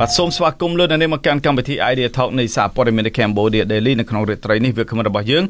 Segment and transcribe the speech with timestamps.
[0.00, 5.44] បាទសូមស្វាគមន៍លោកអ្នកនាងមកកាន់កម្មវិធី Idea Talk នៃសារព័ត៌មាន Cambodia Daily នៅក្នុងរាត្រីនេះវាគ្មិនរបស់យើង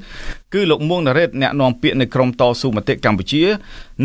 [0.54, 3.42] គឺលោកមួងណារ៉េតអ្នកនាំពាក្យនៃក្រមតស៊ូមតិកម្ពុជា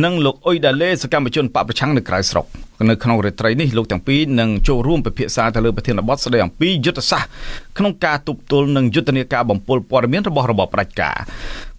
[0.03, 2.45] និងលោកអ៊ុយដាឡេសកម្មជនបពប្រឆាំងនៅក្រៅស្រុក
[2.89, 7.29] នៅក្នុងរាត្រីនេះលោកទាំងពីរនឹងចូលរួមពិភាក្សាទៅលើប្រធានបទស្ដីអំពីយុទ្ធសាស្ត្រ
[7.77, 11.17] ក្នុងការទប់ទល់និងយុទ្ធនាការបំពុលព័ត៌មានរបស់របបផ្ដាច់ការ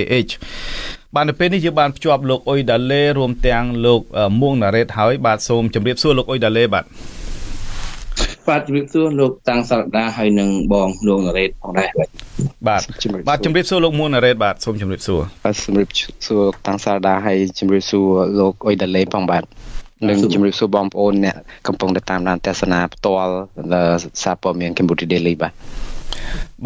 [1.14, 4.00] បាទនៅពេលនេះយើងបានភ្ជាប់លោកអ៊ុយដាឡេរួមទាំងលោក
[4.40, 6.84] មួងណារ៉េតហើយបាទសូមជម្រាបសួរលោកអ៊ុយដាឡេបាទ
[8.48, 12.08] បាទជំរាបសួរលោកតាំងសារដាហើយនិងបងលោកណារ៉េតផងដែរបាទ
[12.68, 12.80] បាទ
[13.28, 15.88] បាទជំរាបសួរលោកមួនណារ៉េតបាទសូមជំរាបសួរបាទជំរាប
[16.26, 18.06] សួរតាំងសារដាហើយជំរាបសួរ
[18.40, 19.42] លោកអ៊ុយដាឡេផងបាទ
[20.08, 23.32] និងជំរាបសួរបងប្អូនអ្នកកំពុងតែតាមដានទស្សនាផ្ទាល់
[24.22, 25.52] សារព័ត៌មាន Cambodia Daily បាទ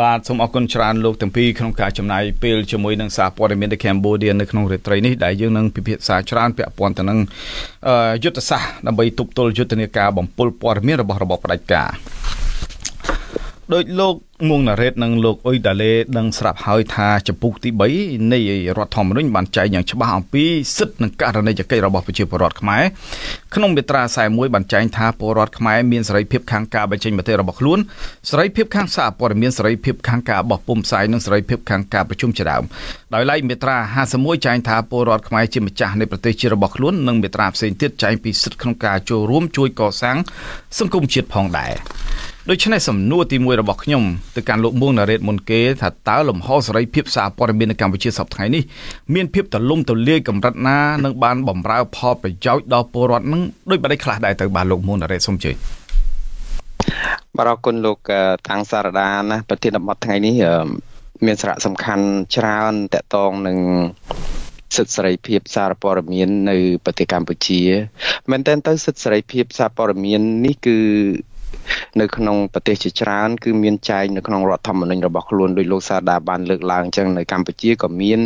[0.01, 7.19] បាទសូមអរគុណច្រើនលោកទាំងពីរក្នុងការចំណាយពេលជាមួយនឹងសារព័ត៌មាន The Cambodia នៅក្នុងរាត្រីនេះដែលយើងនឹងពិភាក្សាច្រើនពាក់ព័ន្ធទៅនឹង
[8.25, 11.91] យុទ្ធសាស្ត្រដើម្បីទប់ទល់យុទ្ធនាការបំពុលព័ត៌មានរបស់របបផ្ដាច់ការ
[13.75, 14.15] ដោយលោក
[14.49, 18.41] មួងណារ៉េតនិងលោកអ៊ុយដាឡេដឹងស្រាប់ហើយថាចំពុកទី3នៃ
[18.77, 20.45] រដ្ឋធម្មនុញ្ញបានចែងយ៉ាងច្បាស់អំពី
[20.77, 22.83] សិទ្ធិនិងករណីយកិច្ចរបស់ប្រជាពលរដ្ឋខ្មែរ
[23.55, 27.79] ក្នុងមាត្រា41បានចែងថាពលរដ្ឋខ្មែរមានសេរីភាពខាងការបញ្ចេញមតិរបស់ខ្លួន
[28.31, 32.63] សេរីភាពខាងសារព័ត៌មានសេរីភាពខាងការបោះពុម្ពផ្សាយនិងសេរីភាពខាងការប្រជុំជាដើម
[33.15, 33.77] ដោយឡែកមាត្រា
[34.11, 40.17] 51ចែងថាពលរដ្ឋខ្មែរជាម្ចាស់នៃប្រទេសជារបស់ខ្លួននិងមាត្រាផ្សេងទៀតចែងពីសិទ្ធិក្នុងការចូលរួមជួយកសាង
[40.79, 41.75] សង្គមជាតិផងដែរ
[42.51, 44.03] ដូច្នេះសំណួរទី1របស់ខ្ញុំ
[44.37, 48.63] ទៅកាន់លោកមួងណារ៉េតមុនគេថាតើលំហសេរីភាពសារព័ត៌មាននៅកម្ពុជាសប្តាហ៍នេះ
[49.15, 55.53] មានភាពទលំទលាយកម្រិតណានឹងបានបំរើផលប្រយោជន៍ដល់ពលរដ្ឋនឹងដូចបាត់ខ្លះដែរទៅបាទលោកមួងណារ៉េតសូមជឿ
[57.37, 57.99] បាទអរគុណលោក
[58.49, 60.35] តាំងសារដាណាប្រធានបទថ្ងៃនេះ
[61.27, 62.05] មានសារៈសំខាន់
[62.37, 63.59] ច្រើនតកតងនឹង
[64.77, 67.63] សិទ្ធិសេរីភាពសារព័ត៌មាននៅប្រទេសកម្ពុជា
[68.31, 70.79] មែនតើទៅសិទ្ធិសេរីភាពសារព័ត៌មាននេះគឺ
[72.01, 78.21] នៅក្នុងប្រទេសជាច្រើនគឺមានចែងនៅក្នុងរដ្ឋធម្មនុញ្ញរបស់ខ្លួនដោយលោកសាដាបានលើកឡើងអញ្ចឹងនៅកម្ពុជាក៏មាន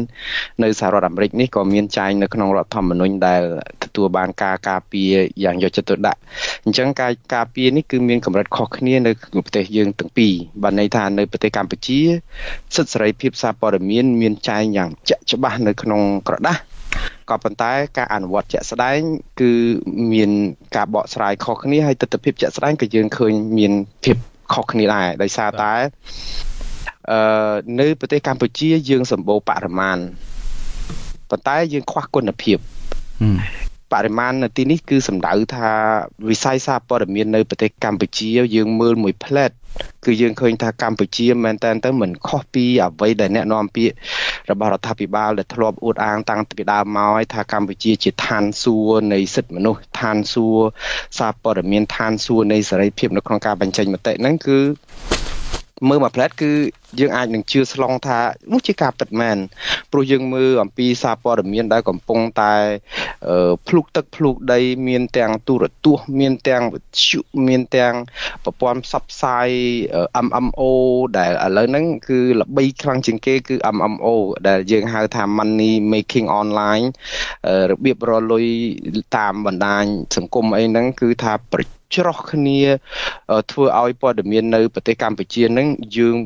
[0.63, 3.43] នៅសហរដ្ឋអាមេរិកនេះក៏មានចែងនៅក្នុងរដ្ឋធម្មនុញ្ញដែល
[3.85, 6.19] ទទួលបានការការពារយ៉ាងយកចិត្តទុកដាក់
[6.65, 9.13] អញ្ចឹងការការពារនេះគឺមានកម្រិតខុសគ្នានៅ
[9.45, 12.01] ប្រទេសយើងទាំងពីរបានន័យថានៅប្រទេសកម្ពុជា
[12.75, 16.61] សិទ្ធិសេរីភាពសារព័ត៌មានមានចែងយ៉ាងជាក់ច្បាស់នៅក្នុងក្រដាស់
[17.31, 18.99] ក៏ប៉ុន្តែការអនុវត្តជាក់ស្ដែង
[19.41, 19.53] គឺ
[20.13, 20.31] មាន
[20.77, 23.73] ការបកស្រាយខុសគ្នាហើយទស្សនវិជ្ជាជាក់ស្ដែងក៏យើងឃើញមាន
[24.05, 24.17] ភាព
[24.55, 25.75] ខុសគ្នាដែរដោយសារតែ
[27.11, 29.99] អឺនៅប្រទេសកម្ពុជាយើងសម្បូរបរិមាណ
[31.31, 32.59] ប៉ុន្តែយើងខ្វះគុណភាព
[33.93, 35.71] បរិមាណនៅទីនេះគឺសំដៅថា
[36.31, 39.51] វិស័យសារព័ត៌មាននៅប្រទេសកម្ពុជាយើងមើលមួយផ្លែត
[40.05, 43.95] គឺយើងឃើញថាកម្ពុជាមែនតើទៅមិនខុសពីអ្វីដែលអ្នកនាំពាក្យ
[44.51, 50.67] របស់រដ្ឋាភិបាលដែលធ្លាប់អួតអាងតាំងពីដើមមកឲ្យថាកម្ពុជាជាឋានសួគ៌នៃសិទ្ធិមនុស្សឋានសួគ៌
[51.19, 54.59] សារព័ត៌មានឋានសួគ៌នៃសេរីភាពនៅក្នុងការបញ្ចេញមតិហ្នឹងគឺ
[55.89, 56.53] មើលមួយផ្លែតគឺ
[57.01, 58.21] យើងអាចនឹងជឿស្លងថា
[58.53, 59.37] នោះជាការពិតមែន
[59.93, 62.55] ព្រោះយើងមើលអំពីសារព័ត៌មានដែលកំពុងតែ
[63.69, 67.95] ភ្លុកទឹកភ្លុកដី មានទាំងទូរទស្សន៍មានទាំងវិទ្យុមានទាំង
[68.45, 69.49] ប្រព័ន្ធផ្សព្វផ្សាយ
[70.27, 70.63] MMO
[71.19, 74.07] ដែលឥឡូវហ្នឹងគឺល្បីខ្លាំងជាងគេគឺ MMO
[74.49, 76.85] ដែលយើងហៅថា money making online
[77.71, 78.47] របៀបរលុយ
[79.17, 79.85] តាមបណ្ដាញ
[80.17, 81.63] សង្គមអីហ្នឹងគឺថាប្រ
[81.95, 82.61] ច្រោះគ្នា
[83.51, 85.67] ធ្វើឲ្យព័ត៌មាននៅប្រទេសកម្ពុជានឹង
[85.97, 86.17] យើង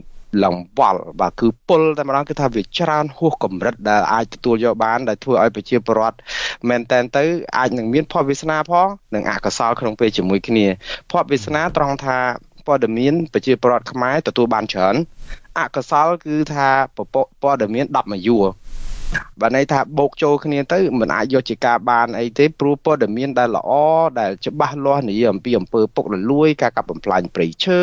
[0.44, 6.16] ឡើងវល់បាទគឺពុលតែម្ដងគឺថាវាច្រើនហួសកម្រិតដែលអាចទទួលយកបានដែលធ្វើឲ្យប្រជាពលរដ្ឋ
[6.68, 7.24] មែនតែនទៅ
[7.58, 10.66] អាចនឹងមានផលវាសនាផងនិងអកុសលក្នុងពេលជាមួយគ្នា
[11.10, 12.18] ផលវាសនាត្រង់ថា
[12.66, 14.96] ព័ត៌មានប្រជាពលរដ្ឋខ្មែរទទួលបានច្រើន
[15.58, 16.68] អកុសលគឺថា
[17.42, 18.46] ព័ត៌មាន10មួយយួរ
[19.40, 23.70] បាទន័យថាបោកចូលគ្នាទៅមិនអាចយកជាការបានអីទេព្រោះព័ត៌មានដែលល្អ
[24.20, 27.80] ដែលច្បាស់លាស់និយាយអំពីអំពើពុករលួយការកាប់បំផ្លាញព្រៃឈើ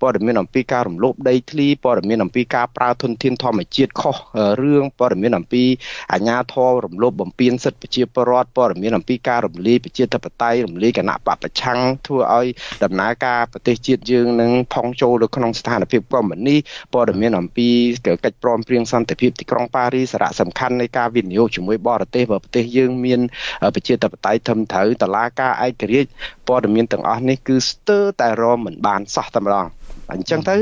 [0.00, 4.16] ព័ត៌មានអំពីការរំលោភដីធ្លីព័ត៌មានអំពីការប្រើធនធានធម្មជាតិខុស
[4.62, 5.64] រឿងព័ត៌មានអំពី
[6.12, 12.46] អាញាធររំលោភបំពានសិទ្ធិប្រជាពលរដ្ឋព័ត៌មានអំពីការរំលាយប្រជាធិបតេយ្យរំលាយគណៈបពប្រឆាំងធ្វើឲ្យ
[12.84, 16.56] ដំណើរការប្រទេសជាតិយើងនឹងផុងចូលទៅក្នុងស្ថានភាពកុម្មុយនី
[16.94, 17.68] ព័ត៌មានអំពី
[18.06, 23.20] កិច្ចព្រមព្រៀងសន្តិភាពទីក្រុងប៉ារីសសារៈសំខាន់នៃការវិនិយោគជាមួយបរទេសបើប្រទេសយើងមាន
[23.74, 26.10] ប្រជាធិបតេយ្យធំត្រូវតឡាការឯករាជ្យ
[26.48, 29.66] ព័ត៌មានទាំងអស់នេះគឺស្ទើរតែរមមិនបានសោះតែម្ដង
[30.12, 30.56] អញ្ចឹងទៅ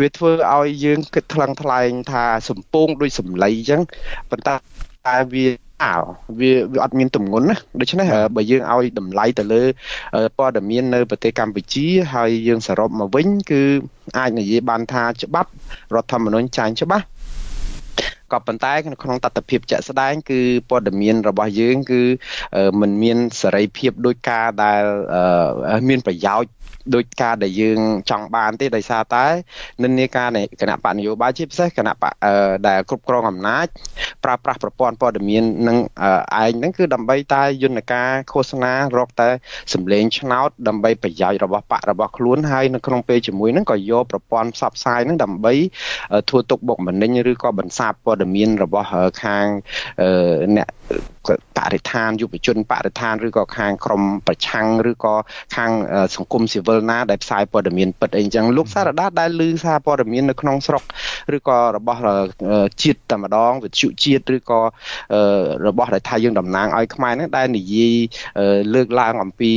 [0.00, 3.80] វាធ្វើឲ្យយើងគិតថ្លឹងថ្លែងថាសំពងដូចសម្លៃអញ្ចឹង
[4.30, 4.54] ប៉ុន្តែ
[5.06, 5.46] តែវា
[5.84, 5.94] អើ
[6.40, 8.06] វាវាអត់មានទម្ងន់ណាដូច្នេះ
[8.36, 9.62] បើយើងឲ្យតម្លៃទៅលើ
[10.38, 13.62] ព័ត៌មាននៅប្រទេសកម្ពុជាហើយយើងសរុបមកវិញគឺ
[14.18, 15.50] អាចនិយាយបានថាច្បាប់
[15.94, 17.04] រដ្ឋធម្មនុញ្ញចែងច្បាស់
[18.32, 20.40] ក៏ប៉ុន្តែក្នុងតត្តភាពជាក់ស្ដែងគឺ
[20.70, 22.02] ព័ត៌មានរបស់យើងគឺ
[22.80, 24.82] มันមានសេរីភាពដោយការដែល
[25.88, 26.50] មានប្រយោជន៍
[26.94, 27.80] ដោយការដែលយើង
[28.10, 29.26] ចង់បានទេដោយសារតែ
[29.82, 32.12] និន្នាការនៃគណៈបកនយោបាយជាពិសេសគណៈបក
[32.68, 33.66] ដែលគ្រប់គ្រងអំណាច
[34.24, 35.78] ប្រើប្រាស់ប្រព័ន្ធព័ត៌មាននឹង
[36.42, 39.28] ឯងហ្នឹងគឺដើម្បីតែយន្តការឃោសនារកតែ
[39.74, 45.54] សម្លេងឆ្នោតដើម្បីប្រយោជន៍របស់បករបស់ខ្លួនហើយនៅក្នុងពេលជាមួយហ្នឹងក៏យកប្រព័ន្ធផ្សព្វផ្សាយហ្នឹងដើម្បី
[46.28, 48.88] ធ្វើទុកបុកម្នេញឬក៏បន្សាបព័ត៌មានរបស់
[49.22, 49.46] ខាង
[50.56, 50.68] អ្នក
[51.56, 55.14] បរិស្ថានយុវជនបរិស្ថានឬក៏ខាងក្រមប្រឆាំងឬក៏
[55.56, 55.70] ខាង
[56.16, 60.82] សង្គមស៊ីវិលណាដែលផ្សាយព័ត៌មានពិតអីចឹងលោកសារដាដែលឮសារព័ត៌មាននៅក្នុងស្រុក
[61.36, 62.00] ឬក៏របស់
[62.82, 64.60] ជាតិតែម្ដងវិទ្យុជាតិឬក៏
[65.66, 67.94] របស់ដែលថាយើងតំណាងឲ្យខ្មែរហ្នឹងដែលនិយាយ
[68.74, 69.52] លើកឡើងអំពី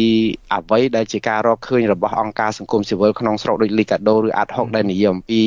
[0.53, 5.41] អ្វីដែលជាការរកឃើញរបស់អង្គការសង្គមស៊ីវិលក្នុងស្រុកដូចលីកាដូឬអាត់ហុកដែលនិយាយអំពី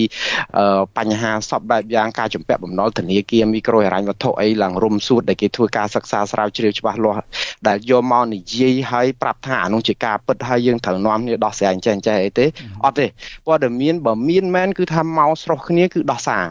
[0.98, 7.22] បញ្ហាសពបែបយ៉ាងការជំពាក់បំណុលធនាគារមីក្រូហិរញ្ញវត្ថុអីឡើងរុំសួតដែលគេធ្វើការសិក្សាស្រាវជ្រាវច្បាស់លាស់
[7.68, 12.46] ដែលយកមកនិយាយឲ្យប្រាប់ថាអានោះជាការពិតហើយយើងត្រូវនាំគ្នាដោះស្រាយចេះចេះអីទេ
[12.84, 13.06] អត់ទេ
[13.46, 16.44] ព័ត៌មានបើមានមែនគឺថាមកស្រុះគ្នាគឺដោះសារ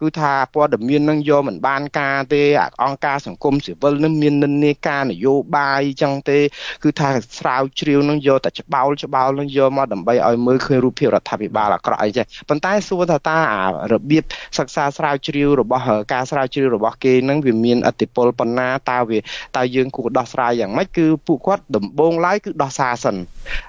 [0.00, 2.42] គឺថាព័ត៌មាននឹងយកមិនបានការទេ
[2.84, 6.38] អង្គការសង្គមស៊ីវិលនឹងមាននិន្នាការនយោបាយចឹងទេ
[6.84, 7.08] គឺថា
[7.38, 14.24] ស្រាវជ្រាវនឹងយកតែច្បោលច្បោលនឹងយកមកដើម្បីឲ្យមើលឃើញរូបភាពរដ្ឋាភិបាលអាក្រក់អីចេះប៉ុន្តែសួរថាតើអារបៀប
[14.58, 19.18] សិក្សាស្រាវជ្រាវរបស់ការស្រាវជ្រាវរបស់គេនឹងវាមានអតិពលប៉ុណ្ណាតើវា
[19.56, 23.16] តើយើងគួរដោះស្រាយយ៉ាងម៉េចគឺពួកគាត់ដំបងឡើយគឺដោះសារសិន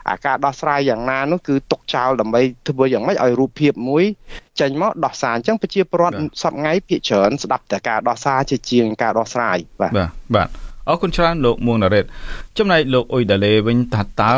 [0.10, 4.06] អាការដោះស្រាយយ៉ាងណានោះគឺទុកចោលដើម្បីធ្វើយ៉ាងម៉េចឲ្យរូបភាពមួយ
[4.62, 10.48] ចេញមកដោះសារអញ្ចឹងប្រជាពលរដ្ឋសប្ងៃភាគច្រើនស្ដាប់តែការដោះសារជាជាងការដោះស្រាយបាទបាទបាទ
[10.90, 12.06] អរគុណច្រើនលោកមួងណារ៉េត
[12.58, 14.34] ចំណែកលោកអ៊ុយដាលេវិញថាតើ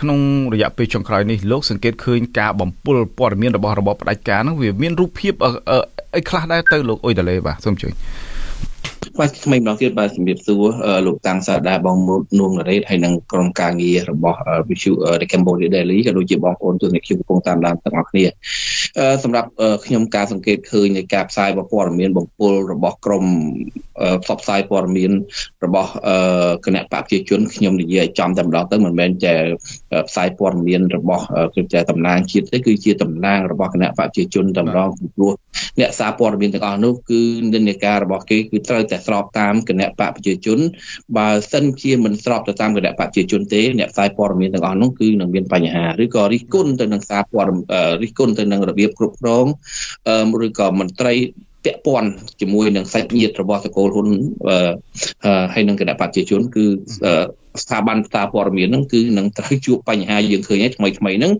[0.00, 0.18] ក្នុង
[0.54, 5.32] រយៈពេលចុងក្រោយនេះលោកសង្កេតឃើញការបំពុលព័ត៌មានរបស់របបផ្ដាច់ការនោះវាមានរូបភាព
[6.16, 7.92] អីខ្លះដែរទៅលោកអ៊ុយដាលេបាទសូមជួយ
[9.18, 10.64] បាទថ្មីម្ដងទៀតបាទជំរាបសួរ
[11.06, 11.96] លោកតាំងសាដាបង
[12.38, 14.38] នួងណារ៉េតហើយនិងក្រុមការងាររបស់
[14.68, 18.24] Visu The Cambodia Daily ក៏ដូចជាបងប្អូនទស្សនិកជនកំពុងតាមដានទាំងអស់គ្នា
[19.22, 19.48] សម្រាប់
[19.84, 23.24] ខ្ញុំការសង្កេតឃើញនៃការផ្សាយព័ត៌មានបំពុលរបស់ក្រម
[24.22, 25.12] ផ្សព្វផ្សាយព័ត៌មាន
[25.64, 25.90] របស់
[26.66, 29.34] គណៈបព្វជិជនខ្ញុំនិយាយចំតែម្ដងទៅមិនមែនតែ
[30.08, 31.24] ផ្សាយព័ត៌មានរបស់
[31.54, 35.32] គឺជាតំណាងជាតិទេគឺជាតំណាងរបស់គណៈបព្វជិជនតែម្ដងព្រោះ
[35.80, 37.20] អ្នកសារព័ត៌មានទាំងអស់នោះគឺ
[37.52, 40.58] និន្នាការរបស់គេគឺត្រូវតែស្របតាមគណៈបព្វជិជន
[41.16, 47.64] បើសិនជាមិនស្របទៅតាមគណៈបព្វជិជនទេអ្នកផ្សាយព័ត៌មានទាំងអស់នោះគឺនឹងមានបញ្ហាឬក៏រិះគន់ទៅនឹងសារព័ត៌មាន
[48.02, 49.46] រិះគន់ទៅនឹងរបៀបគ្រប់គ្រង
[50.46, 51.14] ឬក៏មន្ត្រី
[51.64, 52.10] ពាក់ព័ន្ធ
[52.40, 54.08] ជាមួយនឹងសាច់ញាតិរបស់សកលហ៊ុន
[55.54, 56.64] ហើយនឹងគណៈបព្វជិជនគឺ
[57.62, 61.32] ស្ថាប័នសារព័ត៌មានហ្នឹងគឺនឹងត្រូវជួបបញ្ហាយើងឃើញថ្មីថ្មីហ្នឹង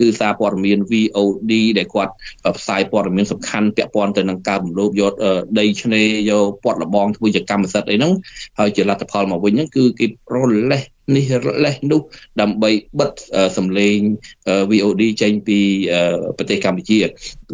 [0.00, 2.12] គឺសារព័ត៌មាន VOD ដែលគាត់
[2.58, 5.12] ផ្សាយព័ត៌មានសំខាន់ពាក់ព័ន្ធទៅនឹងការរំលោភយក
[5.58, 8.12] ដីឆ្នេរយកពាត់លបងធ្វើជាកម្មសិទ្ធិអីហ្នឹង
[8.58, 10.36] ហើយជាលទ្ធផលមកវិញហ្នឹងគឺគេប្រ
[10.72, 10.82] លេះ
[11.16, 11.24] នេះ
[11.64, 12.00] លេះនោះ
[12.40, 12.70] ដើម្បី
[13.00, 13.12] បិទ
[13.56, 13.96] សម្លេង
[14.70, 15.58] VOD ចេញពី
[16.36, 16.98] ប្រទេសកម្ពុជា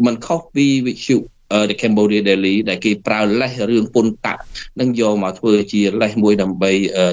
[0.05, 1.17] มันខុសពីវិទ្យុ
[1.69, 4.41] the Cambodia Daily ដែលគេប្រើលេសរឿងពុនតាក់
[4.79, 6.71] នឹងយកមកធ្វើជាលេសមួយដើម្បី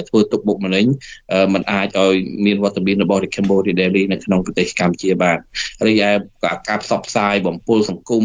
[0.09, 0.85] ធ្វើទុកបុកម្នេញ
[1.53, 2.15] มันអាចឲ្យ
[2.45, 5.37] មានវត្តមានរបស់ the Cambodia Daily នៅក្នុងប្រទេសកម្ពុជាបាន
[5.87, 6.09] រីឯ
[6.67, 8.23] ការផ្សព្វផ្សាយបំពុលសង្គម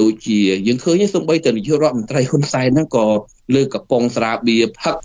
[0.00, 3.06] ដូចជាយើងឃើញសូម្បីតែនាយករដ្ឋមន្ត្រីហ៊ុនសែនហ្នឹងក៏
[3.54, 4.96] លើកកំប៉ុងស្រាបៀរផឹក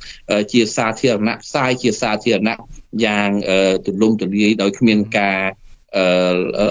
[0.52, 2.60] ជាសាធារណៈផ្សាយជាសាធារណៈ
[3.06, 3.30] យ៉ាង
[3.86, 5.40] ទូលំទូលាយដោយគ្មានការ
[5.98, 6.68] អឺ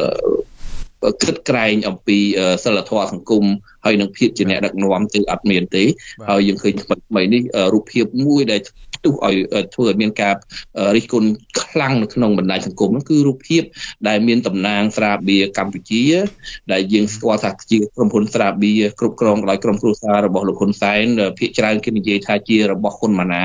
[1.22, 2.18] គិតក្រែងអំពី
[2.64, 3.44] សិលធម៌សង្គម
[3.84, 5.84] ហើយនឹងភាពជាអ្នកដឹកនាំគឺអត់មានទេ
[6.28, 7.42] ហើយយើងឃើញថ្មីនេះ
[7.74, 8.60] រូបភាពមួយដែល
[8.98, 9.36] ផ្ទុះឲ្យ
[9.74, 10.34] ធ្វើឲ្យមានការ
[10.96, 11.28] រិះគន់
[11.62, 13.62] ខ្លាំងនៅក្នុងបណ្ដាញសង្គមនោះគឺរូបភាព
[14.08, 16.04] ដែលមានតំណាងស្រាបៀរកម្ពុជា
[16.72, 21.04] ដែលយើងស្គាល់ថាជាក្រុមហ៊ុនស្រាបៀរគ្រប់គ្រងដោយក្រុមគ្រួសាររបស់លោកហ៊ុនសែន
[21.38, 23.44] ភាគច្រើនគេនិយាយថាជារបស់ហ៊ុនម៉ាណា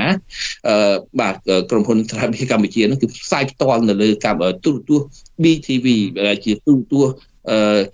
[0.68, 1.34] អឺបាទ
[1.70, 5.08] ក្រុមហ៊ុនស្រាបៀរកម្ពុជានោះគឺផ្សាយផ្ទាល់នៅលើកម្មទូរទស្សន៍
[5.42, 5.86] BTV
[6.26, 7.14] ដែលជាទូរទស្សន៍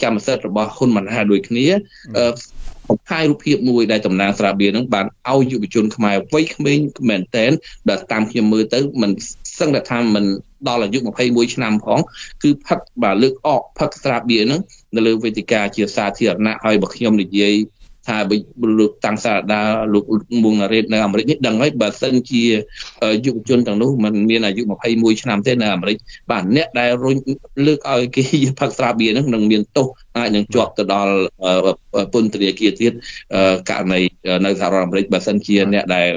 [0.03, 1.67] កម្មសិទ្ធិរបស់ហ៊ុនម៉ាណែតដូចគ្នា
[2.89, 6.79] បង្ហាញរូបភាពមួយដែលតំណាងស្រាបៀរនឹងបានឲ្យយុវជនខ្មែរវ័យក្មេង
[7.09, 7.51] មែនតែន
[7.91, 9.11] ដែលតាមខ្ញុំមើលទៅមិន
[9.59, 10.25] សឹងតែថាមិន
[10.69, 12.01] ដល់អាយុ21ឆ្នាំផង
[12.43, 14.61] គឺផឹកបាទលើកអកផឹកស្រាបៀរនឹង
[14.97, 17.55] នៅលើវេទិកាជាសាធារណៈហើយបើខ្ញុំនិយាយ
[18.11, 18.19] ថា
[18.79, 19.61] លោកតាំងសារដា
[19.95, 20.05] លោក
[20.43, 22.43] មួងណារ៉េតនៅអាមេរិកនេះដឹងហើយបើសិនជា
[23.27, 24.63] យុវជនទាំងនោះมันមានអាយុ
[24.93, 25.97] 21ឆ្នាំទេនៅអាមេរិក
[26.31, 27.17] បាទអ្នកដែលរុញ
[27.67, 28.25] លើកឲ្យគេ
[28.61, 29.87] ផឹកស្រាបៀរហ្នឹងនឹងមានទោស
[30.19, 31.15] អាចនឹងជាប់ទៅដល់
[32.13, 32.93] ពន្ធនាគារទៀត
[33.71, 34.01] ករណី
[34.45, 36.11] នៅសហរដ្ឋអាមេរិកបើសិនជាអ្នកដែល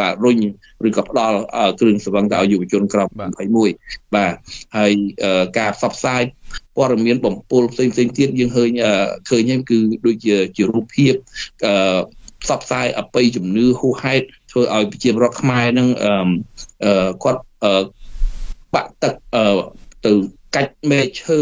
[0.00, 0.38] បាទរុញ
[0.88, 1.38] ឬក៏ផ្ដល់
[1.80, 3.08] គ្រឿងសង្វឹងទៅឲ្យយុវជនក្រោម
[3.62, 4.34] 21បាទ
[4.76, 4.92] ហើយ
[5.58, 6.22] ការផ្សព្វផ្សាយ
[6.76, 8.70] ព័ត៌មានបំពុលផ្សេងផ្សេងទៀតយើងឃើញ
[9.30, 11.14] ឃើញហ្នឹងគឺដូចជាជារូបភាព
[11.66, 11.98] អឺ
[12.42, 17.42] ផ្សព្វផ្សាយអបិយជំនឿហួសហេតុធ្វើឲ្យប្រជាពលរដ្ឋខ្មែរនឹងអឺគាត់
[18.74, 19.58] បាក់ទឹកអឺ
[20.06, 20.12] ទៅ
[20.56, 21.40] កាច់មែកឈើ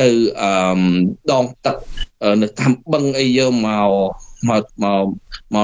[0.00, 0.08] ទៅ
[0.42, 0.50] អឺ
[1.32, 1.76] ដងទឹក
[2.42, 3.90] នៅតាមបឹងអីយកមក
[4.48, 5.06] មកមក
[5.54, 5.56] ម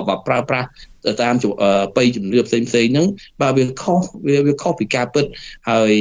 [0.00, 0.68] កមកប្រើប្រាស់
[1.06, 1.34] ទៅតាម
[1.96, 3.06] បៃជំនឿផ្សេងផ្សេងហ្នឹង
[3.42, 5.24] បើវាខុសវាវាខុសពីការពិត
[5.70, 5.92] ហើយ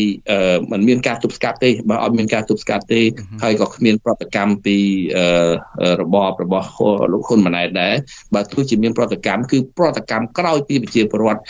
[0.71, 3.01] มันមានការទប់ស្កាត់ទេបើអត់មានការទប់ស្កាត់ទេ
[3.43, 4.77] ហើយក៏គ្មានប្រតិកម្មពី
[6.01, 6.69] របបរបស់
[7.11, 7.95] លោកហ៊ុនម៉ាណែតដែរ
[8.35, 11.41] បើទោះជាមានប្រតិកម្មគឺប្រតិកម្មក្រោយពីប្រជាពលរដ្ឋ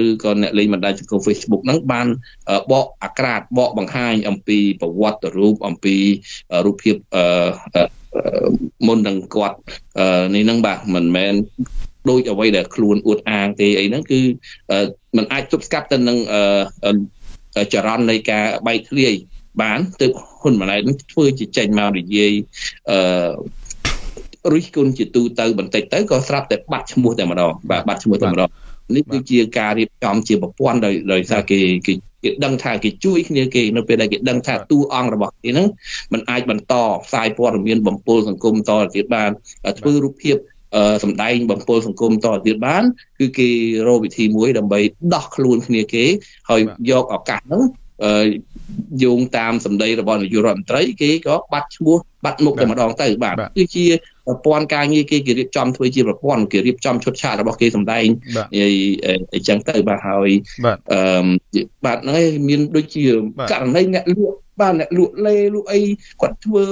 [0.00, 2.06] ឬក៏អ្នកលេងបណ្ដាញសង្គម Facebook ហ្នឹងបាន
[2.72, 5.96] បកអាក្រាតបកបង្ហាញអំពីប្រវត្តិរូបអំពី
[6.64, 6.96] រូបភាព
[8.86, 9.58] មុននឹងគាត់
[10.34, 11.34] នេះហ្នឹងបាទមិនមែន
[12.09, 14.21] ដូចអ្វីដែលខ្លួនអួតអាងទេអីហ្នឹងគឺ
[15.17, 16.17] มันអាចទប់ស្កាត់ទៅនឹង
[17.73, 19.13] ចរន្តនៃការបែកធ្លាយ
[19.61, 20.11] បានទើប
[20.41, 22.31] ហ៊ុនម៉ាណែតនឹងធ្វើជាចេញមកនិយាយ
[22.91, 22.99] អឺ
[24.53, 28.49] រិះគន់ជាទូទៅបន្តិចទៅក៏ស្រាប់តែបាត់ឈ្មោះតែម្ដងបាទបាត់ឈ្មោះតែម្ដង
[28.95, 35.67] នេះគឺជាការរៀបចំជាប្រព័ន្ធដោយដោយសារគេគេគេដឹងថាគេជួយគ្នាគេនៅពេលដែលគេដឹងថាតួអង្គរបស់គេហ្នឹង
[36.13, 36.73] มันអាចបន្ត
[37.05, 39.31] ផ្សាយព័ត៌មានបំពុលសង្គមតទៅទៀតបាន
[39.79, 40.35] ធ្វើរូបភាព
[41.04, 42.82] សម្ដែងបំពុលសង្គមតទៅទៀតបាន
[43.18, 43.48] គឺគេ
[43.88, 44.80] រកវិធីមួយដើម្បី
[45.14, 46.04] ដោះខ្លួនគ្នាគេ
[46.50, 46.60] ហើយ
[46.90, 47.62] យកឱកាសហ្នឹង
[49.04, 53.86] យោងតាមសម្ដីរបស់នាយករដ្ឋមន្ត្រីគេក៏បាត់ឈ្មោះបាត់មុខតែម្ដងទៅបាទគឺជា
[54.26, 58.06] ប្រព័ន្ធការងារគេគេរៀបចំធ្វើជាប្រព័ន្ធគេរៀបចំឈុតឆាករបស់គេសម្ដែង
[59.34, 60.30] អីចឹងទៅបាទហើយ
[60.92, 61.26] អឺ
[61.84, 63.04] បាទហ្នឹងឯងមានដូចជា
[63.52, 65.80] ករណីអ្នកលក់បាទអ្នកលក់លេលក់អី
[66.20, 66.64] គាត់ធ្វើ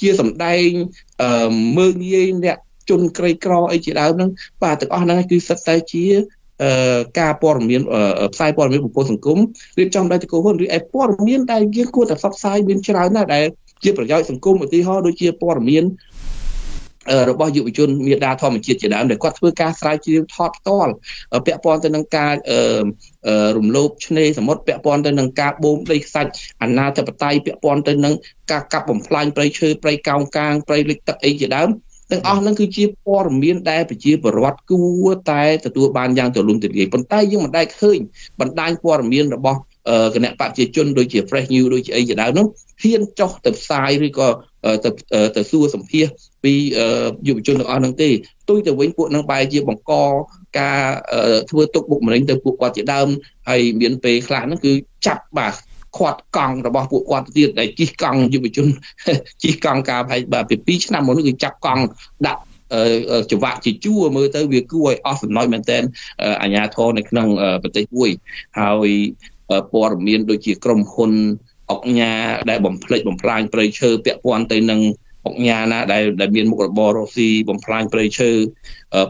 [0.00, 0.68] ជាសម្ដែង
[1.22, 2.58] អឺមើងងាយអ្នក
[2.90, 4.30] ជនក្រីក្រអីជាដើមហ្នឹង
[4.62, 6.04] បាទទាំងអស់ហ្នឹងគឺសិតតែជា
[7.20, 7.82] ការព័ត៌មាន
[8.34, 9.38] ផ្សាយព័ត៌មានបុគ្គលសង្គម
[9.78, 13.44] រៀបចំដោយតកោហ៊ុនឬឯព័ត៌មានដែលយើងគួរតែផ្សព្វផ្សាយមានច្រើនណាស់ដែល
[13.84, 15.84] ជាប្រយោជន៍សង្គមឧទាហរណ៍ដូចជាព័ត៌មាន
[17.30, 20.92] របស់យុវជនមេដាធម្មជាតិជាដើមដែលគាត់ធ្វើការស្រាវជ្រាវថតផ្ទាល់
[21.46, 22.34] ពាក់ព័ន្ធទៅនឹងការ
[23.56, 26.30] រំលោភឆ្នេរសមុទ្រពាក់ព័ន្ធទៅនឹងការបូមដីខ្សាច់
[26.62, 28.14] អនាធិបតេយ្យពាក់ព័ន្ធទៅនឹង
[28.52, 31.68] ការកាប់បំផ្លាញព្រៃឈើព្រៃកោងកាងព្រៃលិចទឹកអីជាដើម
[32.10, 37.98] ទាំងអស់ហ្នឹងគឺជាព័ត៌មានដែលប្រជាពលរដ្ឋគួរតែទទួលបានយ៉ាងទូលំទូលាយប៉ុន្តែយើងមិនដែលឃើញ
[38.40, 39.58] បណ្ដាញព័ត៌មានរបស់
[40.14, 42.46] គណៈបព្វជិជនដូចជា Fresh News ដូចជាអីជាដើមនោះ
[42.82, 44.28] ហ៊ានចុះទៅផ្សាយឬក៏
[44.84, 44.90] ទៅ
[45.36, 46.06] ទៅសួរសម្ភាស
[46.44, 46.54] ពី
[47.28, 48.08] យុវជនទាំងអស់ហ្នឹងទេ
[48.48, 49.92] ទុយទៅវិញពួកនឹងបែរជាបង្ក
[50.58, 50.80] ការ
[51.50, 53.08] ធ្វើទុកបុកម្នេញទៅពួកគាត់ជាដើម
[53.48, 54.72] ហើយមានពេលខ្លះហ្នឹងគឺ
[55.06, 55.54] ចាប់បាទ
[55.96, 58.66] ខាត់កង់របស់ពួកគាត់ទៀតដែលជិះកង់យុវជន
[59.42, 61.82] ជិះកង់ការប្រហែលបាទពី2ឆ្នាំមុននេះគឺចាប់កង់
[62.26, 62.42] ដាក់
[63.30, 65.78] ចង្វាក់ជាជួរមើលទៅវាគួរឲ្យអស់សំណោចមែនតើ
[66.42, 67.28] អាញាធរនៅក្នុង
[67.62, 68.10] ប្រទេសមួយ
[68.58, 68.90] ហើយ
[69.72, 71.12] ព័ត៌មានដូចជាក្រុមហ៊ុន
[71.70, 72.12] អុកញ៉ា
[72.50, 74.80] ដែលបំផ្លិចបំផ្លាញព្រៃឈើពាក់ព័ន្ធទៅនឹង
[75.28, 78.30] អុកញ៉ាណាដែលដែលមានមុខរបររស់ស៊ីបំផ្លាញព្រៃឈើ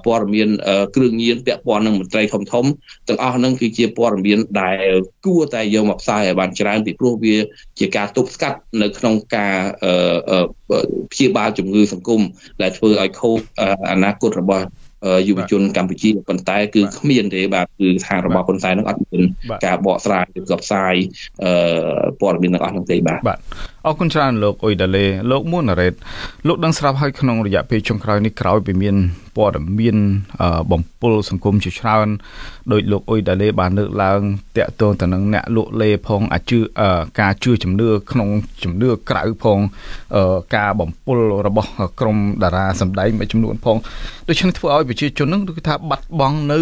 [0.04, 0.48] ព័ត៌មាន
[0.94, 2.64] គ្រឿងញៀនពាក់ព័ន្ធនឹងមន្ត្រីធំធំ
[3.08, 4.88] ទាំងអស់ហ្នឹងគឺជាព័ត៌មានដែល
[5.26, 7.36] គួរតែយកមកផ្សាយឲ្យបានច្រើនពីព្រោះវា
[7.78, 9.56] ជាការទប់ស្កាត់នៅក្នុងការ
[11.12, 12.20] ព្យាបាលជំងឺសង្គម
[12.62, 13.40] ដែលធ្វើឲ្យខូច
[13.92, 14.66] អនាគតរបស់
[15.28, 19.22] យុវជនកម្ពុជាប៉ុន្តែគឺគ្មានទេបាទគឺថារបស់ហ៊ុនសែននឹងអត់មាន
[19.66, 20.94] ការបកស្រាយឬក៏ផ្សាយ
[22.20, 23.38] ព័ត៌មានទាំងអស់នោះទេបាទបាទ
[23.86, 25.94] អរគុណច្រើនលោកអ៊ុយដាលេលោកមួនណារ៉េត
[26.46, 28.96] លោកដឹងស្រាប់ហើយក្នុងរយៈពេលចុងក្រោយនេះក្រោយពីមាន
[29.36, 29.96] ព័ត៌មាន
[30.72, 32.08] បំពុលសង្គមជាច្រើន
[32.72, 34.20] ដោយលោកអ៊ុយដាលេបានលើកឡើង
[34.56, 36.58] តាក់ទងទៅនឹងអ្នកលក់លេផងអាជឿ
[37.20, 38.28] ការជឿជំនឿក្នុង
[38.62, 39.58] ជំនឿក្រៅផង
[40.56, 41.70] ការបំពុលរបស់
[42.00, 43.76] ក្រមតារាសម្ដែងមួយចំនួនផង
[44.28, 46.60] ដូច្នេះធ្វើឲ្យប្រជាជននឹងគឺថាបាត់បង់នៅ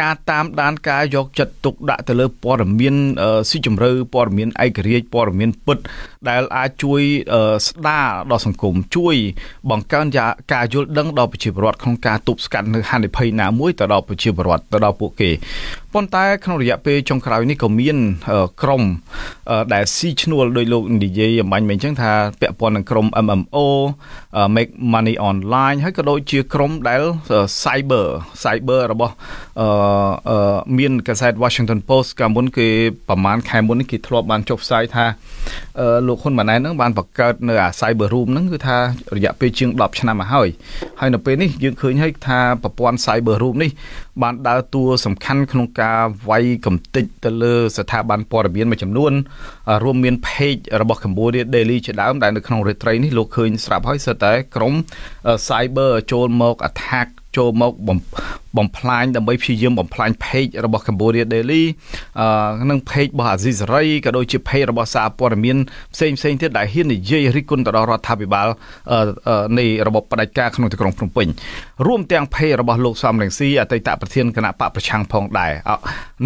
[0.00, 2.96] ការតាមដានការយកចិត្តទុកដាក់ទៅលើព័ត៌មាន
[3.50, 5.78] ស៊ីជម្រៅព័ត៌មានឯករាជ្យព័ត៌មានពិត
[6.28, 7.00] ដែលអាចជួយ
[7.66, 9.14] ស្ដារដល់សង្គមជួយ
[9.70, 10.06] បង្កើន
[10.52, 15.30] ការយល់ដឹងដល់ប្រជាពលរដ្ឋក្នុងការទប់ស្កាត់នៅហានិភ័យណាមួយទៅដល់ប្រជាពលរដ្ឋទៅដល់ពួកគេ
[15.94, 17.98] ប៉ុន្តែក្នុងរយៈពេលចុងក្រោយនេះក៏មាន
[18.62, 18.82] ក្រុម
[19.74, 23.56] ដែលស៊ីឈ្នួលដោយលោកនិយាយអំបញ្ញមិញអញ្ចឹងថាពាក់ព័ន្ធនឹងក្រុម MMO
[24.56, 27.02] make money online ហើយក៏ដូចជាក្រុមដែល
[27.62, 28.06] cyber
[28.42, 29.14] cyber របស់
[30.78, 32.68] មានកាសែត Washington Post កាលមុនគេ
[33.08, 35.04] ប្រហែលខែមុននេះគេធ្លាប់បានចុះផ្សាយថា
[36.06, 38.76] លោកហ៊ុនម៉ាណែតនឹងបានបង្កើតនៅអា cyber room ហ្នឹងគឺថា
[39.16, 40.48] រយៈពេលជាង10ឆ្នាំមកហើយ
[41.00, 43.70] ហើយនៅពេលនេះយើងឃើញហើយថាប្រព័ន្ធ cyber room នេះ
[44.22, 46.00] បានដើរតួសំខាន់ក្នុងការ
[46.30, 49.12] វាយកំទេចទៅលើស្ថាប័នព័ត៌មានមួយចំនួន
[49.84, 54.74] រួមមាន page របស់ Cambodia Daily ជាដើមដែលនៅក្នុងរាត្រីនេះលោកឃើញស្រាប់ហើយសិតតែក្រុម
[55.48, 57.72] cyber ចូលមក attack ចូលមក
[58.58, 61.64] បំផ្លាញដើម្បីព្យាយាមបំផ្លាញ page របស់ Cambodia Daily
[62.20, 65.56] អឺនិង page របស់ Aziz Ray ក៏ដូចជា page របស់សារព័ត៌មាន
[65.94, 68.48] ផ្សេងផ្សេងទៀតដែលហ៊ាននិយាយរិះគន់ទៅដល់រដ្ឋាភិបាល
[69.58, 71.26] នៃរបបផ្ដាច់ការក្នុងទីក្រុងភ្នំពេញ
[71.86, 75.52] រួមទាំង page របស់លោកសំរងស៊ីអតីតប្រធានគណៈបកប្រឆាំងផងដែរ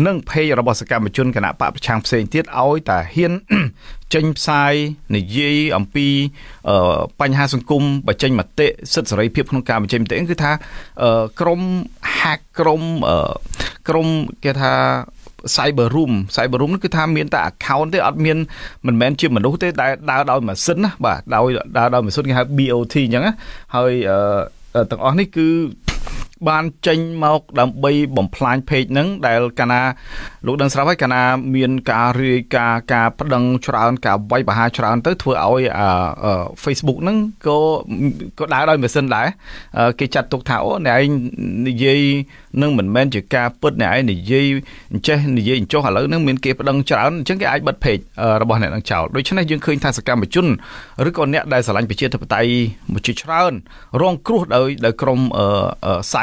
[0.07, 3.33] និង page របស់សកម្មជនគណៈបកប្រឆាំងផ្សេងទៀតឲ្យតែហ៊ាន
[4.15, 4.75] ចេញផ្សាយ
[5.17, 6.07] និយាយអំពី
[7.21, 10.53] បញ្ហាសង្គមបញ្ចេញមតិសិទ្ធិសេរីភាពក្នុងការបញ្ចេញមតិគឺថា
[11.41, 11.63] ក្រម
[12.19, 12.83] hack ក្រម
[13.89, 14.09] ក្រម
[14.45, 14.73] គេថា
[15.57, 18.39] cyber room cyber room គឺថាមានតែ account ទេអត់មាន
[18.87, 23.35] មិនមែនជាមនុស្សទេដែលដើរដោយម៉ាស៊ីនណាបាទដោយដើរដោយម៉ាស៊ីនគេហៅ BOT អញ្ចឹងណា
[23.77, 23.93] ហើយ
[24.91, 25.49] ទាំងអស់នេះគឺ
[26.49, 29.83] បានចេញមកដើម្បីបំផ្លាញ page ហ្នឹងដែលកាលណា
[30.47, 31.23] លោកដឹងស្រាប់ហើយកាលណា
[31.55, 35.63] មានការរាយការណ៍ការប្តឹងច្រើនការវាយប្រហារច្រើនទៅធ្វើឲ្យ
[36.65, 37.59] Facebook ហ្នឹងក៏
[38.39, 39.27] ក៏ដើរដោយម៉ាស៊ីនដែរ
[40.01, 41.11] គេចាត់ទុកថាអូអ្នកឯង
[41.69, 42.01] និយាយ
[42.63, 44.47] នឹងមិនមែនជាការពិតអ្នកឯងនិយាយ
[44.93, 48.03] អញ្ចេះនិយាយអញ្ចោះឥឡូវហ្នឹងមានគេប្តឹងច្រើនអញ្ចឹងគេអាចបិទ page
[48.43, 50.47] របស់អ្នកនឹងចោលដូច្នេះយើងឃើញថាសកម្មជន
[51.09, 52.51] ឬក៏អ្នកដែលស្រឡាញ់ប្រជាធិបតេយ្យ
[52.93, 53.53] មួយជាច្រើន
[54.01, 55.21] រងគ្រោះដោយដោយក្រុម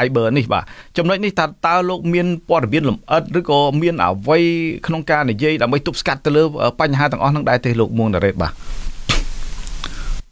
[0.02, 0.64] cyber នេះបាទ
[0.96, 4.38] ចំណុចនេះតើតើលោកមានព័ត៌មានលម្អិតឬក៏មានអ្វី
[4.86, 6.42] ក្នុងការនិយាយដើម្បីទប់ស្កាត់ទៅលើ
[6.80, 8.52] បញ្ហាទាំងអស់ហ្នឹងដែរទេលោកមួងណារ៉េតបាទ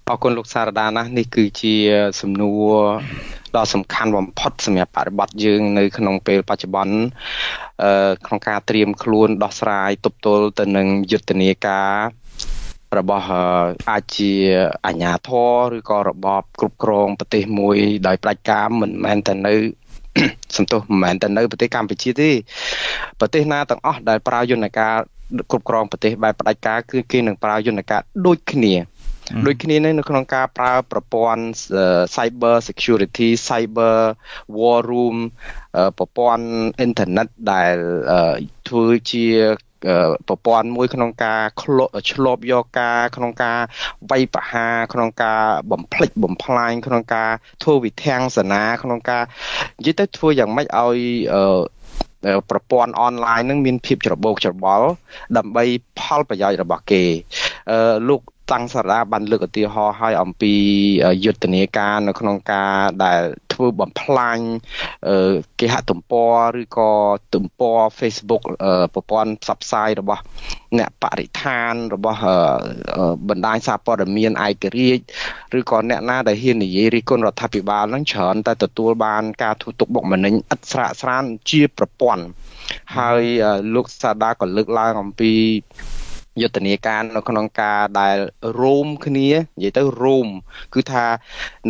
[0.09, 1.75] អរគុណលោកសារដាណាស់នេះគឺជា
[2.21, 2.73] សំណួរ
[3.57, 6.97] ដ៏សំខាន់បំផុតសម្រាប់បរិបត្តិយើងនៅក្នុងពេលបច្ចុប្បន្ន
[7.83, 11.91] អឺក្នុងការត្រៀមខ្លួនដោះស្រាយទប់ទល់ទៅនឹងយុទ្ធនាការ
[12.99, 13.25] របស់
[13.91, 14.33] អាចជា
[14.87, 19.55] អាញាធរឬក៏របបគ្រប់គ្រងប្រទេសមួយដោយផ្ដាច់ការមិនមែនតែនៅ
[20.57, 22.31] សំទោសមិនមែនតែនៅប្រទេសកម្ពុជាទេ
[23.21, 24.95] ប្រទេសណាទាំងអស់ដែលប្រើយន្តការ
[25.51, 28.75] គ្រប់គ្រងប្រទេសបែបផ្ដាច់ការគឺគេនឹងប្រើយន្តការដូចគ្នា
[29.47, 31.43] ដូចគ្នានេះនៅក្នុងការប្រើប្រព័ន្ធ
[32.17, 33.97] cyber security cyber
[34.59, 35.17] war room
[35.99, 36.45] ប្រព័ន្ធ
[36.79, 37.77] អ៊ីនធឺណិតដែល
[38.69, 39.27] ធ្វើជា
[40.29, 41.41] ប្រព័ន្ធមួយក្នុងការ
[42.11, 43.59] ឆ្លប់យកការក្នុងការ
[44.11, 47.31] វាយប្រហារក្នុងការបំភ្លេចបំផ្លាញក្នុងការ
[47.63, 49.23] ធ្វើវិធានសនាក្នុងការ
[49.79, 50.99] និយាយទៅធ្វើយ៉ាងម៉េចឲ្យ
[52.51, 54.89] ប្រព័ន្ធអនឡាញនឹងមានភាពច្របូកច្របល់
[55.37, 55.65] ដើម្បី
[55.99, 57.03] ផលប្រយោជន៍របស់គេ
[57.71, 58.21] អឺលោក
[58.53, 60.55] តាំងសារ៉ាបានលើកឧទាហរណ៍ឲ្យអំពី
[61.25, 63.21] យុទ្ធនាការនៅក្នុងការដែល
[63.53, 64.39] ធ្វើបំផ្លាញ
[65.61, 66.91] គេហទំព័រឬក៏
[67.35, 68.43] ទំព័រ Facebook
[68.95, 70.23] ប្រព័ន្ធផ្សព្វផ្សាយរបស់
[70.79, 72.21] អ្នកបរិស្ថានរបស់
[73.29, 75.03] បណ្ដាញសារព័ត៌មានឯករាជ្យ
[75.59, 82.25] ឬក៏អ្នកណាដែលហ៊ាននិយាយរិះគន់រដ្ឋាភិបាលនឹងច្រើនតែទទួលបានការទូទុកបុកម្នេញឥតស្រាកស្រានជាប្រព័ន្ធ
[82.97, 83.23] ហើយ
[83.75, 85.33] លោកសាដាក៏លើកឡើងអំពី
[86.41, 88.17] យុទ្ធនាការនៅក្នុងការដែល
[88.61, 90.27] រួមគ្នានិយាយទៅរួម
[90.75, 91.05] គឺថា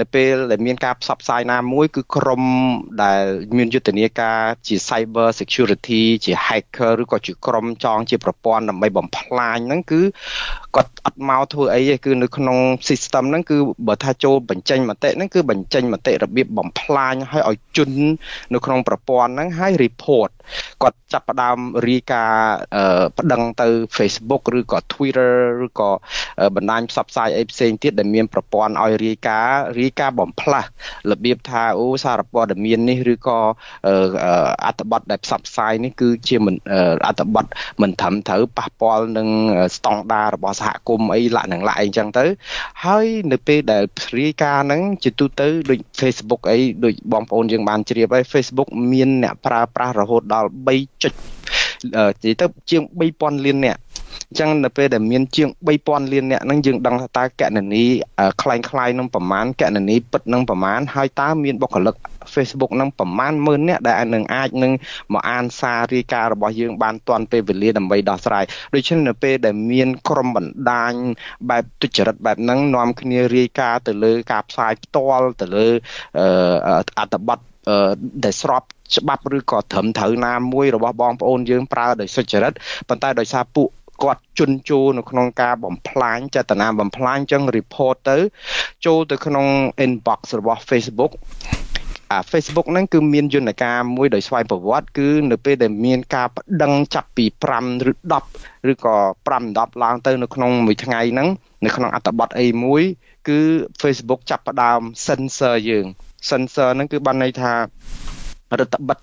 [0.01, 2.42] នៅពេលដែលមានការផ្សព្វផ្សាយណាមួយ គឺក្រុម
[3.05, 3.23] ដែល
[3.57, 10.03] មានយុទ្ធនាការជា cyber security ជា hacker ឬក៏ជាក្រុមចងជាប្រព័ន្ធដើម្បីបំផ្លាញហ្នឹងគឺ
[10.77, 13.57] គាត់អត់មកធ្វើអីទេគឺនៅក្នុង system ហ្នឹងគឺ
[13.88, 17.99] បើថាចូលបញ្ចេញមតិហ្នឹងគឺបញ្ចេញមតិរបៀបបំផ្លាញឲ្យឲ្យជន់
[18.55, 20.31] នៅក្នុងប្រព័ន្ធហ្នឹងហើយ report
[20.83, 22.55] គាត់ចាប់ផ្ដើមរាយការណ៍
[23.18, 25.32] ប្តឹងទៅ Facebook ឬក៏ Twitter
[25.66, 25.90] ឬក៏
[26.56, 30.68] បណ្ដាញផ្សព្វផ្សាយអីផ្សេងទៀតដែលមានប្រព័ន្ធឲ្យរាយការណ៍រាយការណ៍បំផ្លាស់
[31.10, 33.38] របៀបថាអូសារព័ត៌មាននេះឬក៏
[34.64, 36.36] អត្ថបទដែលផ្សព្វផ្សាយនេះគឺជា
[37.06, 37.44] អត្ថបទ
[37.82, 39.28] មិនត្រឹមត្រូវប៉ះពាល់នឹង
[39.76, 42.24] ស្តង់ដាររបស់សហគមន៍អីលក្ខណៈអីចឹងទៅ
[42.84, 43.84] ហើយនៅពេលដែល
[44.20, 51.14] រាយការណ៍ហ្នឹងជាទូទៅដូច Facebook អីដូចបងប្អូនយើងបានជ្រាបហើយ Facebook មានអ្នកប្រើប្រាស់រហូតដល់3ចុច
[51.84, 53.77] និយាយទៅជាង3000លានអ្នក
[54.29, 55.49] អញ្ចឹងនៅពេលដែលមានជាង
[55.81, 57.84] 3000លានអ្នកហ្នឹងយើងដឹងថាតើកណនី
[58.41, 61.95] คล้ายคล้ายនឹងប្រមាណកណនីពិតនឹងប្រមាណហើយតើមានបុគ្គលិក
[62.34, 64.71] Facebook នឹងប្រមាណម៉ឺនអ្នកដែលនឹងអាចនឹង
[65.13, 70.93] មកអានសាររាយការណ៍របស់យើងបានទាន់ពេលវេលាដើម្បីដោះស្រាយដូច្នេះនៅពេលដែលមានក្រុមបណ្ដាញ
[71.49, 75.67] បែបទុច្ចរិតបែបហ្នឹងនាំគ្នារាយការណ៍ទៅលើការផ្សាយផ្ទាល់ទៅលើ
[76.99, 77.39] អត្ថបទ
[78.25, 78.63] ដែលស្រប
[78.96, 82.53] ច្បាប់ឬក៏ត្រឹមត្រូវណាមួយរបស់បងប្អូនយើងប្រើដោយសុចរិត
[82.88, 83.68] ប៉ុន្តែដោយសារពួក
[84.03, 88.16] គាត់ជន់ជោនៅក្នុងការបំផ្លាញចេតនាបំផ្លាញចឹង report ទៅ
[88.87, 89.46] ចូលទៅក្នុង
[89.85, 91.12] inbox របស់ Facebook
[92.12, 97.24] អា Facebook ហ្នឹងគឺមានយន្តការមួយដោយស្វ័យប្រវត្តិគឺនៅពេលដែលមានការប្តឹងចាប់ពី
[97.59, 97.92] 5ឬ
[98.29, 98.96] 10ឬក៏
[99.29, 101.29] 5 10ឡើងទៅនៅក្នុងមួយថ្ងៃហ្នឹង
[101.64, 102.83] នៅក្នុងអត្ថបទអីមួយ
[103.29, 103.40] គឺ
[103.83, 105.87] Facebook ចាប់ផ្ដើម censor យើង
[106.29, 107.53] censor ហ្នឹងគឺបានន័យថា
[108.60, 108.98] រដ្ឋបិទ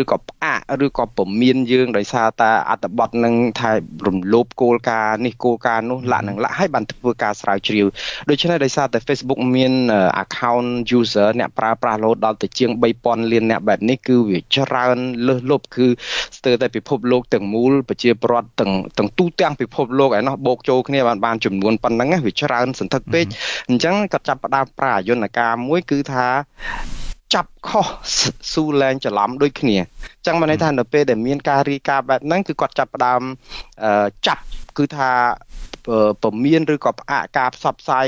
[0.00, 3.70] ឬក៏ផ្អាកឬក៏ពមៀនយើងដោយសារតែអត្តបទនឹងថា
[4.06, 7.86] រំលោភគោលការណ៍នេះគោលការណ៍នោះលក្ខនឹងលក្ខឲ្យបានធ្វើការស្រាវជ្រាវ
[8.30, 9.72] ដូច្នេះដោយសារតែ Facebook មាន
[10.22, 12.70] account user អ្នកប្រើប្រាស់រហូតដល់ទៅជាង
[13.02, 15.86] 3000លានអ្នកបែបនេះគឺវាច្រើនលើសលប់គឺ
[16.38, 23.26] ស្ទើរតែពិភពលោកទាំងមូលប្រជាពលរដ្ឋទាំងទាំងទូទាំងពិភពលោកឯណោះបូកចូលគ្នាបានបានចំនួនប៉ុណ្ណឹងវាច្រើនសន្ធឹកពេក
[23.68, 26.26] អញ្ចឹងគាត់ចាប់ផ្ដើមប្រើយន្តការមួយគឺថា
[27.34, 27.88] ចាប់ខុស
[28.52, 33.22] ស៊ូលែងច្រឡំដូចគ្នាអញ្ចឹងមានន័យថានៅពេលដែលមានការរីកាបែបហ្នឹងគឺគាត់ចាប់ផ្ដើម
[34.26, 34.42] ចាប់
[34.78, 35.10] គឺថា
[36.22, 38.06] ពមៀនឬក៏ផ្អាកការផ្សព្វផ្សាយ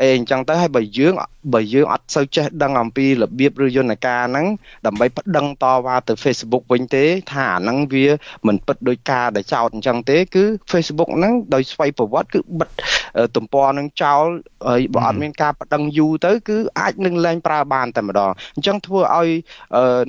[0.00, 1.14] អីអញ្ចឹងទៅហើយបើយើង
[1.54, 4.46] បើយើងអត់សូវចេះដឹងអំពីរបៀបឬយន្តការហ្នឹង
[4.86, 8.06] ដើម្បីប្តឹងតវ៉ាទៅ Facebook វិញទេ ថាអាហ្នឹងវា
[8.46, 12.68] មិនពិតដោយការដែលចោតអញ្ចឹងទេគឺ Facebook ហ្នឹងដោយស្វ័យប្រវត្តិគឺបិទ
[13.36, 14.24] ទំព័រនឹងចោល
[14.68, 19.28] ហើយបើអត់មានការប្តឹងយូរទៅគឺអាចនឹងលែងប្រើបានតែម្ដងអញ្ចឹងធ្វើឲ្យ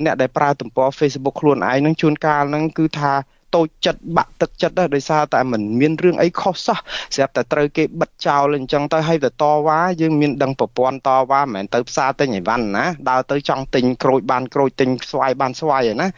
[0.04, 3.12] អ្នកដែលប្រើទំព័រ Facebook ខ្លួនឯងនឹងជួនកាលហ្នឹងគឺថា
[3.56, 6.78] តូចចិត្តបាក់ទឹកចិត្តដោយសារតែมันមានរឿងអីខុសសោះ
[7.14, 16.08] ស្រាប់តែត្រូវគេបិទចោលអញ្ចឹងទៅឲ្យទៅតវ៉ាយើងមានដឹងប្រព័ន្ធតវ៉ាមិនមែនទៅផ្សារទិញអីវ៉ាន់ណាដើរទៅចង់ទិញក្រូចបានក្រូចទិញស្វាយបានស្វាយណា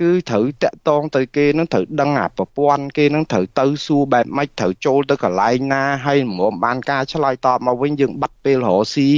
[0.00, 9.08] គឺត្រូវតាក់តងទៅគេនឹងត្រូវដឹងអាប្រព័ន្ធគេនឹងត្រូវទៅសួរបែបម៉េចត្រូវចូលទៅកន្លែងណាហើយមិនបានការឆ្លើយតបមកវិញយើងបាត់ពេលរកស៊ី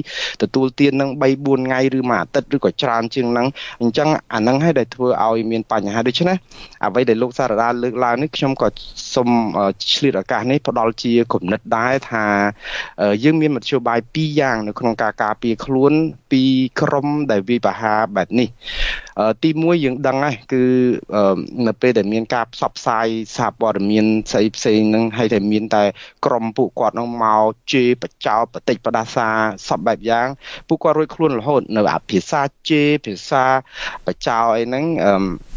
[0.42, 3.46] ទទួលទាននឹង3 4ថ្ងៃឬមួយអាទិត្យឬក៏ច្រើនជាងហ្នឹង
[3.80, 6.36] អញ្ចឹងអាហ្នឹងឲ្យដែលធ្វើឲ្យមានបញ្ហាដូច្នេះ
[6.84, 8.68] អ្វីដែលលោកសារដាលើកឡើងនេះខ្ញុំក៏
[9.14, 9.30] សូម
[9.92, 12.24] ឆ្លៀតឱកាសនេះផ្ដល់ជាគំនិតដែរថា
[13.24, 15.92] យើងមានមធ្យោបាយពីរយ៉ាងនៅក្នុងការការពារខ្លួន
[16.32, 16.42] ពី
[16.80, 18.48] ក្រមដែលវាបហាបែបនេះ
[19.42, 20.62] ទី1យើងដឹងហើយគឺ
[21.66, 25.84] នៅពេលដែលមានការផ្សព្វផ្សាយសារព័ត៌មានផ្សេងផ្សេងហ្នឹងហើយតែមានតែ
[26.26, 29.28] ក្រមពួកគាត់នឹងមកជេរបចោបតិចបដាសា
[29.68, 30.28] សពបែបយ៉ាង
[30.68, 33.44] ពួកគាត់រួចខ្លួនរហូតនៅអាភាសាជេរភាសា
[34.06, 35.51] បចោអីហ្នឹងអឺ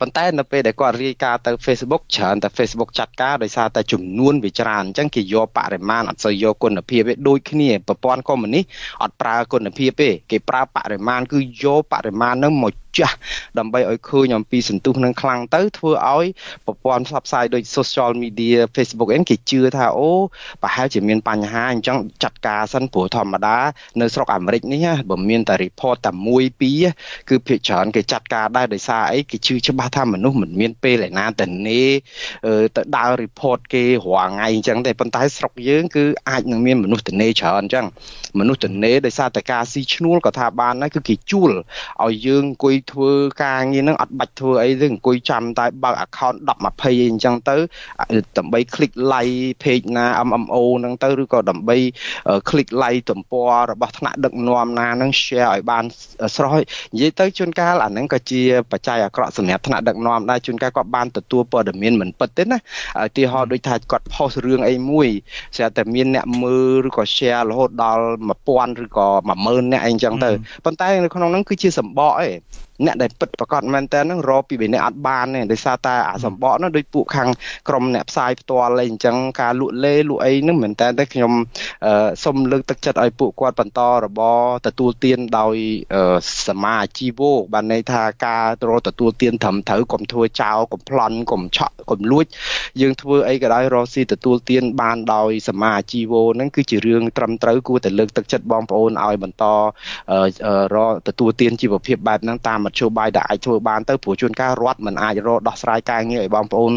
[0.00, 8.64] ប៉ុន្តែនៅពេលដែលគាត់រាយការណ៍ទៅ Facebook ច្រើនតែ Facebook ចាត់ការដោយសារតែចំនួនវាច្រើនអញ្ចឹងគេយកបរិមាណអត់សូវយកគុណភាពទេដូចគ្នាប្រព័ន្ធកុម្មុយនីស
[9.02, 13.16] អត់ប្រើគុណភាពទេគេប្រើបរិមាណគឺយកបរិមាណនឹងមក ចាស់
[13.58, 16.26] ដើម្បីឲ្យឃើញអំពីសន្ទុះនឹងខ្លាំងទៅធ្វើឲ្យ
[16.66, 20.10] ប្រព័ន្ធផ្សព្វផ្សាយដូច social media Facebook អីគេជឿថាអូ
[20.62, 23.56] ប្រហែលជាមានបញ្ហាអញ្ចឹងចាត់ការសិនព្រោះធម្មតា
[24.00, 26.84] នៅស្រុកអាមេរិកនេះបើមានតែ report តែមួយពីរ
[27.28, 31.82] គឺភាគច្រើនគេចាត់ការដែរដោយសារអីគេជឿច្បាស់ថាមនុស្សមិនមានពេលឯណាទៅនេ
[32.76, 37.86] ទៅដើរ report គេរាល់ថ្ងៃអញ្ចឹងទេប៉ុន្តែស្រុកយើងគឺអាចនឹងមានមនុស្សទៅនេច្រើនអញ្ចឹង
[38.38, 41.50] មនុស្សទៅនេដោយសារតែការស៊ីឈ្នួលក៏ថាបានដែរគឺគេជួល
[42.04, 43.12] ឲ្យយើងអង្គុយធ្វើ
[43.44, 47.56] ការងារហ្នឹងអត់បាច់ធ្វើអីទេអង្គុយចាំតែបើក account 10 20អីអញ្ចឹងទៅ
[48.38, 51.76] ដើម្បី click like page ណា MMO ហ្នឹងទៅឬក៏ដើម្បី
[52.48, 55.84] click like ទំព័ររបស់ថ្នាក់ដឹកនាំណាហ្នឹង share ឲ្យបាន
[56.36, 56.54] ស្រស់
[56.94, 58.42] និយាយទៅជួនកាលអាហ្នឹងក៏ជា
[58.72, 62.58] បច្ច័យអាក្រក់សម្រាប់ថ្នាក់ដឹកនាំដែរជួនកាលគាត់បានទទួលព័ត៌មានមិនពិតទេណា
[63.06, 65.08] ឧទាហរណ៍ដូចថាគាត់ post រឿងអីមួយ
[65.56, 70.30] ស្រាប់តែមានអ្នកមើលឬក៏ share រហូតដល់1000ឬក៏10000អ្នកអីអញ្ចឹងទៅ
[70.64, 72.32] ប៉ុន្តែនៅក្នុងហ្នឹងគឺជាសម្បកឯង
[72.86, 77.28] អ្នកដែលពិតប្រកបមែនតើនឹងរកពីបីអ្នកអត់បានទេដោយសារតែអាសម្បកនោះដូចពួកខាង
[77.68, 81.32] ក្រុមអ្នកផ្សាយផ្ទាល់អីអញ្ចឹងការលក់លេលក់អីនឹងមែនតើតែខ្ញុំ
[82.24, 85.56] សូមលើកទឹកចិត្តឲ្យពួកគាត់បន្តរបរទទួលទានដោយ
[86.46, 92.24] សមាជីវោបានន័យថាការរកទទួលទានត្រឹមត្រូវកុំធ្វើចោលកុំប្លន់កុំឆក់កុំលួច
[92.80, 99.44] យើងធ្វើអីក៏ដោយរកស៊ីទទួលទានបានដោយសមាជីវោហ្នឹងគឺជារឿងត្រឹមត្រូវគួរតែលើកទឹកចិត្តបងប្អូនឲ្យបន្ត
[100.74, 106.72] រកទទួលទានជីវភាពបែបហ្នឹងតាមមធ្យោបាយដែលអាចធ្វើបានទៅព្រោះជួនកាលរដ្ឋមិនអាចរកដោះស្រាយការងារឲ្យបងប្អូន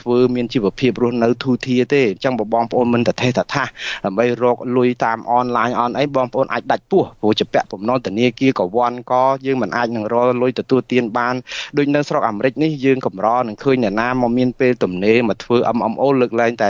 [0.00, 3.64] ធ្វើមានជីវភាពរស់នៅទូធាទេអញ្ចឹងបើបងប្អូនមិនតថេតថា
[4.04, 11.34] ដើម្បីរកលុយតាមអនឡាញអនអីបងប្អូនអាចដាច់ពោះព្រោះជាពាក់បំណុលធនាគារក៏វាន់ក៏យើងមិនអាចនឹងរកលុយទទួលទានបាន
[11.76, 16.68] ដូចនៅស្រុកអាមេរិកនេះយើងកម្រនឹងឃើញអ្នកណាមកមានពេលទំនេរមកធ្វើ MMO លើកឡើងតែ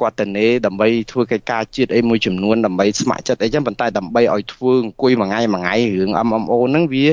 [0.00, 7.06] គាត់ទំនេរដើម្បីធ្វើកិច្ចការជាតិអីមួយចំនួនដើម្បីស្ម័គ្រចិត្តអីចឹងប៉ុន្តែដើម្បីឲ្យធ្វើអង្គុយមួយថ្ងៃមួយថ្ងៃរឿង MMO ហ្នឹងវា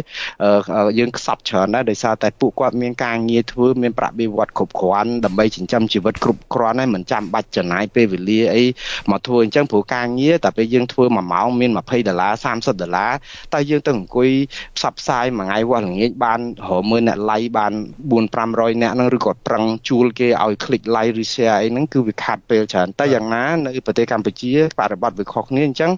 [1.00, 8.63] យើងខ្សត់ច្រើនដែរដោយសារតែពួកគាត់មានការងារធ្វើមានប្រាក់បៀវត្សគ្រប់គ្រាន់ដើម្បីចិញ្ចឹមជីវិតគ្រប់គ្រាន់ហើយមិនចាំបាច់ចំណាយពេលវេលាអី
[9.12, 13.12] មកធ្វើអញ្ចឹងព្រោះការងារតែពេលយើងធ្វើមួយម៉ោងមាន20ដុល្លារ30ដុល្លារ
[13.54, 14.30] តែយើងទៅអង្គុយ
[14.78, 16.39] ផ្សព្វផ្សាយមួយថ្ងៃវត្តល្ងាចបាន
[16.70, 17.74] រមើលអ្នក like បាន
[18.12, 25.91] 4 500អ្នកហ្នឹងឬក៏ប្រឹងជួលគេឲ្យ click like ឬ share អីហ្នឹងគឺវាខាត់ពេលច្រើនតែយ៉ាងណានៅប្រទេសកម្ពុជាបរិបទវាខុសគ្នាអញ្ចឹង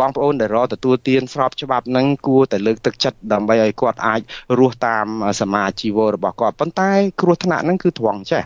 [0.00, 4.13] បងប្អូនដែលរកទទួលទានស្របច្បាប់ហ្នឹងគួរតែលើកទឹកចិត្តដើម្បីឲ្យគាត់អាច
[4.58, 5.06] រស់តាម
[5.40, 8.42] សមាជីវរបស់គាត់ប៉ុន្តែគ្រោះថ្នាក់ហ្នឹងគឺត្រង់ចេះ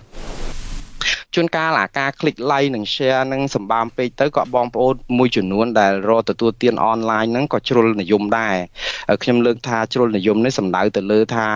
[1.35, 8.57] ជួនកាលអាការ click like និង share នឹងសម្បើមពេកទៅក៏បងប្អូនមួយចំនួនដែលរកទទួលទានអនឡាញហ្នឹងក៏ជ្រុលនិយមដែរ
[9.23, 11.49] ខ្ញុំលើកថាជ្រុលនិយមនេះសំដៅទៅលើថា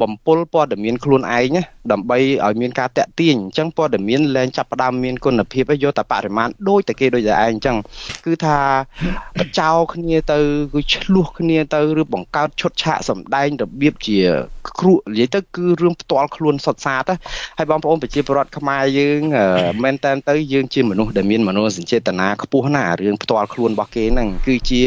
[0.00, 1.56] បំពល់ព័ត៌មានខ្លួនឯង
[1.92, 7.76] ដើម្បីឲ្យមានការតាក់ទាញអញ្ចឹងព័ត៌មានលែងចាប់ផ្ដើមមានគុណភាពយកតែបរិមាណដូចតែគេដូចតែឯងអញ្ចឹង
[8.26, 8.58] គឺថា
[9.38, 10.38] បចោគ្នាទៅ
[10.74, 14.20] គឺឆ្លោះគ្នាទៅឬបង្កើតឈុតឆាកសម្ដែងរបៀបជា
[14.80, 17.10] គ្រក់និយាយទៅគឺរឿងផ្ទាល់ខ្លួនសុទ្ធសាធ
[17.58, 19.20] ហើយបងប្អូនប្រជាពលរដ្ឋខ្មែរយើង
[19.84, 24.82] មែនតើទៅយើងជាមនុស្សដែលមានមនោសញ្ចេតនាខ្ពស់ណាស់រឿងផ្ទាល់ខ្លួនរបស់គេហ្នឹងគឺជា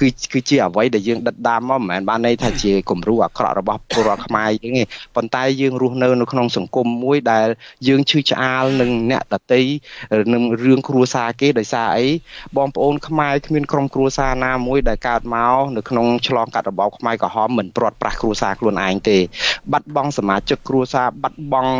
[0.00, 4.84] គឺគឺជាអ្វីដែលយើងដិតដាមមកមិនមែនបានន័យថាជាគំរូអាក្រក់របស់ពលរដ្ឋខ្មែរយើងទេ
[5.16, 7.46] ប៉ុន្តែយើងរស់នៅនៅក្នុងសង្គមមួយដែល
[7.88, 9.62] យើងឈឺឆ្អាលនឹងអ្នកដតី
[10.34, 12.08] នឹងរឿងគ្រួសារគេដោយសារអី
[12.56, 19.18] បងប្អូនខ្មែរគ្មានក្រុមគ្រួសារណាមួយដែលកើតមកនៅក្នុងឆ្លងកាត់របបខ្មែរក្រហមមិនព្រាត់ប្រាសគ្រួសារខ្លួនឯងទេ
[19.72, 21.72] បាត់បង់សមាជិកគ្រួសារបាត់បង់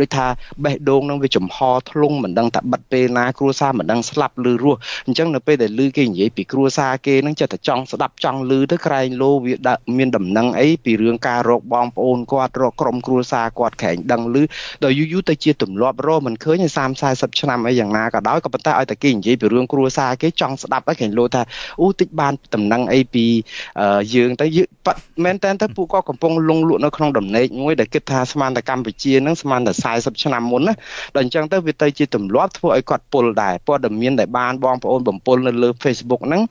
[0.00, 0.26] ដូចថា
[0.64, 1.58] បេះដូងនឹងវាចំហ
[1.90, 9.54] ធ្លុងមិនដឹងថាបាត់ពេលណាគ្រួសារមិនដឹងស្លាប់ឬរស់អញ្ចឹងនៅពេលដែលឮគេនិយាយពីគ្រួសារគេនឹងចិត្តតែចង់ស្ដាប់ចង់ឮទៅក្រែងលោវា
[9.98, 14.36] មានដំណឹងអីពីរឿងការរកបងប្អូនគាត់រកក្រុមគ្រួសារគាត់ក្រែងដឹងឮ
[14.82, 21.42] ដល់យូរយូរទៅជាទម្លាប់រមិនឃើញ30 40ឆ្នាំអីយ៉ាងណាក៏ដោយក៏ប៉ុន្តែឲ្យតែគេនិយាយពីរឿងគ្រួសារគេចង់ស្ដាប់ឲ្យគេលោថា
[21.80, 23.26] អូតិចបានដំណឹងអីពី
[24.14, 24.46] យើងទៅ
[25.24, 30.74] មែនតើទៅពួកគាត់កំពុងលងលក់នៅក្នុងដំណេកមួយដែលគិតថាស្មានតែកម្ពុជានឹងស្មានតែ40ឆ្នាំមុនណា
[31.16, 36.42] ដល់អញ្ចឹងទៅវាទៅជាទម្លាប់ធ្វើឲ្យគាត់ពុលដែរព័ត៌មានដែលបានបងប្អូនបំពុលនៅលើ Facebook ហ្នឹង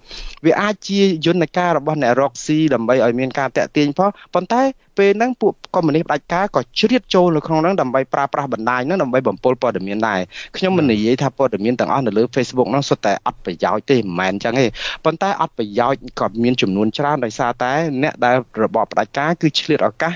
[0.45, 4.61] វាអាចជាយន្តការរបស់អ្នករកស៊ីដើម្បីឲ្យមានការតាក់ទាញផងប៉ុន្តែ
[4.97, 10.19] ពេលហ្នឹងពួកកុម្មុយនីសផ្ដាច់ការក៏ជ្រៀតចូលនៅក្នុងហ្នឹងដើម្បីប្រើប្រាស់បណ្ដាញហ្នឹងដើម្បីបំពុលព័ត៌មានដែរ
[10.57, 14.65] ខ្ញុំមិននិយាយថាព័ត៌មានទាំងអស់នៅលើ Facebook ហ្នឹងសុទ្ធតែអត់ប្រយោជន៍ទេមិនមែនអញ្ចឹងទេ
[15.05, 17.71] ប៉ុន្តែអត់ប្រយោជន៍ក៏មានចំនួនច្រើនដោយសារតែ
[18.03, 20.13] អ្នកដែលរបបផ្ដាច់ការគឺឆ្លៀតឱកាស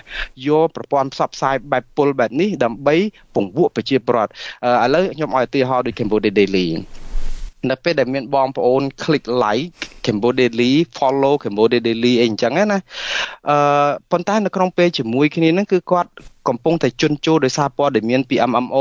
[0.47, 2.95] យកប្រព័ន្ធផ្សព្វផ្សាយបែបពុលបែបនេះដើម្បី
[3.35, 4.31] ពង្វក់ប្រជាពលរដ្ឋ
[4.83, 6.67] ឥឡូវខ្ញុំឲ្យឧទាហរណ៍ដូច Cambodia Daily
[7.69, 9.65] នៅពេលដែលមានបងប្អូន click like
[10.05, 12.79] Cambodia Daily follow Cambodia Daily អីអញ្ចឹងណា
[13.49, 16.09] អឺប៉ុន្តែនៅក្នុងពេលជាមួយគ្នាហ្នឹងគឺគាត់
[16.49, 18.77] កំពុងតែជន់ជោដោយសារព័ត៌មានពី MMO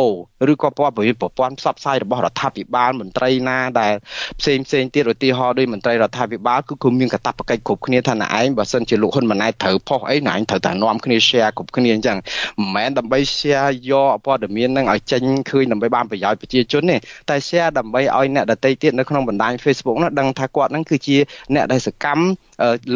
[0.53, 3.95] ឬក៏ព័ត៌មានប្រព័ន្ធផ្សព្វផ្សាយរបស់រដ្ឋាភិបាលមន្ត្រីណាដែល
[4.41, 12.19] ផ្សេងផ្សេងទៀតឧទាហរណ៍ដោយមន្ត្រីរដ្ឋាភិបាលគឺគឺមានកាតព្វកិច្ចគ្រប់គ្នាថាណែឯងបើសិនជាលោកហ៊ុនម៉ាណែតត្រូវផុសអីណែឯងត្រូវតែនាំគ្នា share គ្រប់គ្នាអញ្ចឹង
[12.59, 16.97] មិនមែនដើម្បី share យកព័ត៌មាននឹងឲ្យចេញឃើញដើម្បីបានប្រយោជន៍ប្រជាជនទេ
[17.31, 21.17] តែ share ដើម្បីឲ្យអ្នកដទៃទៀតនៅក្នុងបណ្ដាញ Facebook នោះដឹងថាគាត់នឹងគឺជា
[21.55, 22.23] អ្នកដែលសកម្ម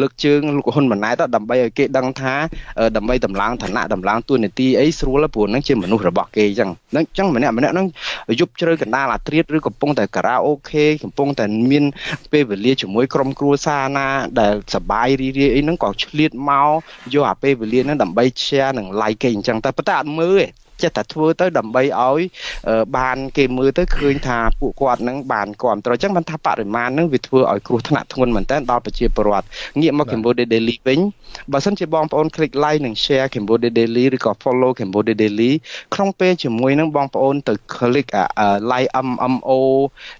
[0.01, 2.33] លើកជើងលោកហ៊ុនម៉ាណែតដើម្បីឲ្យគេដឹងថា
[2.97, 7.87] ដើម្បីតម្លើងឋានៈតម្លើងទួនាទីអីស្រួលព្រោះនឹងជាមនុស្សរបស់គេអញ្ចឹងហ្នឹងអញ្ចឹងម្នាក់ម្នាក់ហ្នឹង
[8.39, 11.83] យប់ជ្រៅកណ្ដាលអាត្រៀតឬកំពុងតែការ៉ាអូខេកំពុងតែមាន
[12.31, 14.07] ពេលវេលាជាមួយក្រុមគ្រួសារណា
[14.39, 16.69] ដែលសបាយរីរាយអីហ្នឹងក៏ឆ្លៀតមក
[17.13, 22.21] យកអាពេលវេលាហ្នឹងដើម្បី share និង like គេអញ្ចឹងតែប៉ុន្តែអត់មើលទេ ចេះតែធ្វើទៅដើម្បីឲ្យ
[22.97, 29.45] បានគេមើលទៅឃើញថាពួកគាត់នឹងបានគ្រប់ត្រអញ្ចឹងបានថាបរិមាណនឹងវាធ្វើឲ្យគ្រោះថ្នាក់ធ្ងន់មែនទែនដល់ប្រជាពលរដ្ឋ
[29.79, 30.99] ងាកមក Cambodia Daily វិញ
[31.51, 35.51] បើសិនជាបងប្អូន click like និង share Cambodia Daily ឬក៏ follow Cambodia Daily
[35.93, 38.07] ក្នុងពេលជាមួយនឹងបងប្អូនទៅ click
[38.71, 39.51] like MMO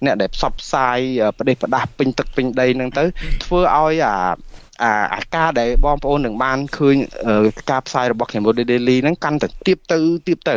[0.05, 0.97] អ្នកដែលផ្សព្វផ្សាយ
[1.37, 3.03] ប្រទេសផ្ដាស់ពេញទឹកពេញដីនឹងទៅ
[3.43, 4.15] ធ្វើឲ្យអា
[4.81, 6.95] អាអាការដែលបងប្អូននឹងបានឃើញ
[7.71, 10.55] ការផ្សាយរបស់ Cambodia Daily ហ្នឹងកាន់តែទៀបទៅទៀបទៅ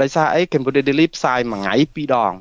[0.00, 2.32] ដោយសារអី Cambodia Daily ផ្សាយមួយថ្ងៃពីរដង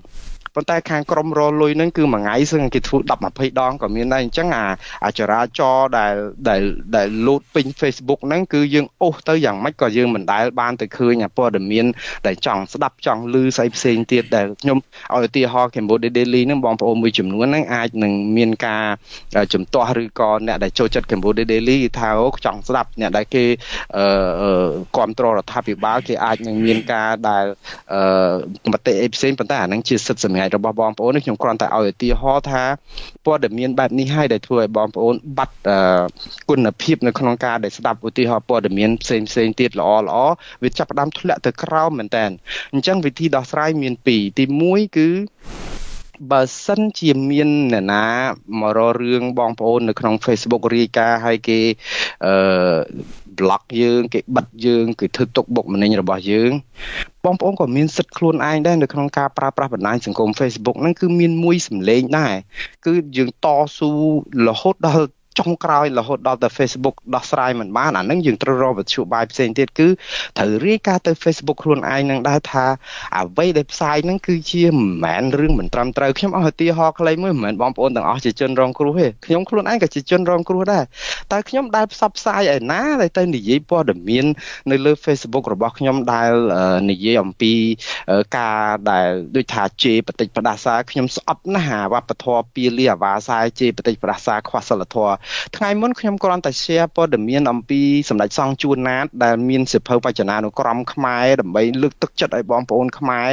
[0.55, 4.65] ប៉ុន្តែខាងក្រមរលុយហ្នឹងគឺមួយថ្ងៃសឹងគេធ្វើ10 20ដងក៏មានដែរអញ្ចឹងអា
[5.05, 6.13] អាចរាចរដែល
[6.49, 6.61] ដែល
[6.95, 11.85] ដែលលោតពេញ Facebook ហ្នឹងគឺយើងអូសទៅយ៉ាងម៉េចក៏យើងមិនដែលបានទៅឃើញអាព័ត៌មាន
[12.27, 14.77] ដែលចង់ស្ដាប់ចង់ឮស្អីផ្សេងទៀតដែលខ្ញុំ
[15.13, 18.85] ឲ្យឧទាហរណ៍ Cambodia Daily ហ្នឹងបងប្អូនមួយចំនួនហ្នឹងអាចនឹងមានការ
[19.53, 23.43] ជំទាស់ឬក៏អ្នកដែលចូលចិត្ត Cambodia Daily ថាអូចង់ស្ដាប់អ្នកដែលគេ
[23.97, 27.45] អឺគ្រប់គ្រងរដ្ឋាភិបាលគេអាចនឹងមានការដែល
[27.93, 32.63] អឺមតិអីផ្សេងប៉ុន្តែអាហ្នឹងជាសិទ្ធិសម្រាប់ចរបស់បងប្អូននេះខ្ញុំគ្រាន់តែឲ្យឧទាហរណ៍ថា
[33.25, 35.55] ព័ត៌មានបែបនេះហើយដែលធ្វើឲ្យបងប្អូនបាត់
[36.49, 40.17] គុណភាពនៅក្នុងការដែលស្ដាប់ឧទាហរណ៍ព័ត៌មានផ្សេងផ្សេងទៀតល្អល្អ
[40.63, 42.25] វាចាប់ផ្ដើមធ្លាក់ទៅក្រោមមែនតើ
[42.73, 45.09] អញ្ចឹងវិធីដោះស្រាយមានពីរទី1គឺ
[46.31, 48.05] បើសិនជាមានអ្នកណា
[48.61, 51.59] មករករឿងបងប្អូននៅក្នុង Facebook រាយការណ៍ឲ្យគេ
[52.25, 52.33] អឺ
[53.39, 56.51] block យើងគេបិទយើងគេធ្វើទុកបុកម្នេញរបស់យើង
[57.25, 62.33] បងប្អូនក៏មានសិទ្ធិខ្លួនឯងដែរនៅក្នុងការប្រើប្រាស់បណ្ដាញសង្គម Facebook ហ្នឹងគឺមានមួយសម្លេងដែរ
[62.85, 63.89] គឺយើងតស៊ូ
[64.47, 65.07] រហូតដល់
[65.39, 69.87] ចុងក្រោយរហូតដល់ទៅ Facebook ដោះស្រាយមិនបានអានឹងយើងត្រូវរកវិទ្យុបាយផ្សេងទៀតគឺ
[70.37, 72.65] ត្រូវរាយការណ៍ទៅ Facebook ខ្លួនឯងនឹងដែរថា
[73.17, 80.83] អ្វីដែលផ្សាយនឹងគឺជាមិនមែនរឿងមិនត្រឹមត្រូវខ្ញុំអស់ឧទាហរណ៍ខ្លីមួយមិនមែនបងប្អូនទាំងអស់ជាជនរងគ្រោះទេខ្ញុំខ្លួនឯងក៏ជាជនរងគ្រោះដែរ
[81.31, 84.25] តែខ្ញុំដែលផ្សព្វផ្សាយឯណាដែលទៅនិយាយព័ត៌មាន
[84.71, 86.31] នៅលើ Facebook របស់ខ្ញុំដែល
[86.91, 87.53] និយាយអំពី
[88.37, 95.15] ការដែលដូចថាជេរបតិចផ្ដាសាខ្ញុំស្អប់ណាស់អាវប្បធម៌ពៀលីអាវ៉ាសាយជេរបតិចផ្ដាសាខ្វះសិលធម៌
[95.57, 103.29] ថ្ងៃមុនខ្ញុំគ្រាន់តែ share ព័ត៌មានអំពីសម្ដេចសង្ឃជួនណាតដែលមានសិភៅបច្ចនានុក្រមខ្មែរដើម្បីលើកទឹកចិត្តឲ្យបងប្អូនខ្មែរ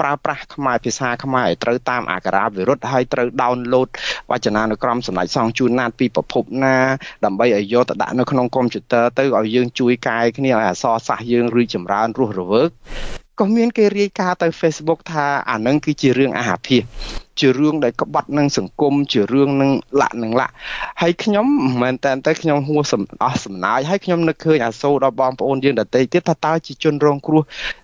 [0.00, 3.88] ប្រើប្រាស់ខ្មែរភាសាខ្មែរឲ្យត្រូវតាមអាការៈវិរុទ្ធហើយត្រូវ download
[4.30, 6.76] វចនានុក្រមសម្ដេចសង្ឃជួនណាតពីប្រភពណា
[7.24, 12.70] ដើម្បីឲ្យយកទៅដាក់នៅក្នុងកុំព្យូទ័រទៅឲ្យយើងជួយកែគ្នាឲ្យអក្សរសាស្ត្រយើងរីចម្រើនរស់រវើក
[13.40, 16.82] ក៏មានគេរាយការណ៍ទៅ Facebook ថាអានឹងគឺជារឿងអាហាភិស
[17.40, 20.52] ជារឿងដែលក្បត់នឹងសង្គមជារឿងនឹងលាក់នឹងលាក់
[21.02, 22.92] ហើយខ្ញុំមិនមែនតែតែខ្ញុំហួស
[23.24, 27.42] អស់សំណាយហើយខ្ញុំនឹកឃើញអាសូរដល់បងប្អូនយើងដទៃទៀតថាតើជាជនរងគ្រោះ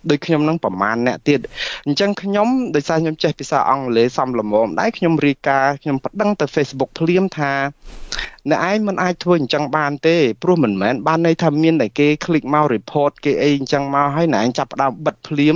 [0.09, 1.39] ដូចខ្ញុំនឹងប្រមាណអ្នកទៀត
[1.85, 7.51] អញ្ចឹងខ្ញុំដោយសារខ្ញុំចេះភាសាអង់គ្លេសសំលមមដែរខ្ញុំរៀបការខ្ញុំប្តឹងទៅ Facebook ភ្លាមថា
[8.51, 15.55] អ្នកឯងមិនអាចធ្វើអញ្ចឹងបានទេព្រោះមិនមែនបានន័យថាមានតែគេ click មក report គេអីអញ្ចឹងមកហើយអ្នកឯងចាប់ផ្ដើមបិទភ្លាម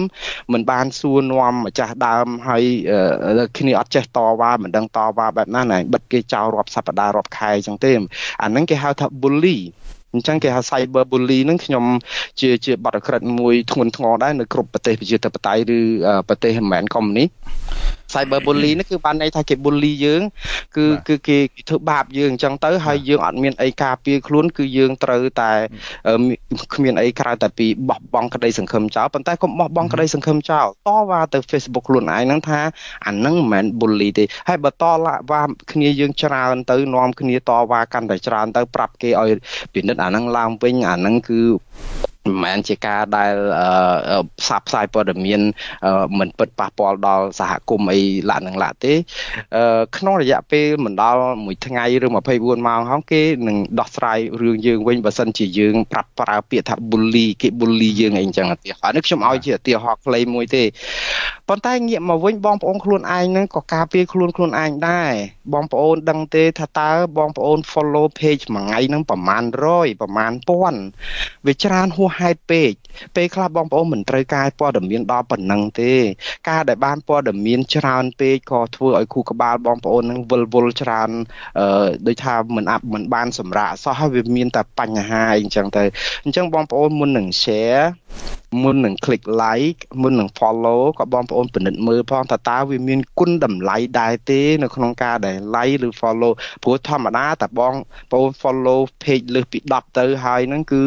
[0.53, 2.63] មិនបានសួរនាំម្ចាស់ដើមហើយ
[3.57, 7.91] គ្នាអត់ចេះតវ៉ាមិនដឹងតវ៉ាបែបណាណែបិទគេចោលរាប់សប្តាហ៍រាប់ខែអញ្ចឹងទេ
[8.41, 9.57] អាហ្នឹងគេហៅថា bully
[10.13, 11.85] អញ្ចឹងគេហៅ cyber bully ហ្នឹងខ្ញុំ
[12.41, 15.79] ជាជាបទអក្រិតមួយធ្ងន់ធ្ងរដែរនៅគ្រប់ប្រទេសប្រជាធិបតេយ្យឬ
[16.29, 17.27] ប្រទេសមិនមែនកុំនេះ
[18.13, 20.21] cyber bully នេះគឺបានន័យថាគេ bully យើង
[20.77, 21.37] គឺគឺគេ
[21.69, 25.51] ធ្វើបាបយើងអញ្ចឹងទៅហើយយើងអត់មានអីការពារខ្លួនគឺយើងត្រូវតែ
[26.73, 32.59] គ្មានអីក្រៅតែពីបោះបង់ក្តីសង្ឃឹមចោលប៉ុន្តែកុំបោះបង់ក្តីសង្ឃឹមចោលតវ៉ាទៅ Facebook ខ្លួនឯងហ្នឹងថា
[33.05, 34.83] អាហ្នឹងមិនមែន bully ទេហើយបើត
[35.31, 39.29] វ៉ាគ្នាយើងច្រើនទៅនាំគ្នាតវ៉ាកាន់តែច្រើនទៅប្រាប់គេឲ្យ
[39.73, 41.41] ពិនិត្យអាហ្នឹងឡើងវិញអាហ្នឹងគឺ
[42.25, 43.33] មិនមែនជាការដែល
[44.39, 45.41] ផ្សព្វផ្សាយព័ត៌មាន
[46.19, 48.93] មិនពិតប៉ះពាល់ដល់សហគមន៍អីឡាក់នឹងឡាក់ទេ
[49.97, 60.63] ក្នុងរយៈពេលមិនដល់មួយថ្ងៃឬ24ម៉ោងហងគេនឹងដោះស្រាយរឿងយើងវិញបើសិនជាយើងប្រាប់ប្រើពាក្យថា bully គេ bully យើងអីចឹងទៀតអានេះខ្ញុំឲ្យជាឧទាហរណ៍ខ្លីមួយទេ
[61.47, 65.11] ប៉ុន្តែងាកមកវិញបងប្អូនខ្លួនឯងនឹងក៏ការពារខ្លួនខ្លួនឯងដែរ
[65.53, 70.31] បងប្អូនដឹងទេថាតើបងប្អូន follow page មួយថ្ងៃនឹងប្រមាណ100ប្រមាណ
[70.87, 72.71] 1000វាច្រើនហួសហេតុពេក
[73.15, 75.93] ពេលខ្លះបងប្អូនមិនត្រូវការព័ត៌មានដល់ប៉ុណ្ណឹងទេ
[76.49, 81.09] ការដែលបានព័ត៌មានច្រើនពេកក៏ធ្វើឲ្យគូក្បាលបងប្អូននឹងវិលវល់ច្រើន
[81.59, 85.83] អឺដូចថាមិនអាប់មិនបានសម្រាកសោះហើយវាមានតែបញ្ហាអីចឹងទៅ
[86.23, 87.83] អញ្ចឹងបងប្អូនមុននឹង share
[88.61, 97.73] មុននឹង click like មុននឹង follow ក៏បងប្អូនពិនិត្យមើលផងថាតើវាមានគុណតម្លៃដែរទេនៅក្នុងការដែល like ឬ follow ព្រោះធម្មតាតែបង
[98.11, 100.83] ប្អូន follow page លើសពី10ទៅហើយហ្នឹងគឺ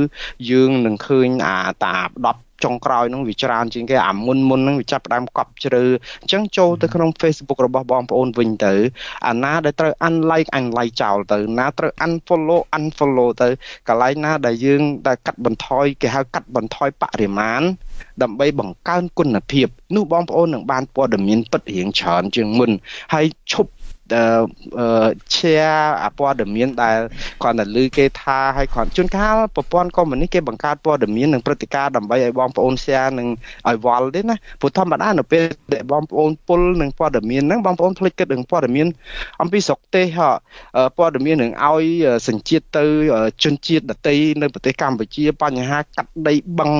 [0.50, 1.96] យើងនឹងឃើញអាតា
[2.38, 5.82] 10 ចុងក្រោយហ្នឹងវាច្រើនជាងគេអាមុនមុនហ្នឹងវាចាប់ផ្ដើមកប់ជ្រៅ
[6.22, 8.74] អញ្ចឹងចូលទៅក្នុង Facebook របស់បងប្អូនវិញទៅ
[9.26, 13.48] អាណាដែលត្រូវ unlike unlike ចោលទៅណាត្រូវ unfollow unfollow ទៅ
[13.88, 17.62] កន្លែងណាដែលយើងដែលកាត់បន្ថយគេហៅកាត់បន្ថយបរិមាណ
[18.22, 22.70] ដើម្បីបង្កើនគុណភាពនោះបងប្អូននឹងបានព័ត៌មានពិតរៀងច្រើនជាងមុន
[23.14, 23.70] ហើយឈប់
[24.12, 26.98] អឺ share អាព័ត៌មានដែល
[27.42, 33.28] គាត់តែឮគេថាឲ្យគាត់ជួនកាលប្រព័ន្ធកុម្មុយនីសគេបង្កើតព័ត៌មាននិងព្រឹត្តិការណ៍ដើម្បីឲ្យបងប្អូន share និង
[33.68, 38.86] ឲ្យវល់ទេណាព្រោះធម្មតានៅពេលដែលបងប្អូនពុលនឹងព័ត៌មានហ្នឹងបងប្អូនភ្លេចគិតនឹងព័ត៌មាន
[39.40, 40.06] អំពីស្រុកទេស
[40.98, 41.84] ព័ត៌មាននឹងឲ្យ
[42.28, 42.84] សញ្ជាតិទៅ
[43.44, 46.72] ជនជាតិដតីនៅប្រទេសកម្ពុជាបញ្ហាកាត់ដីបឹង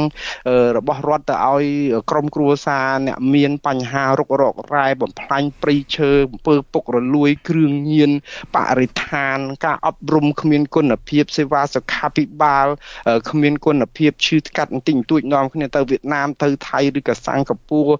[0.77, 1.65] របស់រដ្ឋទៅឲ្យ
[2.11, 8.11] ក្រមគ្រួសារអ្នកមានបញ្ហារុករករ៉ែបំផ្លាញព្រៃឈើអំពើពុករលួយគ្រឿងញៀន
[8.57, 12.67] បរិស្ថាន ការអប់រំគ្មានគុណភាពសេវាសុខាភិបាល
[13.31, 17.95] គ្មានគុណភាពឈឺស្កាត់បន្តិចបន្តួចនាំគ្នាទៅវៀតណាមទៅថៃឬក៏សិង្ហបុរី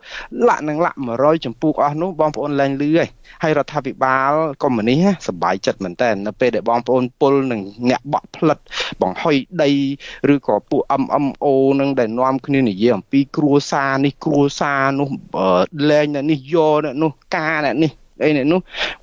[0.49, 3.09] លាក់នឹងលាក់100ចម្ពោះអស់នោះបងប្អូនលែងលឺហើយ
[3.43, 8.59] ហើយរដ្ឋាភិបាលកុម្មុយនីសសប្បាយចិត្តមែនតើនៅពេលដែលបងប្អូនពលនឹងអ្នកបក់ផ្លិត
[9.03, 9.71] បង្ហុយដី
[10.35, 11.47] ឬក៏ពួក MMO
[11.81, 15.09] នឹងដែលនាំគ្នានិយាយអំពីគ្រួសារនេះគ្រួសារនោះ
[15.91, 18.61] លែងនេះយកនោះការនេះ អីនេះ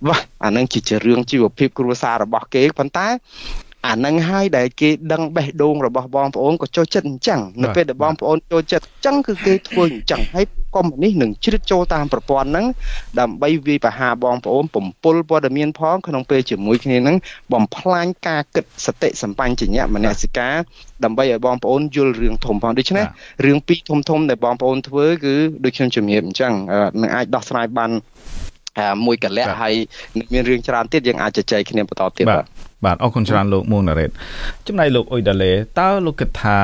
[0.08, 3.08] វ៉ាអានឹងជារឿងជីវភាពគ្រួសាររបស់គេប៉ុន្តែ
[3.88, 10.46] អានឹងហើយដែលគេដឹងបេះដូងរបស់បងប្អូនក៏ចូលចិត្តអញ្ចឹងនៅពេលដែលបងប្អូនចូលចិត្តអញ្ចឹងគឺគេធ្វើអញ្ចឹងហើយ
[10.76, 12.66] កុំនេះនឹងជ្រៀតចូលតាមប្រព័ន្ធហ្នឹង
[13.20, 17.18] ដើម្បីវាយប្រហាបងប្អូនបំពុលព័ត៌មានផងក្នុងពេលជាមួយគ្នាហ្នឹង
[17.54, 20.56] បំផ្លាញការគិតសតិសម្បញ្ញៈមនសិការ
[21.04, 23.06] ដើម្បីឲ្យបងប្អូនយល់រឿងធំផងដូច្នេះ
[23.46, 26.54] រឿងពីរធំធំដែលបងប្អូនធ្វើគឺដូចខ្ញុំជំរាបអញ្ចឹង
[27.02, 27.92] នឹងអាចដោះស្រាយបាន
[29.06, 29.74] មួយកលៈហើយ
[30.34, 32.46] មានរឿងច្រើនទៀតយើងអាចជជែកគ្នាបន្តទៀតបាទ
[32.86, 34.10] បាទអរគុណច្រើនលោកមួងណារ៉េត
[34.68, 36.60] ចំណែកលោកអ៊ុយដាលេតើលោកគិតថា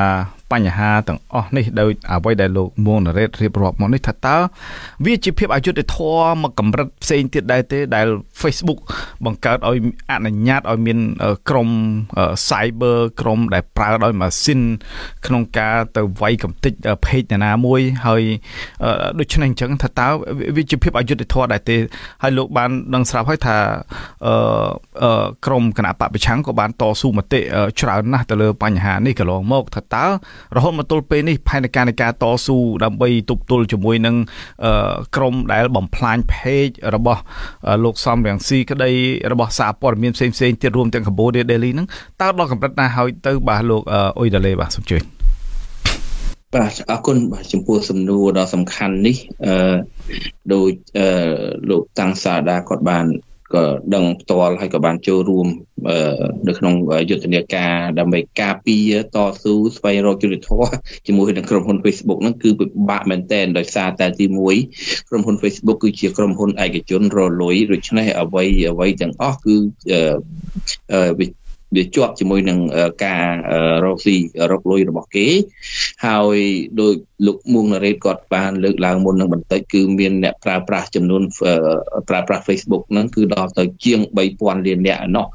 [0.52, 4.38] បញ្ហាទាំងអស់នេះដោយអ្វីដែលលោកមួងណារ៉េតរៀបរាប់មកនេះថាតើ
[5.06, 5.98] វាជាភាពអយុត្តិធ
[6.32, 8.08] ម៌មកកម្រិតផ្សេងទៀតដែរទេដែល
[8.42, 8.80] Facebook
[9.26, 9.78] បង្កើតឲ្យ
[10.12, 11.00] អនុញ្ញាតឲ្យមាន
[11.50, 11.70] ក្រុម
[12.50, 14.62] cyber ក្រុមដែលប្រើដោយម៉ាស៊ីន
[15.26, 16.74] ក្នុងការទៅវាយកំទេច
[17.06, 18.24] page ណាមួយ ហើយ
[19.20, 20.08] ដូច្នេះអញ្ចឹងថាតើ
[20.56, 21.78] វាជាភាពអយុត្តិធម៌ដែរទេ
[22.24, 23.58] ហើយលោកបានដឹងស្រាប់ហើយថា
[25.46, 27.40] ក្រមគណៈបពប្រឆាំងក៏បានតស៊ូមតិ
[27.80, 30.06] ច្រើនណាស់ទៅលើបញ្ហានេះកន្លងមកថាតើ
[30.56, 34.16] រហូតមកទល់ពេលនេះផែនការនៃការតស៊ូដើម្បីទប់ទល់ជាមួយនឹង
[35.16, 37.22] ក្រមដែលបំផ្លាញ page របស់
[37.84, 38.92] លោកសំរងស៊ីក្តី
[39.32, 41.88] របស់សារព័ត៌មានផ្សេងផ្សេងទៀតរួមទាំង Cambodia Daily ហ្នឹង
[42.22, 43.82] តើដល់កម្រិតណាហើយទៅបាទលោក
[44.18, 45.02] អ៊ុយដាលេបាទសូមជួយ
[46.56, 49.76] បាទអរគុណបាទចំពោះសំណួរដ៏សំខាន់នេះអឺ
[50.54, 51.08] ដោយអឺ
[51.70, 53.06] លោកតាំងសាដាគាត់បាន
[53.54, 53.64] ក៏
[53.96, 55.48] ដឹងផ្ទាល់ហើយក៏បានចូលរួម
[56.48, 56.74] នៅក្នុង
[57.10, 60.70] យុទ្ធនាការដើម្បីការពារតស៊ូស្វែងរកយុត្តិធម៌
[61.08, 64.26] ជាមួយនឹងក្រុមហ៊ុន Facebook ហ្នឹងគឺពិបាកមែនទែនដោយសារតែទី
[64.68, 69.56] 1ក្រុមហ៊ុន Facebook គឺជាក្រុមហ៊ុនឯកជនរលុយដូច្នេះអ្វីអ្វីទាំងអស់គឺ
[71.76, 72.60] វាវាជាប់ជាមួយនឹង
[73.06, 73.26] ការ
[73.86, 74.16] រកស៊ី
[74.52, 75.28] រកលុយរបស់គេ
[76.06, 76.38] ហើយ
[76.80, 76.94] ដោយ
[77.28, 81.22] លោកមួងណារ៉េតគាត់បានលើកឡើងមុននឹងបន្តិចគឺមានអ្នកប្រើប្រាស់ចំនួន
[82.10, 85.26] ប្រើប្រាស់ Facebook ហ្នឹងគឺដល់ទៅជាង3000លានអ្នកឯណោះ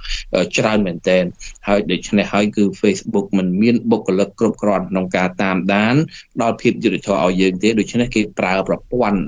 [0.56, 1.24] ច្រើនមែនទែន
[1.68, 5.94] ហើយដូច្នេះហើយគឺ Facebook มันមានបុគ្គលិកគ្រប់គ្រាន់ក្នុងការតាមដាន
[6.42, 9.20] ដល់ភាពយុត្តិធម៌ឲ្យយើងទេដូច្នេះគេប្រើប្រព័ន្ធ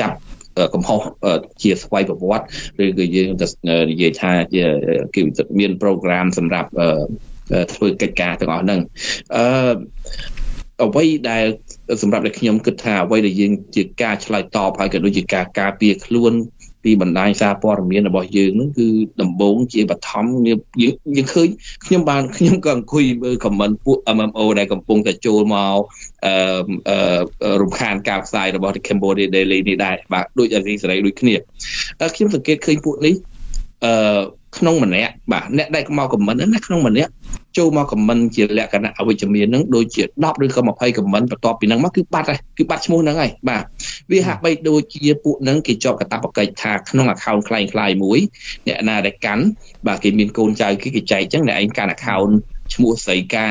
[0.00, 0.18] ចាប់
[0.74, 1.00] កំហុស
[1.62, 2.46] ជាស្វ័យប្រវត្តិ
[2.84, 3.46] ឬក៏យើងទៅ
[3.90, 4.64] និយាយថាជា
[5.14, 5.20] គេ
[5.58, 6.70] មាន program សម្រាប់
[7.74, 8.80] ធ្វើកិច្ចការទាំងអស់ហ្នឹង
[9.36, 9.72] អឺ
[10.84, 11.44] អ្វីដែល
[12.02, 16.32] សម្រាប់តែខ្ញុំគិតថាអ្វីដែលយើងជាការឆ្លើយតបហើយក៏ដូចជាការការពារខ្លួន
[16.84, 18.86] ពីបណ្ដាញសារព័ត៌មានរបស់យើងនឹងគឺ
[19.22, 20.58] ដំបូងជាបឋមយើង
[21.16, 21.48] យើងឃើញ
[21.86, 25.76] ខ្ញុំបានខ្ញុំក៏អង្គុយមើល comment ពួក MMO ដែលកំពុងតែចូលមក
[26.26, 31.34] អឺរំខានការផ្សាយរបស់ Cambodia Daily នេះដែរបាទដូចអាស៊ីសេរីដូចគ្នា
[32.14, 33.14] ខ្ញុំសង្កេតឃើញពួកនេះ
[33.84, 34.20] អឺ
[34.57, 37.11] ក្នុងម្នាក់បាទអ្នកដែលមកខមមិនណាក្នុងម្នាក់
[37.57, 43.63] ចូលមកខមមិនជាលក្ខណៈអវិជ្ជមាននឹងដូចជា10ឬក៏20ខមមិនបន្ទាប់ពីហ្នឹងមកគឺបាត់ហើយគឺបាត់ឈ្មោះហ្នឹងហើយបាទ
[44.11, 48.19] វាហាក់បីដូចជាពួកហ្នឹងគេជាប់កាតព្វកិច្ចថាក្នុង account คล้ายคล้ายមួយ
[48.67, 49.43] អ្នកណាដែលកាន់
[49.87, 52.31] បាទគេមានកូនចៅគេគេចែកអញ្ចឹងអ្នកឯងកាន់ account
[52.73, 53.47] ឈ្មោះស្រីកា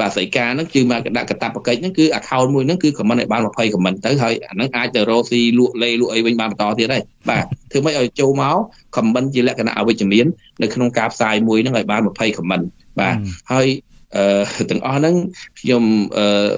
[0.00, 8.56] បាទស្រីការហ្នឹងគឺមកដាក់កតាបកិច្ចហ្នឹងគឺ account មួយហ្នឹងគឺ comment ឲ្យបាន20 comment ទៅហើយអាហ្នឹងអាចទៅរកស៊ីលក់លេលក់អីវិញបានបន្តទៀតហើយបាទធ្វើម៉េចឲ្យចូលមក
[8.96, 10.26] comment ជាលក្ខណៈអវិជ្ជមាន
[10.62, 12.64] នៅក្នុងការផ្សាយមួយហ្នឹងឲ្យបាន20 comment
[13.00, 13.16] បាទ
[13.52, 13.68] ហើយ
[14.16, 15.14] អឺទាំងអស់ហ្នឹង
[15.60, 15.84] ខ្ញុំ
[16.16, 16.52] អឺ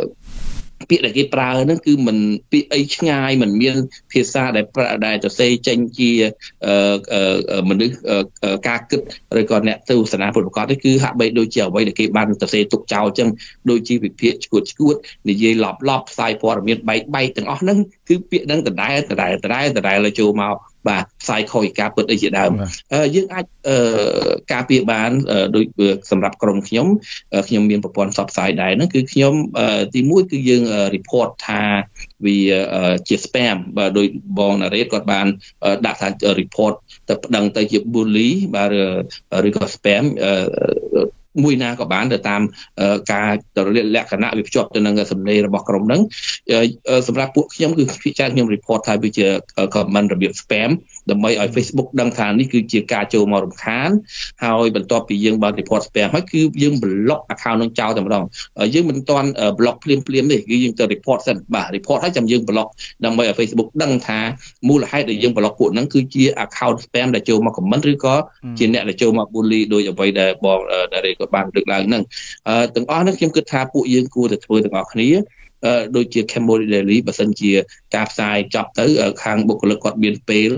[0.89, 2.17] ពាក្យដែលគេប្រើហ្នឹងគឺมัน
[2.51, 3.75] ពាក្យអីឆ្ងាយมันមាន
[4.11, 4.65] ភាសាដែល
[5.05, 6.11] ដែលសរសេរចេញជា
[7.69, 7.95] មនុស្ស
[8.67, 9.01] ការគិត
[9.39, 13.29] ឬក៏អ្នកទស្សនាពុទ្ធប្រកបនេះគឺហាក់បីដូចជាអ្វីដែលគេបានសរសេរទុកចោលអញ្ចឹង
[13.69, 14.95] ដូចជាវិភាគឈួតឈួត
[15.29, 17.77] និយាយឡប់ឡប់ផ្សាយព័ត៌មានបែកបែកទាំងអស់ហ្នឹង
[18.09, 20.55] គឺពាក្យហ្នឹងដដែលដដែលដដែលដដែលចូលមក
[20.88, 22.50] បាទផ្សាយខុសពីការពិតអីជាដើម
[23.14, 23.44] យើងអាច
[24.52, 25.10] ការពារបាន
[25.56, 25.66] ដូច
[26.10, 26.86] សម្រាប់ក្រុមខ្ញុំ
[27.48, 29.34] ខ្ញុំមានប្រព័ន្ធផ្សព្វផ្សាយដែរហ្នឹងគឺខ្ញុំ
[29.94, 30.62] ទីមួយគឺយើង
[30.94, 31.62] report ថា
[32.26, 32.38] វា
[33.08, 34.06] ជា spam បាទដោយ
[34.38, 35.26] បងណារ៉េតគាត់បាន
[35.86, 36.08] ដាក់ថា
[36.40, 36.74] report
[37.08, 38.74] ទៅប្តឹងទៅជា bully បាទ
[39.48, 40.04] ឬក៏ spam
[41.42, 42.42] មួយណាក៏បានទៅតាម
[43.12, 43.30] ការ
[43.96, 46.00] លក្ខណៈវាភ្ជាប់ទៅនឹងសម្លេងរបស់ក្រុមហ្នឹង
[47.08, 49.26] សម្រាប់ពួកខ្ញុំគឺភាគច្រើនខ្ញុំ report ថាវាជា
[49.74, 50.70] comment របៀប spam
[51.11, 53.90] ដើម្បីឲ្យ Facebook ដឹងថានេះគឺជាការចូលមករំខាន
[54.44, 58.24] ហើយបន្ទាប់ពីយើងបាន report spam ហើយគឺយើង block account នឹងចោលតែម្ដង
[58.74, 59.28] យើងមិនទាន់
[59.59, 62.68] block ភ្លាមភ្លាមទេគឺយើងទៅ report សិនបាទ report ហើយចាំយើង block
[63.05, 64.20] ដើម្បីឲ្យ Facebook ដឹងថា
[64.68, 68.14] មូលហេតុដែលយើង block ពួកហ្នឹងគឺជា account spam ដែលចូលមក comment ឬក៏
[68.59, 70.61] ជាអ្នកដែលចូលមក bully ដោយអ្វីដែលបង
[70.92, 72.03] ដែលគាត់បានលើកឡើងហ្នឹង
[72.74, 75.11] ទាំងអស់ហ្នឹងខ្ញុំគិតថាពួកយើងគួរតែធ្វើទាំងអស់គ្នា
[75.96, 77.52] ដូចជា Cambodia Daily បើសិនជា
[77.94, 78.86] ការផ្សាយចប់ទៅ
[79.22, 80.50] ខាងបុគ្គលិកគាត់មានពេល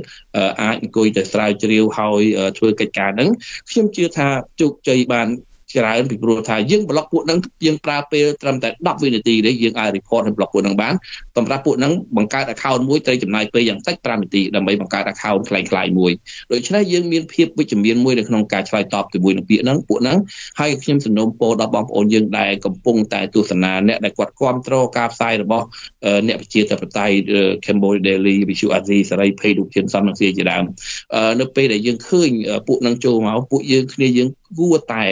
[0.62, 2.22] អាចអង្គុយទៅស្រាវជ្រាវហើយ
[2.59, 3.30] ធ្វើកិច្ចការហ្នឹង
[3.70, 4.28] ខ្ញុំជឿថា
[4.61, 5.28] ជោគជ័យបាន
[5.73, 10.93] ច្រើនពីព្រោះថាយើងប្លុកពួកហ្នឹងយើងប្រើពេលត្រឹមតែ10វិនាទីទេយើងអាច report ហើយប្លុកពួកហ្នឹងបាន
[11.38, 16.11] សម្រាប់ពួកហ្នឹងបង្កើត account មួយត្រូវចំណាយពេលយ៉ាងតិច5នាទីដើម្បីបង្កើត account คล้ายៗមួយ
[16.51, 20.17] ដូច្នេះយើងមានភាពវិជ្ជមានមួយនៅក្នុងការឆ្លើយតបជាមួយនឹងពាក្យហ្នឹងពួកហ្នឹង
[20.59, 25.65] ហើយខ្ញុំសំណូមពរដល់បងប្អូនយើងដែលកំពុងតែទស្សនាអ្នកដែលគាត់គ្រប់គ្រងការផ្សាយរបស់
[26.27, 27.15] អ្នកវិជាធិបតេយ្យ
[27.65, 30.63] Cambodia Daily Visu Asia សេរីភ័យរូបជនសំនឹងជាដើម
[31.39, 32.30] នៅពេលដែលយើងឃើញ
[32.67, 35.05] ពួកហ្នឹងចូលមកពួកយើងគ្នាយើងគួរតែ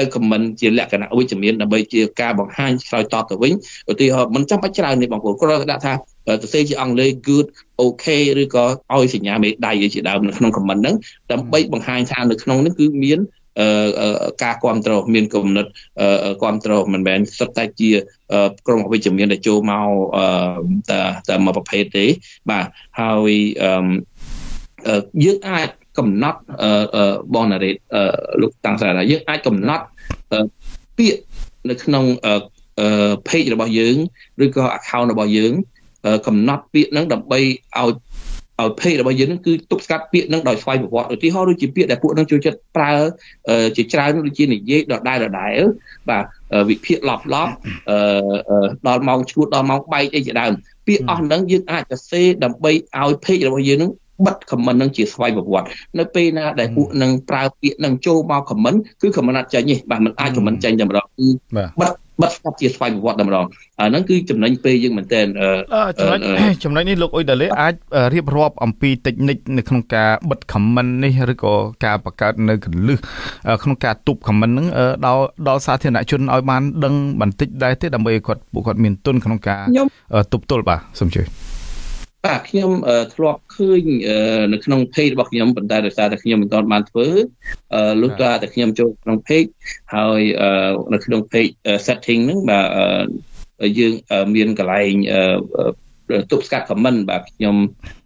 [0.00, 3.52] ទៅខមមិនជាលក្ខណៈវិជ្ជមានដើម្បីជាការបង្ហាញឆ្លើយតបទៅវិញ
[3.90, 5.96] ឧទាហរណ៍មិនចាំបាច់ច្រើនទេបងប្អូនគ្រាន់តែដាក់ថាស
[6.44, 7.46] រសេរជាអង់គ្លេស good
[7.84, 10.96] okay ឬក៏ឲ្យសញ្ញាមេដៃជាដើមនៅក្នុង comment ហ្នឹង
[11.32, 13.20] ដើម្បីបង្ហាញថានៅក្នុងនេះគឺមាន
[14.42, 15.66] ការគ្រប់គ្រងមានគំនិត
[16.40, 17.90] គ្រប់គ្រងមិនមែនសុទ្ធតែជា
[18.66, 19.88] ក្រុមអវិជ្ជមានដែលចូលមក
[20.90, 22.06] តែតែមួយប្រភេទទេ
[22.50, 22.66] បាទ
[23.00, 23.32] ហើយ
[25.24, 25.68] យើងអាច
[25.98, 26.40] កំណត់
[27.34, 27.76] បងណារ៉េត
[28.40, 29.84] លោកតាំងសារថាយើងអាចកំណត់
[30.98, 31.20] ពាក្យ
[31.70, 32.04] នៅក្នុង
[33.28, 33.96] page របស់យើង
[34.44, 35.52] ឬក៏ account របស់យើង
[36.26, 37.90] កំណត់ពាក្យហ្នឹងដើម្បីឲ្យ
[38.60, 42.92] ឲ្យ page របស់យើងហ្នឹងគឺទប់ស្កាត់ពាក្យហ្នឹងដោយស្វ័យប្រវត្តិឧទាហរណ៍ដូចជាពាក្យដែលពួកហ្នឹងចូលចិត្តប្រើ
[43.76, 45.60] ជាច្រើនដូចជានិយាយដដែលដដែល
[46.08, 46.24] បាទ
[46.70, 47.52] វិភាគឡប់ឡប់
[48.86, 50.52] ដល់ម៉ោងឈួតដល់ម៉ោងបែកអីជាដើម
[50.86, 53.90] ពាក្យអស់ហ្នឹងយើងអាចសរសេរដើម្បីឲ្យ page របស់យើងហ្នឹង
[54.26, 55.68] បិទ comment នឹងជាស្វ័យប្រវត្តិ
[55.98, 61.26] នៅពេលណាដែលពួកនឹងប្រើពាក្យនឹងចូលមក comment គឺ comment អត់ចេញទេបាទมันអាច comment ចេញតែម្ដងគឺ
[61.80, 61.92] បិទ
[62.22, 63.46] បិទស្កាត់ជាស្វ័យប្រវត្តិតែម្ដង
[63.80, 65.20] អាហ្នឹងគឺចំណេញពេលយើងមែនតើ
[65.98, 66.18] ចំណុច
[66.64, 67.74] ចំណុចនេះលោកអ៊ុយដាលេអាច
[68.14, 71.54] រៀបរាប់អំពីតិចនិចនៅក្នុងការបិទ comment នេះឬក៏
[71.84, 72.98] ការបង្កើតនៅកលឹះ
[73.62, 74.66] ក្នុងការទប់ comment ហ្នឹង
[75.06, 79.62] ដល់ដល់សាធារណជនឲ្យបានដឹងបន្តិចដែរទេដើម្បីឲ្យគាត់ពួកគាត់មានទុនក្នុងការ
[80.32, 81.49] ទប់ទល់បាទសូមជួយ
[82.26, 82.70] បាទខ្ញុំ
[83.14, 83.84] ធ្លាប់ឃើញ
[84.52, 87.08] នៅក្នុង page របស់ខ្ញុំប៉ុន្តែដោយសារតែខ្ញុំមិនទាន់បានធ្វើ
[88.02, 89.48] លុះត្រាតែខ្ញុំចូលក្នុង page
[89.94, 90.20] ហើយ
[90.92, 91.52] នៅក្នុង page
[91.86, 92.66] setting ហ្នឹងបាទ
[93.78, 93.94] យើង
[94.34, 94.94] មានកន្លែង
[96.30, 97.56] ទប់ស្កាត់ comment បាទខ្ញុំ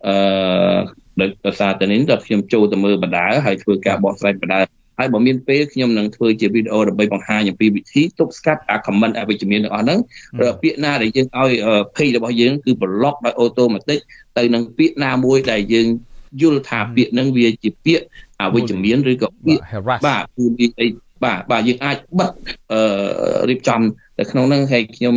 [0.07, 4.61] អឺដោយសារតែនេះដល់ខ្ញុំចូលទៅមើលបណ្ដាហើយធ្វើការបកស្រាយបណ្ដា
[4.99, 9.99] ហើយបើមានពេលខ្ញុំនឹងធ្វើជាវីដេអូដើម្បីបង្ហាញអំពីវិធីទប់ស្កាត់អា comment អវិជ្ជមានទាំងអស់ហ្នឹង
[10.63, 11.51] ពាក្យណាដែលយើងឲ្យ
[11.97, 13.99] page របស់យើងគឺ block ដោយ automatic
[14.39, 15.87] ទៅនឹងពាក្យណាមួយដែលយើង
[16.43, 18.05] យល់ថាពាក្យហ្នឹងវាជាពាក្យ
[18.41, 19.63] អវិជ្ជមានឬក៏ពាក្យ
[20.07, 20.87] បាទគឺមានអី
[21.25, 22.33] បាទបាទយើងអាចបិទ
[22.73, 22.81] អឺ
[23.51, 23.81] រៀបចំ
[24.19, 25.15] នៅក្នុងហ្នឹងហើយខ្ញុំ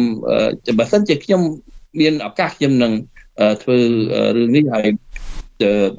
[0.80, 1.42] បើសិនជាខ្ញុំ
[2.00, 2.94] មានឱកាសខ្ញុំនឹង
[3.64, 3.78] ធ្វើ
[4.38, 4.88] រឿងនេះហើយ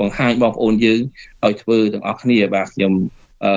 [0.01, 1.01] បង្ហាញបងប្អូនយើង
[1.45, 2.93] ឲ្យធ្វើទាំងអស់គ្នាបាទខ្ញុំ
[3.45, 3.53] អឺ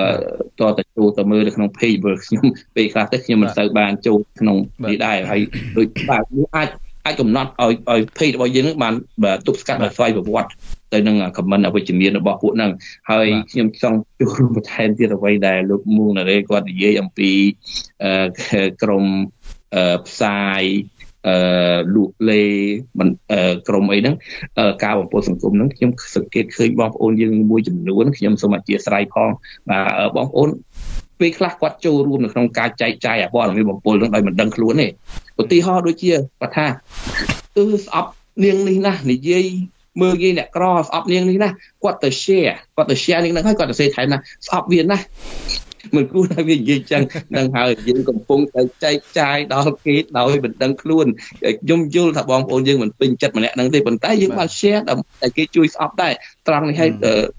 [0.60, 4.58] តតចូលទៅមើលនៅក្នុង page ព្រោះខ្ញុំពេលខ្លះទៅខ្ញុំមិនសូវបានចូលក្នុង
[4.90, 5.42] នេះដែរហើយ
[5.78, 6.70] ដូចបាទវាអាច
[7.06, 8.94] អាចកំណត់ឲ្យឲ្យ page របស់យើងនឹងបាន
[9.48, 10.52] ទប់ស្កាត់ដោយស្វ័យប្រវត្តិ
[10.94, 12.72] ទៅនឹង comment អវិជ្ជមានរបស់ពួកហ្នឹង
[13.12, 17.32] ហើយខ្ញុំចង់ចូលរួមបន្ថែមទៀតអ្វីដែលលោកមួងណារ៉េគាត់និយាយអំពី
[18.84, 19.06] ក្រម
[20.08, 20.64] ផ្សាយ
[21.28, 21.36] អឺ
[21.96, 22.42] លូកលេ
[23.00, 23.10] មិន
[23.68, 24.16] ក្រុមអីហ្នឹង
[24.84, 29.30] ការបំពុលសង្គមហ្នឹងខ្ញុំសង្កេតឃើញបងប្អូនយើងមួយចំនួនខ្ញុំសូមអធិស្ឋានផង
[29.70, 30.50] បាទបងប្អូន
[31.20, 34.88] ពេលខ្លះគាត់ចូលរួមនៅក្នុងការចែកចាយអព័ត៌មានបំពុលហ្នឹងដោយមិនដឹងខ្លួនទេ
[35.42, 36.68] ឧទាហរណ៍ដូចជាគាត់ថា
[37.56, 38.12] គឺស្អប់
[38.44, 39.46] នាងនេះណានិយាយ
[40.02, 41.50] មើលនិយាយអ្នកក្រស្អប់នាងនេះណា
[41.84, 44.18] គាត់ទៅ share គាត់ទៅ share នាងហ្នឹងហើយគាត់ទៅសេថែមណា
[44.48, 44.98] ស្អប់វាណា
[45.96, 47.04] មិនគួរតែវានិយាយចឹង
[47.36, 51.06] នឹងហើយយើងកំពុងតែចែកចាយដល់គេដោយមិនដឹងខ្លួន
[51.62, 56.14] ខ្ញុំយល់ថាបងប្អូនយើងមិនពេញចិត្តម្នាក់ហ្នឹងទេប៉ុន្តែយើងបាន share ដើម្បីគេជួយស្អប់ដែរ
[56.48, 56.92] ត្រង់នេះឲ្យ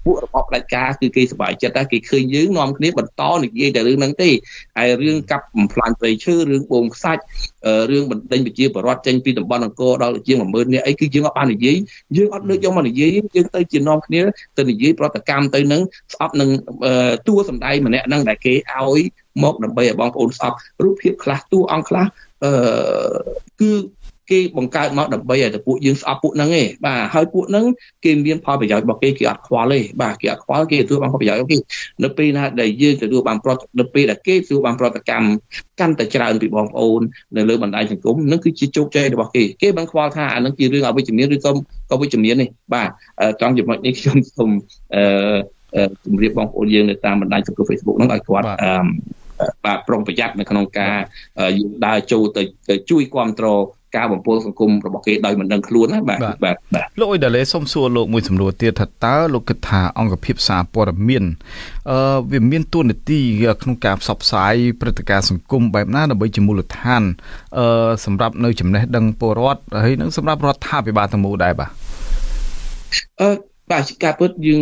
[0.05, 4.29] ពួករបបផ្ដាច់ការគឺគេសប្បាយចិត្តដែរគេឃើញយើងនាំគ្នាបន្តនិយាយតែរឿងហ្នឹងទេ
[4.77, 7.21] ហើយរឿងកាប់បំផ្លាញព្រៃឈើរឿងបូមខ្សាច់
[7.91, 11.75] រឿងបណ្ដេញប្រជាពលរដ្ឋចេញពីតំបន់អង្គរដល់ជាង10000នាក់អីគឺយើងអត់បាននិយាយ
[12.17, 14.21] យើងអត់លើកយកមកនិយាយយើងទៅជានាំគ្នា
[14.57, 15.81] ទៅនិយាយប្រតិកម្មទៅនឹង
[16.13, 16.49] ស្អប់នឹង
[17.27, 19.01] តួសម្ដែងម្នាក់ហ្នឹងដែលគេឲ្យ
[19.43, 22.05] មកដើម្បីឲ្យបងប្អូនស្អប់រូបភាពខ្លះតួអង្គខ្លះ
[22.43, 22.51] អឺ
[23.61, 23.71] គឺ
[24.31, 27.65] គេបង្កើតមកដើម្បីឲ្យតែពួកយើងស្អប់ពួកហ្នឹងឯងបាទហើយពួកហ្នឹង
[28.05, 31.57] គេមានផលប្រយោជន៍របស់គេគេអត់ខ្វល់ទេបាទគេអត់ខ្វល់គេទទួលបានផលប្រយោជន៍របស់គេ
[32.03, 35.27] នៅពេលណាដែលយើងទទួលបានប្រតិនៅពេលដែលគេទទួលបានប្រតិកម្ម
[35.79, 37.01] កាន់តែច្រើនពីបងប្អូន
[37.37, 41.51] នៅលើបណ្ដាញសង្គមនឹងគឺជាជោគជ័យរបស់គេគេមិនខ្វល់ថាអានឹងជារឿងអវិជ្ជមានឬក៏
[41.89, 42.89] ក៏វិជ្ជមាននេះបាទ
[43.39, 44.51] ត្រង់ចំណុចនេះខ្ញុំសូម
[44.95, 48.73] អឺជម្រាបបងប្អូនយើងនៅតាមបណ្ដាញសង្គម Facebook ហ្នឹងឲ្យគាត់អឺ
[49.65, 50.97] បាទប្រុងប្រយ័ត្ននៅក្នុងការ
[51.57, 52.43] យើងដើរចូលទៅ
[52.89, 53.61] ជួយគ្រប់គ្រង
[53.95, 56.55] ការបំពុលសង្គមរបស់គេដោយមិនដឹងខ្លួនណាបាទបាទបាទ
[56.99, 61.23] លោកអ៊ុយដាលេសូមសួរលោកមួយសំណួរទៀតថាតើលោកគិតថាអង្គភាពសារព័ត៌មាន
[61.91, 61.97] អឺ
[62.31, 63.19] វាមានទួនាទី
[63.61, 67.03] ក្នុងការផ្សព្វផ្សាយព្រឹត្តិការណ៍សង្គមបែបណាដើម្បីជាមូលដ្ឋាន
[67.57, 71.69] អឺសម្រាប់នៅចំណេះដឹងពលរដ្ឋហើយនឹងសម្រាប់រដ្ឋាភិបាលទាំងមូលដែរបាទ
[73.21, 73.29] អឺ
[73.71, 74.61] បាទការពិតយើង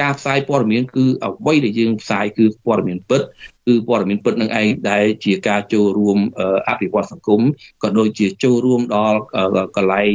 [0.00, 3.22] ការផ្សាយព័ត៌មានគឺអ្វីដែលយើងផ្សាយគឺព័ត៌មានពិត
[3.66, 6.18] គឺព័ត៌មានពិតនឹងឯងដែលជាការចូលរួម
[6.68, 7.40] អភិវឌ្ឍសង្គម
[7.82, 9.20] ក៏ដូចជាចូលរួមដល់
[9.76, 10.14] កន្លែង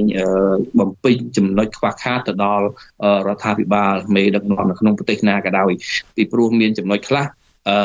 [0.80, 2.65] បំពេញចំណុចខ្វះខាតទៅដល់
[3.28, 5.71] រដ្ឋាភិបាលមេដឹកនាំនៅក្នុងប្រទេសណាក៏ដោយ
[6.15, 7.25] ពីព្រោះមានចំណុចខ្លះ
[7.69, 7.78] អឺ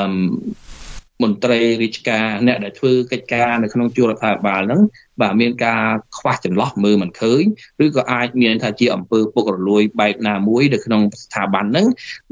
[1.23, 4.83] មន្ត្រីរាជការអ្នកដែលធ្វើកិច្ចការនៅក្នុងជួររដ្ឋាភិបាលហ្នឹង
[5.21, 5.85] បាទមានការ
[6.19, 7.43] ខ្វះចន្លោះមើលមិនឃើញ
[7.85, 11.87] ឬក៏អាចមានថាជាអំពើពុករលួយបែបណាមួយនៅក្នុងស្ថាប័នហ្នឹង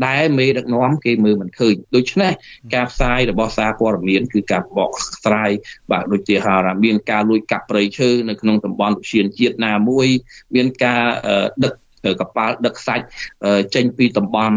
[0.07, 2.32] ដែលមេដឹកនាំគេមើលមិនឃើញដូច្នេះ
[2.74, 4.91] ការផ្សាយរបស់សារព័ត៌មានគឺការបក
[5.24, 5.51] ស្រាយ
[5.91, 10.09] បាទដូចជាថាមានការលួចកាប់ព្រៃឈើនៅក្នុងតំបន់ឧទ្យានជាតិណាមួយ
[10.55, 11.05] មានការ
[11.64, 11.74] ដឹក
[12.20, 13.05] កប៉ាល់ដឹកសាច់
[13.74, 14.57] ចេញពីតំបន់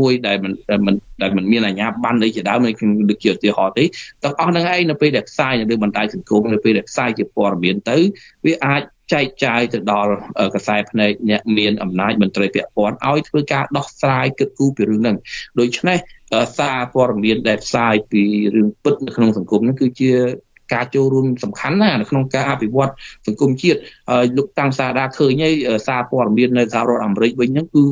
[0.00, 0.52] មួយដែលមិន
[0.86, 2.74] មិនដែលមិនមានអាជ្ញាប័ណ្ណអីជាដើមដូច
[3.10, 3.84] ដូចជាឧទាហរណ៍ទេ
[4.22, 7.98] ទាំងអស់ហ្នឹងឯងនៅពេលដែលផ្សាយនៅលើបណ្ដាញសង្គមនៅពេលដែលផ្សាយជាព័ត៌មានទៅ
[8.46, 10.12] វាអាចចែកចាយទៅដល់
[10.54, 15.16] កសែភ្នែកអ្នកមានអំណាចមន្ត្រីពាក់ព័ន្ធឲ្យធ្វើការដោះស្រាយគិតគូរពីរឿងហ្នឹង
[15.60, 15.98] ដូច្នេះ
[16.58, 18.22] សារព័ត៌មានដែលផ្សាយពី
[18.54, 20.12] រឿងពិតនៅក្នុងសង្គមហ្នឹងគឺជា
[20.72, 22.90] ការចូលរួមសំខាន់ណាស់នៅក្នុងការអភិវឌ្ឍ
[23.26, 23.78] សង្គមជាតិ
[24.10, 25.54] ហើយលោកតាំងសាដាឃើញហើយ
[25.86, 27.84] សារព័ត៌មាននៅសហរដ្ឋអាមេរិកវិញហ្នឹងគឺ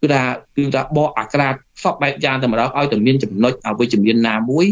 [0.00, 0.22] គឺថា
[0.56, 4.66] គឺថាបកអាក្រាតសពបែបយ៉ាងតែម្ដងឲ្យតែមានចំណុចអវិជ្ជមានណាមួយ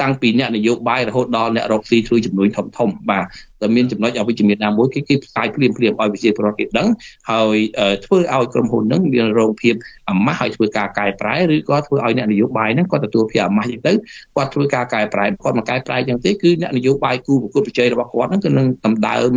[0.00, 3.24] តាំងពីអ្នកនយោបាយរហូតដល់អ្នករកស៊ីជួយជំនួយធំធំបាទ
[3.62, 6.88] តែមានចំណុចអវិជ្ជមានណាមួយគេគេផ្សាយភ្លាមភ្លាមឲ្យវិជាប្រវត្តិគេដឹង
[7.30, 7.56] ហើយ
[8.04, 9.74] ធ្វើឲ្យក្រុមហ៊ុនហ្នឹងមានរងភាព
[10.10, 13.92] អាម៉ាស់ឲ្យធ្វើការកែប្រែឬក៏ធ្វើឲ្យអ្នកនយោបាយហ្នឹងគាត់ទទួលភាពអាម៉ាស់យ៉ាងទៅ
[14.36, 19.30] គាត់ធ្វើការកែប្រែគាត់មកកែប្រែយ៉ាងទេគឺអ្នកនយោបាយគូប្រកួតប្រជែងរបស់គាត់ហ្នឹងគឺនឹងតម្ដើម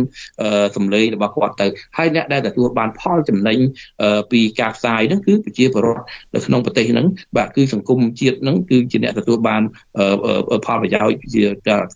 [0.76, 1.66] សម្លេងរបស់គាត់ទៅ
[1.96, 3.58] ហើយអ្នកដែលទទួលបានផលចំណេញ
[4.32, 6.04] ពីការផ្សាយហ្នឹងគឺប្រជាពលរដ្ឋ
[6.34, 7.06] នៅក្នុងប្រទេសហ្នឹង
[7.36, 9.62] បាទគឺសង្គមជាតិហ្នឹងគឺជាអ្នកទទួលបាន
[10.66, 11.44] ផលប្រយោជន៍ជា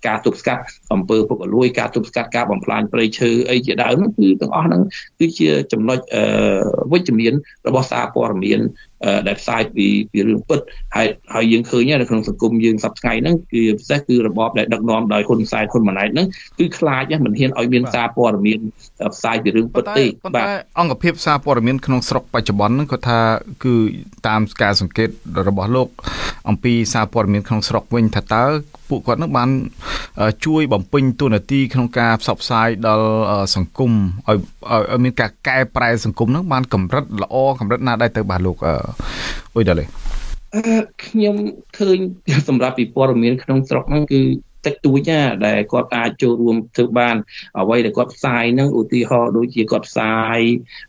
[0.06, 0.62] ការទប់ស្កាត់
[0.92, 4.82] អំពើពុករលួយការទប់ស្កាត់ការបំផ្លាញព្រៃឈើអីជាដើមគឺទាំងអស់ហ្នឹង
[5.18, 5.98] គឺជាចំណុច
[6.92, 7.32] វិជ្ជមាន
[7.68, 8.60] របស់សារព័ត៌មាន
[9.26, 10.60] ដែលផ្សាយពីពីរឿងពិត
[10.96, 16.26] ហើយហើយយើងឃើញនៅក្នុងសង្គមយើងសប្តាហ៍ហ្នឹងគឺពិសេសគឺរបបដែលដឹកនាំដោយហ៊ុនសែនហ៊ុនម៉ាណែតហ្នឹង
[16.58, 18.60] គឺខ្លាចមិនហ៊ានឲ្យមានសារព័ត៌មាន
[19.14, 20.46] ផ្សាយពីរឿងពិតទេបាទ
[20.78, 23.20] អង្គភាពសារព័ត៌មានក្នុងស្រុកបច្ចុប្បន្នហ្នឹងគាត់ថា
[23.64, 23.74] គឺ
[24.26, 25.08] តាមការសង្កេត
[25.48, 25.88] របស់លោក
[26.48, 28.44] អំពីសារព័ត៌មានក្នុងស្រុកវិញថាតើ
[28.90, 29.48] ពួកគាត់នឹងបាន
[30.46, 33.08] ជួយបំពេញតួនាទីក្នុងការផ្សព្វផ្សាយដល់
[33.54, 34.38] សង្គមឲ្យ
[34.92, 38.56] ឲ្យមានការកែប្រែសង្គមនឹងបានកម្រិតល្អកម្រិតណាដែរទៅបាទលោក
[39.54, 39.84] អ៊ុយដាលេ
[41.04, 41.36] ខ្ញុំ
[41.78, 41.98] ឃើញ
[42.48, 44.22] សម្រាប់ពីព័ត៌មានក្នុងស្រុកហ្នឹងគឺ
[44.66, 47.16] តិចតួចណាដែលគាត់អាចចូលរួមធ្វើបាន
[47.60, 50.38] អ្វីដែលគាត់ផ្សាយហ្នឹងឧទាហរណ៍ដូចជាគាត់ផ្សាយ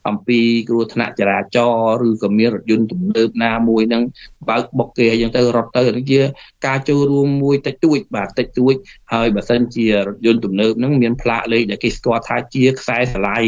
[0.07, 0.39] អំពី
[0.69, 4.03] គ្រោះថ្នាក់ចរាចរណ៍ឬក៏មានរថយន្តទំនើបណាមួយហ្នឹង
[4.49, 6.21] បើកបុកគេអញ្ចឹងទៅរត់ទៅនេះជា
[6.65, 8.73] ការចូលរួមមួយតិចតួចបាទតិចតួច
[9.13, 13.43] ហើយបើសិនជារថយន្តទំនើបហ្នឹងមានផ្លាកលេខដែលគេស្គាល់ថាជាខ្សែស្រឡាយ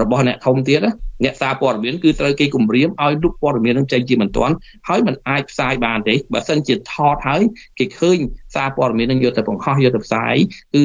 [0.00, 0.80] របស់អ្នកធំទៀត
[1.24, 4.54] អ្នកសារព័ត៌មានគឺត្រូវគេគម្រាមឲ្យរូបព័ត៌មាននឹងចេញជាមិនទាន់
[4.88, 7.42] ហើយมันអាចផ្សាយបានទេបើសិនជាថតហើយ
[7.78, 8.18] គេឃើញ
[8.54, 10.34] សារព័ត៌មាននឹងយកទៅបង្ហោះយកទៅផ្សាយ
[10.74, 10.84] គឺ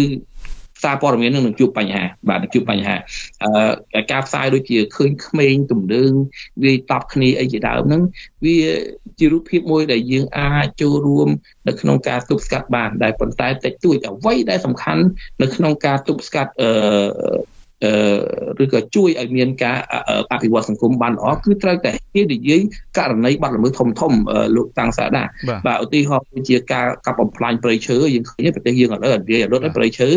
[0.84, 2.96] សារព័ត៌មាននឹងជួបបញ្ហាបាទនឹងជួបបញ្ហា
[3.44, 6.12] អឺការផ្សាយដូចជាឃើញក្មេងទំនើង
[6.64, 8.02] វាតបគ្នាអីជាដើមហ្នឹង
[8.46, 8.58] វា
[9.20, 11.28] ជារូបភាពមួយដែលយើងអាចចូលរួម
[11.68, 15.04] នៅក្នុងការទប់ស្កាត់បាន ដែលប៉ុន្តែតិចតួចអ្វីដែលសំខាន់
[15.42, 16.70] នៅក្នុងការទប់ស្កាត់អឺ
[18.64, 19.78] ឬក៏ជួយឲ្យមានការ
[20.32, 22.62] អភិវឌ្ឍសង្គមបានល្អគឺត្រូវតែគេនិយាយ
[22.98, 24.14] ករណីបាត់ល្មើសធំធំ
[24.56, 25.24] លោកតាំងសាដា
[25.68, 30.10] បាទឧទាហរណ៍ជាការកាប់បំផ្លាញព្រៃឈើយើងឃើញប្រទេសយើងឥឡូវនិយាយរត់ព្រៃឈើ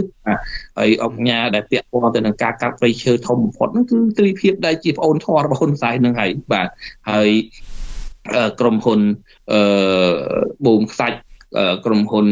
[0.78, 6.68] ហើយអង្គការដែលពាក់ព័ន្ធទៅនឹងការកាប់ព្រៃឈើធំបំផុតហ្នឹងគឺទ្រីភាពដែលជាប្អូនធររបស់ហ៊ុនសែនហ្នឹងហើយបាទ
[7.11, 7.30] ហើយ
[8.61, 9.00] ក្រុមហ៊ុន
[9.52, 9.61] អឺ
[10.66, 11.18] បូមខ្សាច់
[11.84, 12.26] ក្រុមហ៊ុន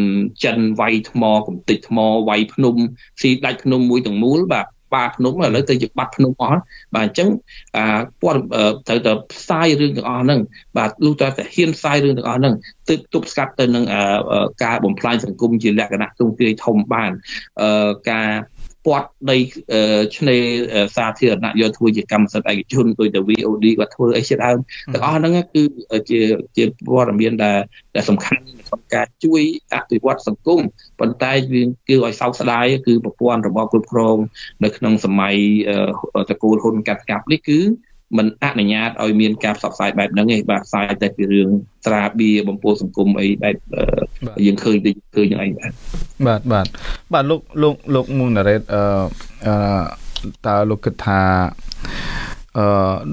[0.45, 1.99] ចិនវាយថ្មកំទេចថ្ម
[2.29, 2.75] វាយភ្នំ
[3.21, 6.61] ស៊ីដាច់ភ្នំមួយទាំងមូលបាទ បាភ្នំឥឡូវទៅជាបាត់ភ្នំអស់
[6.95, 7.29] បាទអញ្ចឹង
[7.77, 8.43] អាព័ន្ធ
[8.89, 10.41] ត្រូវតែផ្សាយរឿងទាំងអស់ហ្នឹង
[10.77, 12.55] បាទលុះតែតែហ៊ានផ្សាយរឿងទាំងអស់ហ្នឹង
[12.89, 13.85] ទើបទប់ស្កាត់ទៅនឹង
[14.65, 17.11] ការបំផ្លាញសង្គមជាលក្ខណៈទងទាយធំបាន
[17.61, 18.29] អឺការ
[18.87, 19.37] ពាត់ដី
[20.17, 20.45] ឆ្នេរ
[20.97, 24.59] សាធារណៈយកធ្វើជាកម្មសិទ្ធិឯកជនដោយតែ VOD គាត់ធ្វើអីជាដើម
[24.93, 25.63] ទាំងអស់ហ្នឹងគឺ
[26.11, 26.21] ជា
[26.57, 27.59] ជាព័ត៌មានដែល
[27.97, 29.43] ដែលសំខាន់ក្នុងការជួយ
[29.75, 30.61] អភិវឌ្ឍសង្គម
[31.01, 34.19] ប៉ុន្តែវាគឺឲ្យសោកស្ដាយគឺប្រព័ន្ធរបបគ្រប់គ្រង
[34.65, 35.37] នៅក្នុងសម័យ
[36.31, 37.59] តកូលហ៊ុនកាត់កាប់នេះគឺ
[38.17, 41.49] មិនអនុញ្ញាតឲ្យមានការផ្សព្វផ្សាយបែបហ្នឹងទេបាទផ្សាយតែពីរឿង
[41.87, 43.55] ស្រាបៀបំពោសង្គមអីបែប
[44.47, 45.51] យើងឃើញដូចឃើញហ្នឹងឯង
[46.27, 46.67] បាទបាទ
[47.13, 48.85] បាទលោកលោកលោកមុនណារ៉េតអឺ
[50.47, 51.21] តើលោកគិតថា
[52.59, 52.67] អឺ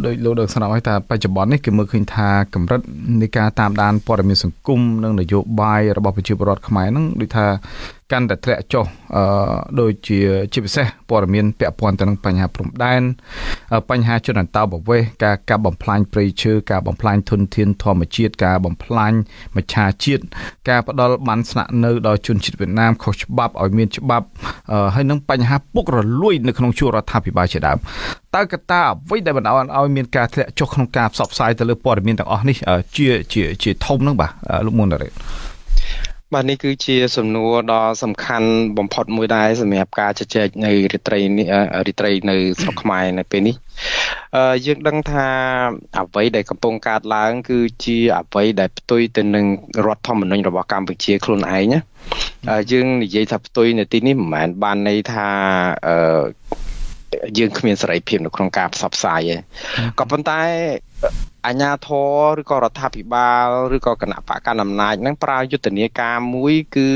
[0.05, 2.81] ដោយលោកដឹងស្រាប់ហើយថាបច្ចុប្បន្ននេះគឺមើលឃើញថាកម្រិត
[3.21, 7.45] នៃការតាមដានព័ត៌មានសង្គមនិងនយោបាយរបស់ប្រជាពលរដ្ឋខ្មែរហ្នឹងដូចថា
[8.11, 8.85] កាន់តែធ្លាក់ចុះ
[9.15, 9.23] អឺ
[9.79, 10.19] ដូចជា
[10.53, 13.01] ជាពិសេសព័ត៌មានពាក់ព័ន្ធទៅនឹងបញ្ហាព្រំដែន
[13.89, 19.11] បញ្ហាជនអន្តោប្រវេសន៍ការកាប់បំផ្លាញព្រៃឈើការបំផ្លាញធនធានធម្មជាតិការបំផ្លាញ
[19.55, 20.23] មច្ឆាជាតិ
[20.69, 24.25] ការផ្ដាល់បានស្នាក់នៅដល់ជនជាតិវៀតណាមខុសច្បាប់ឲ្យមានច្បាប់
[24.95, 27.77] ហើយនឹងបញ្ហាពុករលួយនៅក្នុងជួររដ្ឋាភិបាលជាដើម
[28.35, 32.55] តើកត្តាអ្វីដែលបណ្ដាលឲ្យមានការធ្លាក់ចុះក្នុងការផ្សព្វផ្សាយទៅលើព័ត៌មានទាំងអស់នេះ
[32.97, 34.31] ជាជាជាធំហ្នឹងបាទ
[34.65, 35.09] លោកមុនតារ៉េ
[36.33, 41.47] បាទនេះគឺជាសំណួរដ៏សំខាន់បំផុតមួយដែរសម្រាប់ការជជែកនៅរាត្រីនេះ
[41.87, 43.55] រាត្រីនៅស្រុកខ្មែរនៅពេលនេះ
[44.35, 45.27] អឺយើងដឹងថា
[45.97, 49.45] អ្វីដែលកំពុងកើតឡើង គឺជាអ្វីដែលផ្ទុយទៅនឹង
[49.85, 51.79] រដ្ឋធម្មនុញ្ញរបស់កម្ពុជាខ្លួនឯងណា
[52.71, 55.27] យើងនិយាយថាផ្ទុយនៅទីនេះមិនមែនបានន័យថា
[55.87, 56.23] អឺ
[57.37, 59.35] យើងគ្មានសេរីភាពនៅក្នុងការផ្សព្វផ្សាយទេ
[59.99, 60.41] ក៏ប៉ុន្តែ
[61.45, 66.91] អាជ្ញាធរឬក៏រដ្ឋាភិបាលឬក៏គណៈបកកណ្ដាលអំណាចនឹងប្រើយុទ្ធនាការមួយគឺ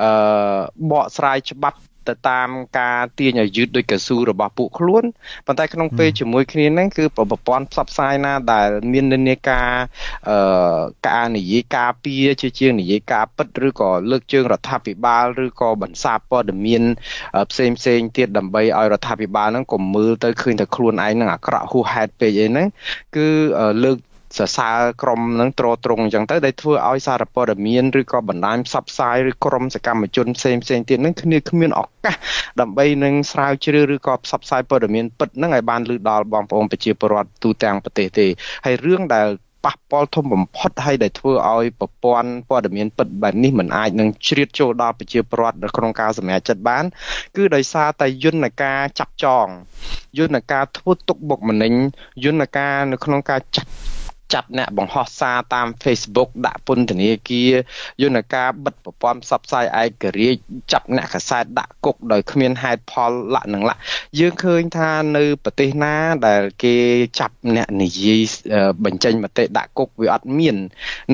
[0.00, 0.58] អឺ
[0.90, 1.78] បកស្រាយច្បាប់
[2.08, 2.48] ទៅតាម
[2.78, 5.04] ការទាញឲ្យយឺតដោយកស៊ូរបស់ពួកខ្លួន
[5.46, 9.70] ប៉ុន្តែក្នុងពេលជាមួយគ្នាហ្នឹងគឺប្រព័ន្ធផ្សព្វផ្សាយណាដែលមាននិន្នាការ
[10.28, 16.82] អឺការនិយាយការពារជាជាងនិយាយការពិតឬក៏លើកជើងរដ្ឋាភិបាលឬក៏បន្សាបព័ត៌មាន
[17.50, 22.66] ផ្សេងផ្សេងទៀតដើម្បីឲ្យរដ្ឋាភិបាលហ្នឹងកុំមើលទៅឃើញតែខ្លួនឯងនឹងអាក្រក់ហួសហេតុពេកអីហ្នឹង
[23.16, 23.28] គឺ
[23.84, 23.98] លើក
[24.36, 32.16] សរសើរក្រុមនឹងត្រត្រង់អញ្ចឹងទៅដែលធ្វើឲ្យសារព័ត៌មានឬក៏បណ្ដាញផ្សព្វផ្សាយឬក្រុមសកម្មជនផ្សេងផ្សេងទៀតនឹងគ្នាគ្មានឱកាស
[32.60, 38.26] ដើម្បីនឹងស្រាវជ្រាវឬក៏ផ្សព្វផ្សាយព័ត៌មានពិតនឹងឲ្យបានលើដល់បងប្អូនប្រជាពលរដ្ឋទូទាំងប្រទេសទេ
[38.64, 39.28] ហើយរឿងដែល
[39.64, 46.84] ប៉ះពាល់ធំបំផុតហើយដែលធ្វើឲ្យប្រព័ន្ធព័ត៌មានពិតបែបនេះមិនអាចនឹងជ្រៀតចូលដល់ប្រជាពលរដ្ឋនៅក្នុងការសម្រេចចិត្តបាន
[47.36, 49.46] គឺដោយសារតែយន្តការចាប់ចង
[50.18, 51.72] យន្តការធ្វើទុកបុកម្នេញ
[52.24, 53.70] យន្តការនៅក្នុងការចាត់
[54.34, 57.52] ចាប់អ្នកបង្ហោះសារតាម Facebook ដាក់ពន្ធនាគារ
[58.02, 60.40] យន្តការបិទប្រព័ន្ធផ្សព្វផ្សាយឯករាជ្យ
[60.72, 63.80] ចាប់អ្នកកសែតដាក់គុកដោយគ្មានហេតុផលលក្ខនឹងលក្ខ
[64.18, 65.94] យើងឃើញថានៅប្រទេសណា
[66.26, 66.76] ដែលគេ
[67.20, 68.20] ចាប់អ្នកនិយាយ
[68.84, 70.56] បញ្ចេញមតិដាក់គុកវាអត់មាន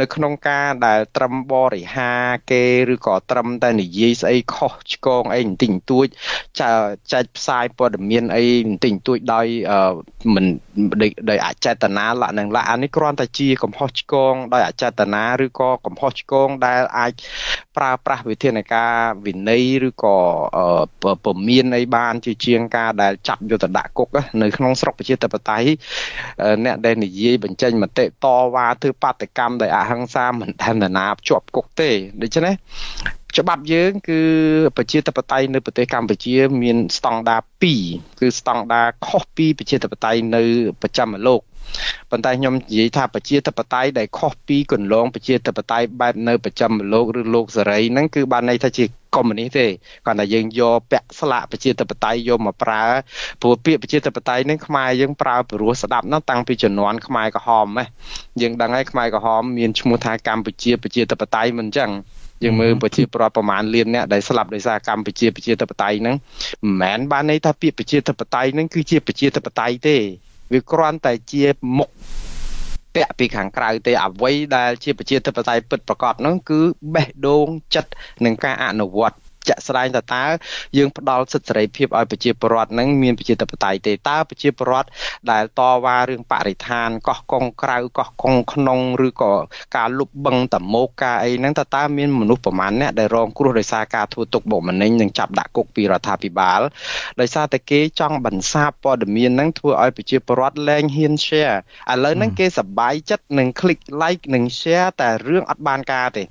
[0.00, 2.10] នៅក្នុងការដែលត្រឹមបរិហា
[2.50, 6.06] គេឬក៏ត្រឹមតែនិយាយស្អីខុសឆ្គងអីបន្តិចបន្តួច
[7.12, 9.46] ចែកផ្សាយព័ត៌មានអីបន្តិចបន្តួចដោយ
[10.34, 10.44] មិន
[11.30, 17.12] ដោយអចេតនាលក្ខនឹងលក្ខអានេះគ្រាន់តែជាកំហុសឆ្គងដោយអចេតនាឬក៏កំហុសឆ្គងដែលអាច
[17.76, 18.94] ប្រើប្រាស់វិធានការ
[19.26, 20.16] វិន័យឬក៏
[21.24, 24.08] ពមៀនអីបាន ជាជាងការដែលចាប់យកទៅដាក់គុក
[24.42, 25.68] នៅក្នុងស្រុកប្រជាធិបតេយ្យ
[26.64, 31.90] អ្នកដែលនិយាយបញ្ចេញមតិតវ៉ាធ្វើបាតកម្មដោយអហិង្សាមិនធម្មតាជាប់គុកទេ
[32.22, 32.54] ដូច្នេះ
[33.36, 34.20] ច្បាប់យើងគឺ
[34.76, 37.40] ប្រជាធិបតេយ្យនៅប្រទេសកម្ពុជា មានស្តង់ដារ
[37.80, 40.42] 2គឺស្តង់ដារខុសពីប្រជាធិបតេយ្យនៅ
[40.82, 41.40] ប្រចាំលោក
[42.10, 49.66] ប៉ុន្តែខ្ញុំនិយាយថាប្រជាធិបតេយ្យដែលខុសពីគន្លងប្រជាធិបតេយ្យបែបនៅប្រចាំលោកឬលោកសេរីហ្នឹងគឺបានន័យថាជាកុម្មុយនីសទេ
[50.06, 52.82] គាត់តែយើងយកពាក់ស្លាកប្រជាធិបតេយ្យយកមកប្រើ
[53.40, 57.84] ព្រោះពាក្យប្រជាធិបតេយ្យហ្នឹងខ្មែរយើងប្រើព្រោះស្ដាប់ហ្នឹងតាំងពីជំនាន់ខ្មែរក្រហមណា
[58.40, 61.90] យើងដឹងហើយខ្មែរក្រហមមានឈ្មោះថាកម្ពុជាប្រជាធិបតេយ្យមិនអញ្ចឹង
[62.44, 66.16] យើងមើលប្រជាប្រដ្ឋប្រមាណលានអ្នកដែលស្លាប់ដោយសារកម្ពុជាប្រជាធិបតេយ្យហ្នឹង
[66.64, 69.98] មិនមែនបានន័យថាពាក្យប្រជាធិបតេយ្យហ្នឹងគឺជាប្រជាធិបតេយ្យទេ
[70.52, 71.44] វាគ្រាន់តែជា
[71.78, 71.90] មុខ
[72.94, 76.60] ពាក់ពីខាងក្រៅទេអ្វីដែលជាប្រជាធិបតេយ្យពិតប្រាកដនោះគឺ
[76.94, 77.90] បេះដូងចិត្ត
[78.24, 79.16] នឹងការអនុវត្ត
[79.48, 80.24] ជាក់ស្ដែងតើតើ
[80.76, 84.88] យើងផ្ដល់សិទ្ធិសេរីភាពឲ្យប្រជាពលរដ្ឋនឹងមានប្រជាធិបតេយ្យទេតើប្រជាពលរដ្ឋ
[85.30, 89.34] ដែលតវ៉ារឿងបរិស្ថានកោះកុងក្រៅកោះកុងក្នុងឬក៏
[89.76, 96.60] ការលុបបង្កតមោកការអីហ្នឹងតើតើមានមនុស្សប្រមាណអ្នកដែលរងគ្រោះដោយសារការធ្វើទុកបុកម្នេញនិងចាប់ដាក់គុកពីរដ្ឋាភិបាល
[97.20, 101.56] ដោយសារតែគេចង់បន្សាបព័ត៌មានហ្នឹងធ្វើឲ្យប្រជាពលរដ្ឋលែងហ៊ាន share
[101.92, 106.22] ឥឡូវហ្នឹងគេសប្បាយចិត្តនឹង click like និង share តែរឿងអត់បានការទេ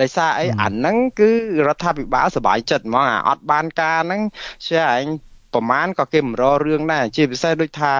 [0.00, 1.30] ដោយសារអីអាហ្នឹងគឺ
[1.66, 4.20] រដ្ឋាភិបាលសុបាយចិត្តហ្មងអាអត់បានការហ្នឹង
[4.66, 5.06] ជាឯង
[5.54, 7.92] ប្រមាណក៏គេមិនររឿងដែរជាពិសេសដូចថា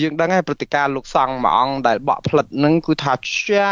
[0.00, 3.12] យើងដឹងហើយព្រឹត្តិការណ៍លោកសង្ឃមួយអង្គដែលបក់ផ្លិតហ្នឹងគឺថា
[3.44, 3.66] ជា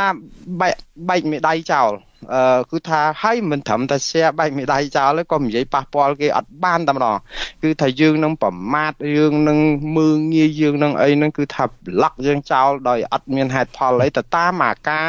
[0.61, 0.75] បែក
[1.09, 1.91] បែកមេដៃចោល
[2.35, 7.17] អឺគឺថាហើយមិនត្រឹមតែ share បែកមេដៃចោលទេក៏និយាយប៉ះពាល់គេអត់បានតែម្ដង
[7.63, 9.59] គឺថាយើងនឹងប្រមាថយើងនឹង
[9.99, 15.09] មើងងាយយើងនឹងអីហ្នឹងគឺថាប្លុកយើងចោលដោយអត់មានហេតុផលអីទៅតាមអាការ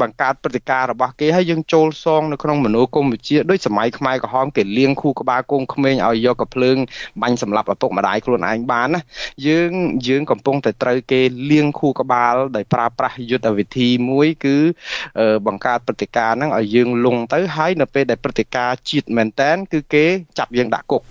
[0.00, 6.76] បង្កើតព្រឹត្តិការណ៍របស់គេហើយយើងចូលសងនៅក្នុងមនោគមវិជ្ជាដូចសម័យខ្មែរក្រហមគេលៀងខួរក្បាលកូនក្មេងឲ្យយកកភ្លើង
[7.22, 9.02] បាញ់សម្លាប់ឪពុកម្ដាយខ្លួនឯងបានណា
[9.46, 9.72] យើង
[10.08, 14.56] យើងកំពុងតែត្រូវគេលៀងខួរក្បាលដោយប្រើប្រាស់យុទ្ធវិធីមួយគឺ
[15.46, 20.04] បង្កើតព្រឹត្តិការណ៍ហ្នឹងឲ្យយើងលងទៅហើយនៅពេលដែលព្រឹត្តិការណ៍ជាតិមែនតែនគឺគេ
[20.38, 21.02] ចាប់យើងដាក់គុក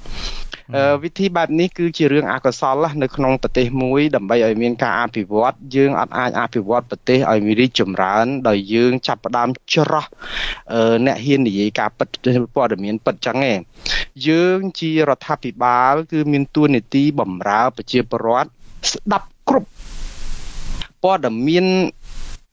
[1.03, 10.05] វិធីបែបនេះគឺជារឿងអកុសលនៅក្នុងប្រទេសមួយដើម្បីឲ្យមានការអភិវឌ្ឍយើងអត់អាចអភិវឌ្ឍប្រទេសឲ្យមានរីកចម្រើនដោយយើងចាប់ផ្ដើមច្រោះ
[11.05, 12.07] អ្នកហ៊ាននិយាយការពិត
[12.55, 13.59] ព័ត៌មានពិតចឹងឯង
[14.27, 18.49] យើងជារដ្ឋាភិបាល គឺមានទួនាទីបម្រើប្រជាពលរដ្ឋ
[18.91, 19.69] ស្ដាប់គ្រប់
[21.03, 21.65] ព័ត៌មាន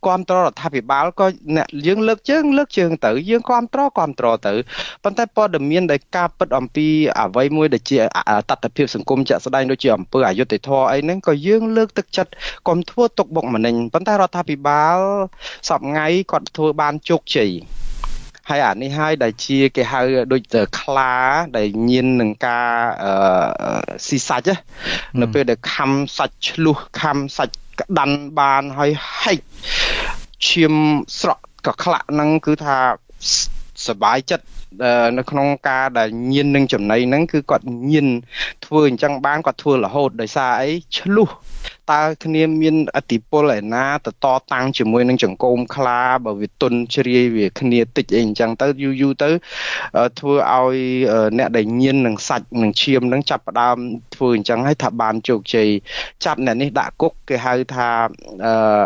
[0.06, 1.26] គ្រប់គ្រងរដ្ឋាភិបាលក៏
[1.56, 4.52] អ្នកយើងលើកជើងលើកជើងទៅយើងគ្រប់គ្រងគ្រប់គ្រងទៅ
[5.04, 6.86] ប៉ុន្តែព័ត៌មានដែលការពិតអំពី
[7.20, 7.98] អ្វីមួយដែលជា
[8.50, 12.32] តត្តភាពសង្គមជាក់ស្ដែងដូចជាអំពើអយុត្តិធម៌អីហ្នឹងក៏យើងលើកទឹកចិត្ត
[12.68, 14.98] កុំធ្វើទុកបុកម្នេញប៉ុន្តែរដ្ឋាភិបាល
[15.68, 17.50] សពថ្ងៃគាត់ធ្វើបានជោគជ័យ
[18.50, 20.00] ហើយអានេះហើយដែលជាគេហៅ
[20.32, 20.42] ដូច
[20.80, 21.12] ខ្លា
[21.56, 22.70] ដែលញៀននឹងការ
[23.04, 23.12] អឺ
[24.06, 24.58] ស៊ីសាច់
[25.20, 28.90] នៅពេលដែលខំសាច់ឆ្លុះខំសាច់ក្តាន់បានហើយ
[29.20, 29.38] ហិច
[30.47, 30.73] ឈាម
[31.19, 32.77] ស្រក់កខ្លាក់ហ្នឹងគឺថា
[33.87, 34.45] សบายចិត្ត
[35.18, 38.08] នៅក្នុងការដែលញៀននឹងចំណៃហ្នឹងគឺគាត់ញៀន
[38.64, 41.30] ធ្វើអញ្ចឹងបានគាត់ធ្វើរហូតដោយសារអីឆ្លុះ
[41.92, 49.30] តើគ្នាមានអតិពលឯណាទៅតតាំងជាមួយនឹងចង្កូមខ្លាបើវាទុនជ្រាយវាគ្នាតិចអីអញ្ចឹងទៅយូរយូរទៅ
[50.18, 50.76] ធ្វើឲ្យ
[51.38, 53.76] អ្នកដែលញៀននឹងសាច់នឹងឈាមនឹងចាប់ផ្ដើម
[54.14, 55.68] ធ្វើអញ្ចឹងហើយថាបានជោគជ័យ
[56.24, 57.88] ចាប់អ្នកនេះដាក់គុកគេហៅថា
[58.44, 58.84] អឺ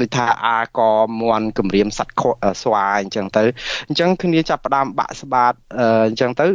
[0.00, 0.80] ដូចថាអាក
[1.20, 2.16] មន់គម្រាមសัตว์
[2.62, 3.44] ស្វាអញ្ចឹងទៅ
[3.88, 6.46] អញ្ចឹងគ្នាចាប់ផ្ដើមបាក់ស្បាតអញ្ចឹងទៅ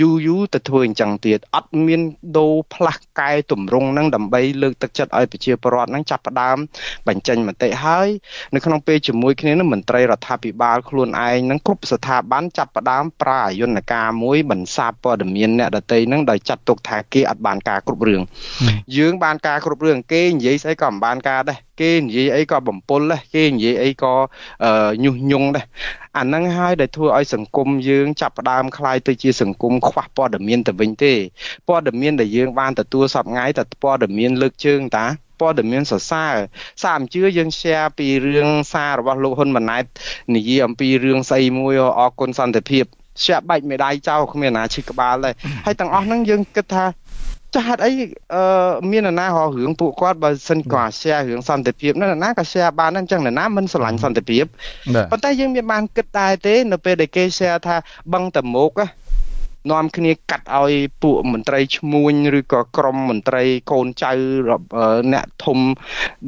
[0.00, 2.00] យូរយូរទៅធ្វើអញ្ចឹងទៀតអត់មាន
[2.38, 6.56] ដូរផ្លាស់កែតម្រង់ហ្នឹងដើម្បីលើកទឹកចិត្តឲ្យប្រជាពលរដ្ឋហ្នឹងចាប់ផ្ដើម
[7.08, 8.08] បញ្ចេញមតិហើយ
[8.54, 18.20] នៅក្នុងពេលជាមួយគ្នានឹងមន្ត្រីរដ្ឋាភិបាលខ្លួនឯងហ្នឹងគ្រប់ស្ថាប័នចាប់ផ្ដើមប្រើយន្តការមួយបន្សាបព័ត៌មានអ្នកដតីហ្នឹងដោយចាត់ទុកថាគេអត់បានការគ្រប់រឿង
[18.96, 24.13] យើងបានការគ្រប់រឿងគេនិយាយស្អីក៏មិនបានការដែរ គេនិយាយអីក៏បំពល់ដែរគេនិយាយអីក៏
[25.03, 25.65] ញុះញង់ដែរ
[26.17, 31.13] អាហ្នឹងហើយដែលធ្វើឲ្យសង្គមយើងចាប់ផ្ដើមคล้ายទៅជាសង្គមខ្វះព័ត៌មានទៅវិញទេ
[31.67, 35.05] ព័ត៌មានដែលយើងបានទទួលសពថ្ងៃតែព័ត៌មានលើកជើងតា
[35.41, 36.35] ព័ត៌មានសរសើរ
[36.81, 39.85] សារអំជឿយើង share ពីរឿងសាររបស់លោកហ៊ុនម៉ាណែត
[40.35, 42.85] និយាយអំពីរឿងស្អីមួយអរគុណសន្តិភាព
[43.25, 45.33] ជាក់បាច់មេដៃចោលគ្មានណាឈឺក្បាលដែរ
[45.65, 46.85] ហើយទាំងអស់ហ្នឹងយើងគិតថា
[47.54, 47.90] ចាហេតុអី
[48.34, 54.44] អឺមាននរណារករឿងពួកគាត់បើសិនក៏ share រឿងសន្តិភាពនរណាក៏ share បានអញ្ចឹងនរណាមិនស្រឡាញ់សន្តិភាព
[55.10, 57.76] ប៉ុន្តែយើងមានបានគិតដែរទេ នៅពេលដែលគេ share ថា
[58.12, 58.72] បឹងតមុក
[59.70, 60.72] នាំគ្នាកាត់ឲ្យ
[61.02, 64.12] ពួកមន្ត្រីឈ្មួញឬក៏ក្រុមមន្ត្រីកូនចៅ
[65.12, 65.58] អ្នកធំ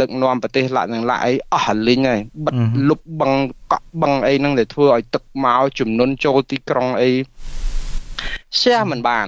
[0.00, 2.54] ដឹកនាំប្រទេសឡាក់នឹងឡាក់អីអស់លីងហើយបិទ
[2.88, 3.32] លុបបឹង
[3.72, 7.10] កក់បឹងអីហ្នឹងដែលធ្វើឲ្យទឹកមកចំនួនចូលទីក្រុងអី
[8.58, 9.26] share មិនបាន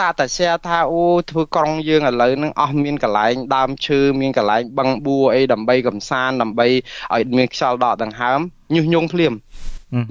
[0.00, 6.66] តាតែ share ថាអូធ្វើក្រុងយើងឥឡូវហ្នឹងអស់មានកន្លែងដើមឈើមានកន្លែងបឹងបួអីដើម្បីកំសាន្តដើម្បី
[7.14, 8.40] ឲ្យមានខ្យល់ដកដង្ហើម
[8.74, 9.32] ញុះញង់ភ្លាម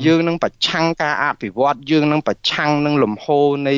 [0.05, 3.75] យើងនឹងប្រឆាំងការអភិវឌ្ឍយើងនឹងប្រឆាំងនឹងលំហូរនៃ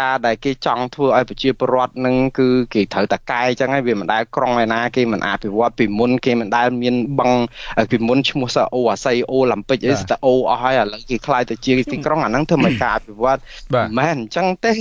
[0.00, 7.32] ការដែលគេចង់ធ្វើឲ្យប្រជាពលរដ្ឋនឹងគឺគេត្រូវតែកែអញ្ចឹងហើយវាមិនដែលក្រុងឯណាគេមិនអភិវឌ្ឍពីមុនគេមិនដែលមានបឹង
[7.90, 13.38] ពីមុនឈ្មោះសអូអាស័យអូឡ িম্প ិកអីស្ទើអូអស់ហើយឥឡូវគេខ្លាយទៅជាទីក្រុងអាហ្នឹងធ្វើឲ្យការអភិវឌ្ឍ
[13.74, 14.74] មិនមែនអញ្ចឹងទេ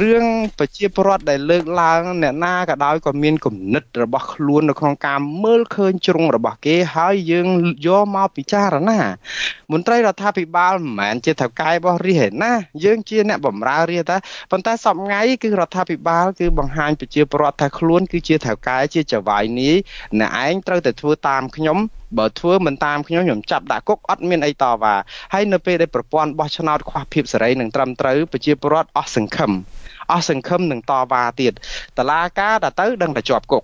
[0.00, 0.24] រឿង
[0.58, 7.48] ប្រជាពលរដ្ឋដែលលើកឡើងអ្នកណាក៏ដោយក៏មានគំនិតរបស់ខ្លួននៅក្នុងការមើលឃើញជ្រុងរបស់គេហើយយើង
[7.86, 8.98] យកមកពិចារណា
[9.72, 12.52] មន្ត្រីរដ្ឋាភិបាលមិនមែនជាថៅកែរបស់រាជឯណា
[12.84, 14.16] យើងជាអ្នកបម្រើរាជតា
[14.50, 19.74] ប៉ុន្តែសពថ្ងៃគឺរដ្ឋាភិបាលគឺបង្ហាញប្រជាពលរដ្ឋថាខ្លួនគឺជាថៅកែជាចវាយនេះ
[20.20, 21.78] អ្នកឯងត្រូវតែធ្វើតាមខ្ញុំ
[22.18, 24.94] បើធ្វើមិនតាមខ្ញុំខ្ញុំចាប់ដាក់គុកអត់មានអីតវ៉ា
[25.32, 29.50] ហើយនៅពេលដែលប្រព័ន្ធបោះឆ្នោតខ្វះភាពសេរីនិងត្រឹមត្រូវប្រជាពលរដ្ឋអស់សង្ឃឹម
[30.12, 31.52] អស់សង្ឃឹមនឹងតវ៉ាទៀត
[31.98, 33.62] តឡាការដល់ទៅដឹងតែជាប់គុក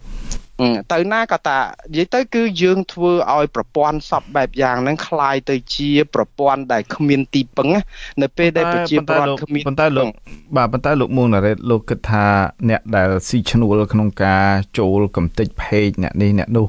[0.93, 7.69] ទៅណាក៏តានិយាយទៅគឺយើងធ្វើឲ្យប្រព័ន្ធសពបែបយ៉ាងហ្នឹងคล้ายទៅជាប្រព័ន្ធដែលគ្មានទីពឹង
[8.21, 10.07] នៅពេលដែលប្រជាពលរដ្ឋគ្មានប៉ុន្តែលោក
[10.57, 12.25] បាទប៉ុន្តែលោកមុងណារ៉េតលោកគិតថា
[12.69, 14.45] អ្នកដែលស៊ីឈ្នួលក្នុងការ
[14.79, 16.67] ចូលកំទេច page អ្នកនេះអ្នកនោះ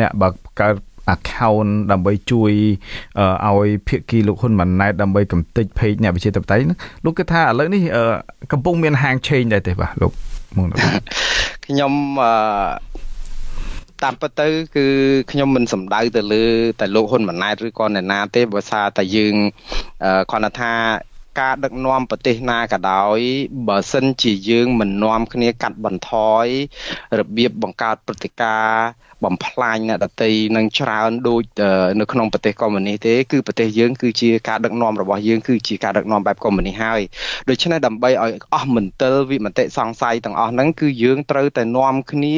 [0.00, 0.28] អ្នកបើ
[0.60, 0.76] កើត
[1.14, 2.52] account ដើម្បីជួយ
[3.46, 6.56] ឲ្យភាគីលោកហ៊ុនម៉ាណែតដើម្បីកំទេច page អ្នកវិជាតបតៃ
[7.04, 7.82] លោកគិតថាឥឡូវនេះ
[8.52, 10.12] កំពុងមានហាង change ដែរទេបាទលោក
[10.57, 10.69] មុន
[11.65, 11.93] ខ្ញុំ
[12.23, 12.33] អឺ
[14.03, 14.85] តាមពិតទៅគឺ
[15.31, 16.45] ខ្ញុំមិនសំដៅទៅលើ
[16.79, 19.35] តែលោកហ៊ុនម៉ាណែតឬក៏អ្នកណាទេបើសារតែយើង
[20.31, 20.73] គ្រាន់តែថា
[21.39, 23.19] ការដឹកនាំប្រទេសណាក៏ដោយ
[23.67, 26.13] បើសិនជាយើងមិននាំគ្នាកាត់បន្ថ
[26.43, 26.45] យ
[27.19, 31.43] របៀបបង្កើតព្រឹត្តិការណ៍បំផ្លាញអ្នកដតីនឹងច្រើនដូច
[31.99, 37.01] នៅក្នុងប្រទេសកុម្មុយនីសទេគឺប្រទេសយើងគឺជាការដឹកនាំរបស់យើងគឺជាការដឹកនាំបែបកុម្មុយនីសហើយ
[37.49, 42.35] ដូច្នេះដើម្បីឲ្យអស់មន្ទិលវិមតិសង្ស័យទាំងអស់ហ្នឹងគឺយើងត្រូវតែនាំគ្នា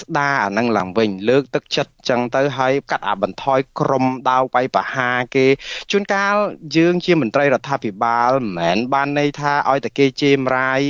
[0.00, 5.46] ស្ដារអាហ្នឹងឡើងវិញលើកទឹកចិត្តចឹងទៅហើយកាត់អាបន្ថយក្រមដាវបៃបហាគេ
[5.90, 6.36] ជួនកាល
[6.76, 10.80] យើងជាមន្ត្រីរដ្ឋាភិបាលមិនមែនបានន័យថាឲ្យតែគេជេមរាយ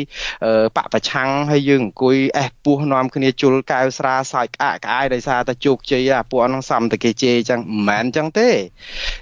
[0.77, 8.51] បពប្រឆាំងហើយយើងអង្គុយអេះពោះនាំគ្នាជុលកែវស្រាសើចក្អាកក្អាយដោយសារតែជោគជ័យអាពួកហ្នឹងសំតែគេជេរចឹងមិនមែនចឹងទេ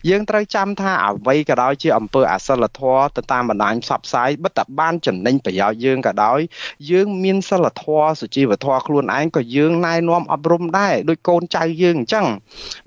[0.08, 6.40] យើងត្រូវចាំថាអ្វីក៏ដោយជាអំពើអសិលធម៌ទៅតាមបណ្ដាញផ្សព្វផ្សាយបិទតែបានចំណេញប្រយោជន៍យើងក៏ដោយ
[6.90, 12.26] យើងមានសិលធម៌សុជីវធម៌ខ្លួនឯងក៏យើងណែនាំអប់រំដែរដូចកូនចៅយើងអញ្ចឹង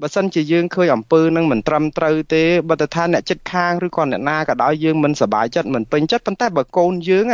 [0.01, 7.25] បើសិនជាយើងឃើញអំពើនឹងមិនត្រឹមត្រូវទេបើទៅថាអ្នកចិត្តខាងឬក៏អ្នកណាក៏ដោយយយើងមិនសប្បាយចិត្តមិនពេញចិត្តប៉ុន្តែបើកូនយើង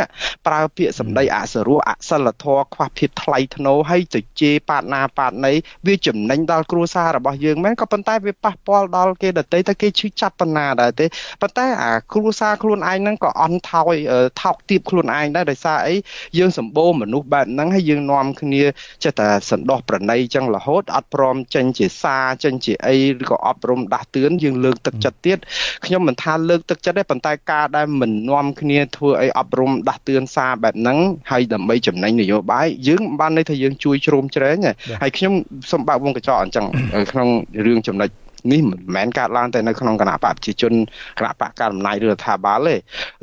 [0.46, 5.52] ប្រើពាក្យសម្ដីអសរោះអសិលធម៌ខ្វះភាពថ្លៃថ្នូរហើយទៅជេរប៉ាតណាប៉ាតណី
[5.86, 11.06] វាចំណេញដល់គ្រួសាររបស់យើងមែនក៏ប៉ុន្តែវាប៉ះពាល់ដល់គេដទៃតែគេឈឺចាប់ប៉ុណ្ណាដែរទេ
[11.42, 13.96] ប៉ុន្តែអាគ្រួសារខ្លួនឯងហ្នឹងក៏អន់ថោយ
[14.42, 15.94] ថោកទាបខ្លួនឯងដែរដោយសារអី
[16.38, 18.62] យើងសម្បូរមនុស្សបែបហ្នឹងហើយយើងនាំគ្នា
[19.04, 25.38] ចេះតែសន្តោសប្រណីចឹងរហូតអត់ព្រមចេញជាសារចេញជាអីឬក៏អប់រំដាស់តឿនយើងលើកទឹកចិត្តទៀត
[25.84, 30.98] ខ្ញុំមិនថាលើកទឹកចិត្តទេប៉ុន្តែការដែលមិននាំគ្នាធ្វើអីអប់រំដាស់តឿនសារបែបហ្នឹង
[31.30, 34.56] ហើយដើម្បីចំណេញនយោបាយយើងបានន័យថាយើងជួយជ្រោមជ្រែង
[35.02, 35.32] ហើយខ្ញុំ
[35.70, 36.66] សូមបើកវងកញ្ចក់អញ្ចឹង
[37.12, 37.28] ក្នុង
[37.66, 38.08] រឿងចំណុច
[38.52, 40.72] នេះមិនមែនកើតឡើងតែនៅក្នុងគណៈបកប្រជាជន
[41.18, 42.74] គណៈបកការអំណាចឬរដ្ឋាភិបាលទេ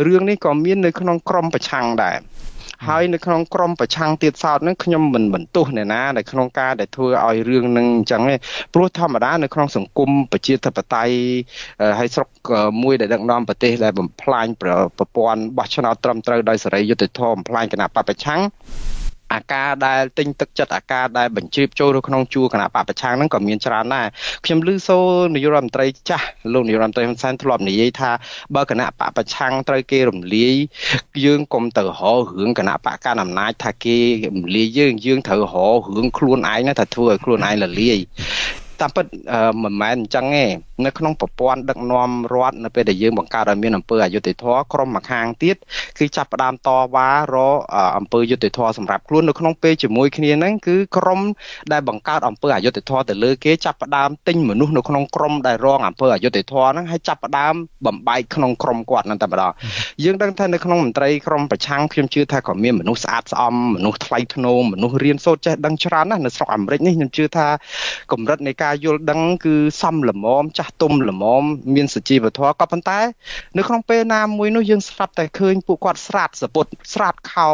[0.07, 2.17] រឿងនេះក៏មាននៅក្នុងក្រមប្រឆាំងដែរ
[2.87, 8.35] ហើយនៅក្នុងក្រមប្រឆាំងទៀតសោតហ្នឹងខ្ញុំមិនបន្ទោសអ្នកណានៅក្នុងការដែលធ្វើឲ្យរឿងហ្នឹងអញ្ចឹងទេ
[8.73, 11.13] ព្រោះធម្មតានៅក្នុងសង្គមប្រជាធិបតេយ្យ
[11.99, 12.29] ហើយស្រុក
[12.83, 14.71] មួយដែលដឹកនាំប្រទេសដែលបំផ្លាញប្រ
[15.15, 18.41] ព័ន្ធបោះឆ្នោតត្រឹមត្រូវដោយសេរីយុត្តិធម៌បំផ្លាញគណៈបពប្រឆាំង
[19.33, 24.07] អាការដែលទិញទឹកចិត្តអាការដែលបញ្ជ្រាបចូលនៅក្នុងជួរគណៈបពប្រឆាំងហ្នឹងក៏មានច្រើនដែរ
[24.45, 24.97] ខ្ញុំឮសូ
[25.35, 28.11] នាយករដ្ឋមន្ត្រីចាស់លោកនាយករដ្ឋមន្ត្រីហ៊ុនសែនធ្លាប់និយាយថា
[28.55, 30.55] បើគណៈបពប្រឆាំងត្រូវគេរំលាយ
[31.25, 32.01] យើងកុំទៅរហ
[32.39, 35.55] រឿងគណៈបកកណ្ដាលអំណាចថាគេរំលាយយើងយើងត្រូវរហ
[35.95, 37.99] រឿងខ្លួនឯងណាថាធ្វើឲ្យខ្លួនឯងរលាយ
[38.81, 39.05] តាមពិត
[39.63, 40.45] មិនមែនអញ្ចឹងទេ
[40.85, 45.55] នៅក្នុងប្រព័ន្ធដឹកនាំរដ្ឋនៅពេលដែលយើងបង្កើតឲ្យមានអង្គើអយុធធរក្រុមម្ខាងទៀត
[45.97, 47.37] គឺចាប់ផ្ដើមតវ៉ារ
[47.97, 51.19] អង្គើយុធធរសម្រាប់ខ្លួននៅក្នុងពេលជាមួយគ្នាហ្នឹងគឺក្រុម
[51.71, 57.53] ដែលបង្កើតអង្គើអយុធធរទៅលើគេចាប់ផ្ដើមទិញមនុស្សនៅក្នុងក្រុមដែលរងអង្គើអយុធធរហ្នឹងហើយចាប់ផ្ដើម
[57.85, 59.51] បំបែកក្នុងក្រុមគាត់ហ្នឹងតែម្ដង
[60.03, 67.47] យើងដឹងថានៅក្នុងមន្ត្រីក្រុមប្រឆាំងខ្ញុំជឿថាក៏មានមនុស្សស្អាតស្អំមនុស្សថ្លៃថ្នូរមនុស្សរៀនសូត្រចេះដឹងច្រើនណាស់នៅស្រុកអាមេរិកនេះខ្ញុំជឿថា
[68.11, 71.43] កម្រិតនៃការយល់ដឹងគឺសមល្មមចាស់ទុំល្មម
[71.75, 72.99] មានសុជីវធម៌ក៏ប៉ុន្តែ
[73.57, 77.47] នៅក្នុងពេលណាមួយនោះយើងស្រាប់តែឃើញពួកគាត់ស្រាតសពុតស្រាតខោ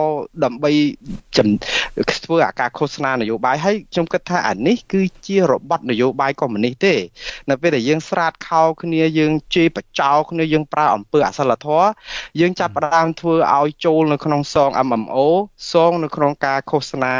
[0.44, 0.72] ដើម្បី
[2.26, 6.96] ធ្វើអាការឃោសនានយោបាយហើយខ្ញុំគិតថាអានេះគឺជារបត់នយោបាយកុម្មុយនីសទេ
[7.50, 11.88] នៅពេលដែលយើងស្រាតខោគ្នាយើងជេរបចោគ្នាយើងប្រើអំពើអសិលធម៌
[12.40, 15.18] យើងចាប់ផ្ដើមធ្វើឲ្យចូលនៅក្នុងសង MMO
[15.72, 17.14] សងនៅក្នុងការឃោសនា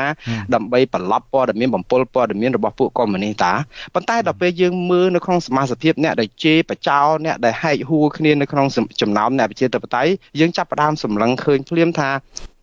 [0.54, 3.54] ដើម្បីប្រឡប់ព័ត៌មានបំពល់ព័ត៌មានរបស់ពួកកុម្មុយនីសតា
[3.96, 8.68] ប៉ុន្តែដល់ពេលយើងមើលនៅក្នុងសមាជិកអ្នកដែលជេរបចោអ្នកដែលហែកហួរគ្នានៅក្នុង
[9.02, 12.12] ចំណោមអ្នកប្រជាធិបតេយ្យយើងចាប់ផ្ដើមសម្លឹងឃើញភ្លាមថា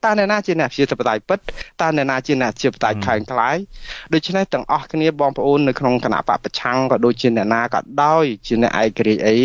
[0.04, 1.38] តើអ្នកណាជាអ្នកប្រជាធិបតេយ្យពិត
[1.80, 3.56] តើអ្នកណាជាអ្នកប្រជាធិបតេយ្យខែងខ្លាយ
[4.12, 9.36] ដូច្នេះទាំងអស់គ្នាបងប្អូននៅក្នុងគណៈបពប្រឆាំងក៏ដូចជាអ្នកណាក៏ដោយជាអ្នកឯករាជ្យអី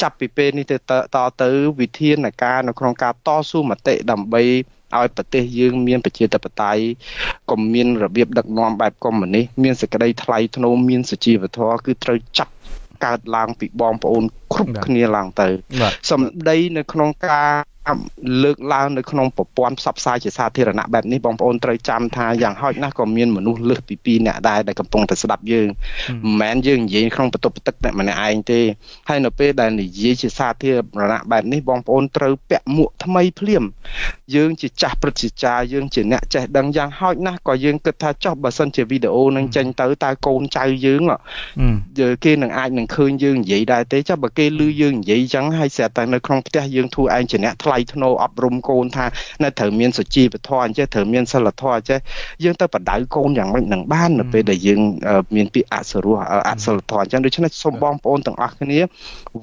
[0.00, 0.76] ចាប់ពីពេលនេះទៅ
[1.14, 4.42] តទៅវិធានការនៅក្នុងការតស៊ូមតិដើម្បី
[4.98, 6.82] ឲ្យប្រទេសយើងមានប្រជាធិបតេយ្យ
[7.50, 12.52] កុំមានរបៀបដឹកនាំបែបកុម្មុយនីសមានសេចក្តីថ្លៃថ្នូរមានសុជីវធម៌គឺត្រូវចាប់
[13.04, 15.48] កើតឡើងពីបងប្អូនគ្រប់គ្នាឡើងទៅ
[16.10, 17.50] សម្ដីនៅក្នុងការ
[18.42, 25.68] លើកឡើងនៅក្នុងប្រព័ន្ធផ្សព្វផ្សាយជាសាធារណៈបែបនេះបងប្អូនត្រូវចាំថាយ៉ាងហោចណាស់ក៏មានមនុស្សលើសពី2នាក់ដែរដែលកំពុងតែស្ដាប់យើង
[26.24, 28.60] មិនមែនយើងនិយាយក្នុងបន្ទប់ទឹកតែម្នាក់ឯងទេ
[29.08, 33.64] ហើយនៅពេលដែលនិយាយជាសាធារណៈបែបនេះបងប្អូនត្រូវពាក់មួកថ្មីភ្លាម
[34.34, 41.02] យើងជាចាស់ព្រឹទ្ធាចារ្យយើងជាអ្នកចេះដឹងយ៉ាងហោចណាស់ក៏យើងគិតថាចុះបើសិនជាវីដេអូនឹងចេញទៅតើកូនចៅយើង
[42.24, 49.06] គេនឹងអាចនឹងឃើញយើងនិយាយដែរទេចុះបើគេឮយើងនិយាយអញ្ចឹងហើយស្រាប់តែនៅក្នុងផ្ទះយើងធ្វើឯងជាអ្នកថ្លៃថ្នូរអប់រំកូនថា
[49.42, 51.98] នៅត្រូវមានសុជីវធម៌អញ្ចេះត្រូវមានសិលធម៌អញ្ចេះ
[52.44, 54.80] យើងទៅបដៅកូនយ៉ាងម៉េចនឹងបាននៅពេលដែលយើង
[55.36, 56.16] មានពាក្យអសុរោះ
[56.48, 58.80] អសិលធម៌អញ្ចឹងដូច្នេះសូមបងប្អូនទាំងអស់គ្នា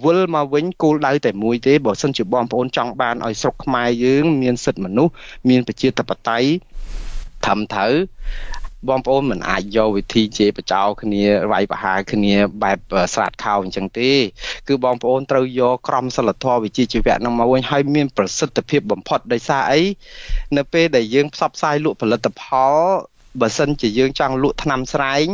[0.03, 5.13] វិលមកវិញគោលដៅតែមួយទេបើសិនជាបងប្អូនចង់បានឲ្យស្រុកខ្មែរយើង មានសិទ្ធិមនុស្ស
[5.49, 6.49] មានប្រជាធិបតេយ្យ
[7.45, 7.93] ត្រឹមត្រូវ
[8.87, 12.77] បងប្អូនមិនអាចយកវិធីជេរបចោគ្នាវាយប្រហារគ្នាបែប
[13.13, 14.11] ស្រាតខោអញ្ចឹងទេ
[14.67, 19.81] គឺបងប្អូនត្រូវយកក្រមសីលធម៌វិជ្ជាជីវៈនឹងមកវិញហើយមានប្រសិទ្ធភាពបំផុតដោយសារអី
[20.57, 22.75] នៅពេលដែលយើងផ្សព្វផ្សាយលក់ផលិតផល
[23.41, 25.27] បើសិនជាយើងចង់លក់ថ្នាំស្រែង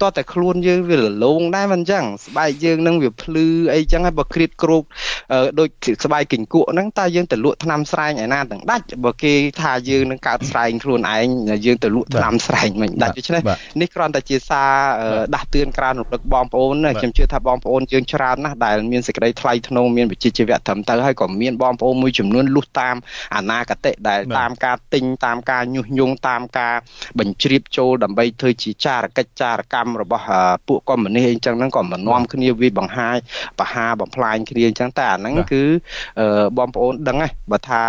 [0.00, 4.82] តោះតែខ្លួនយើងវារលោងដែរមិនអញ្ចឹងស្បែកយើងនឹងវាភ្លឺអីចឹងហើយបើគ្រៀតគ្រូក
[5.58, 5.68] ដូច
[6.04, 9.32] ស្បែកគិញគក់ហ្នឹងតើយើងទៅលក់ថ្នាំស្រែងឯណាទាំងដាច់បើគេ
[9.62, 11.26] ថាយើងនឹងកើតស្រែងខ្លួនឯង
[11.66, 13.42] យើងទៅលក់ថ្នាំស្រែងមិនដាច់ដូច្នេះ
[13.80, 14.70] នេះគ្រាន់តែជាសារ
[15.34, 22.96] ដាស់តឿនក្រានរំលឹកបងប្អូនខ្ញុំជឿថាបងប្អូនយើងច្រើនណាស់ដែលមានសេចក្តីថ្លៃថ្នូរមានវិជ្ជាជីវៈត្រឹមត្រូវហើយក៏មានបងប្អូនមួយចំនួនលុះតាម
[23.36, 26.74] អនាគតិដែលតាមការទិញតាមការញុះញង់តាមការ
[27.18, 30.24] បញ្ជ្រាបចូលដើម្បីធ្វើជាចារកិច្ចចារកម្មកម្មរបស់
[30.68, 33.16] ពួកកុម្មុយនីសអីចឹងហ្នឹងក៏មិននាំគ្នាវាបង្ហាញ
[33.60, 35.62] បហាបំផ្លាញគ្នាអញ្ចឹងតែអាហ្នឹងគឺ
[36.58, 37.82] បងប្អូនដឹងហ៎បើថា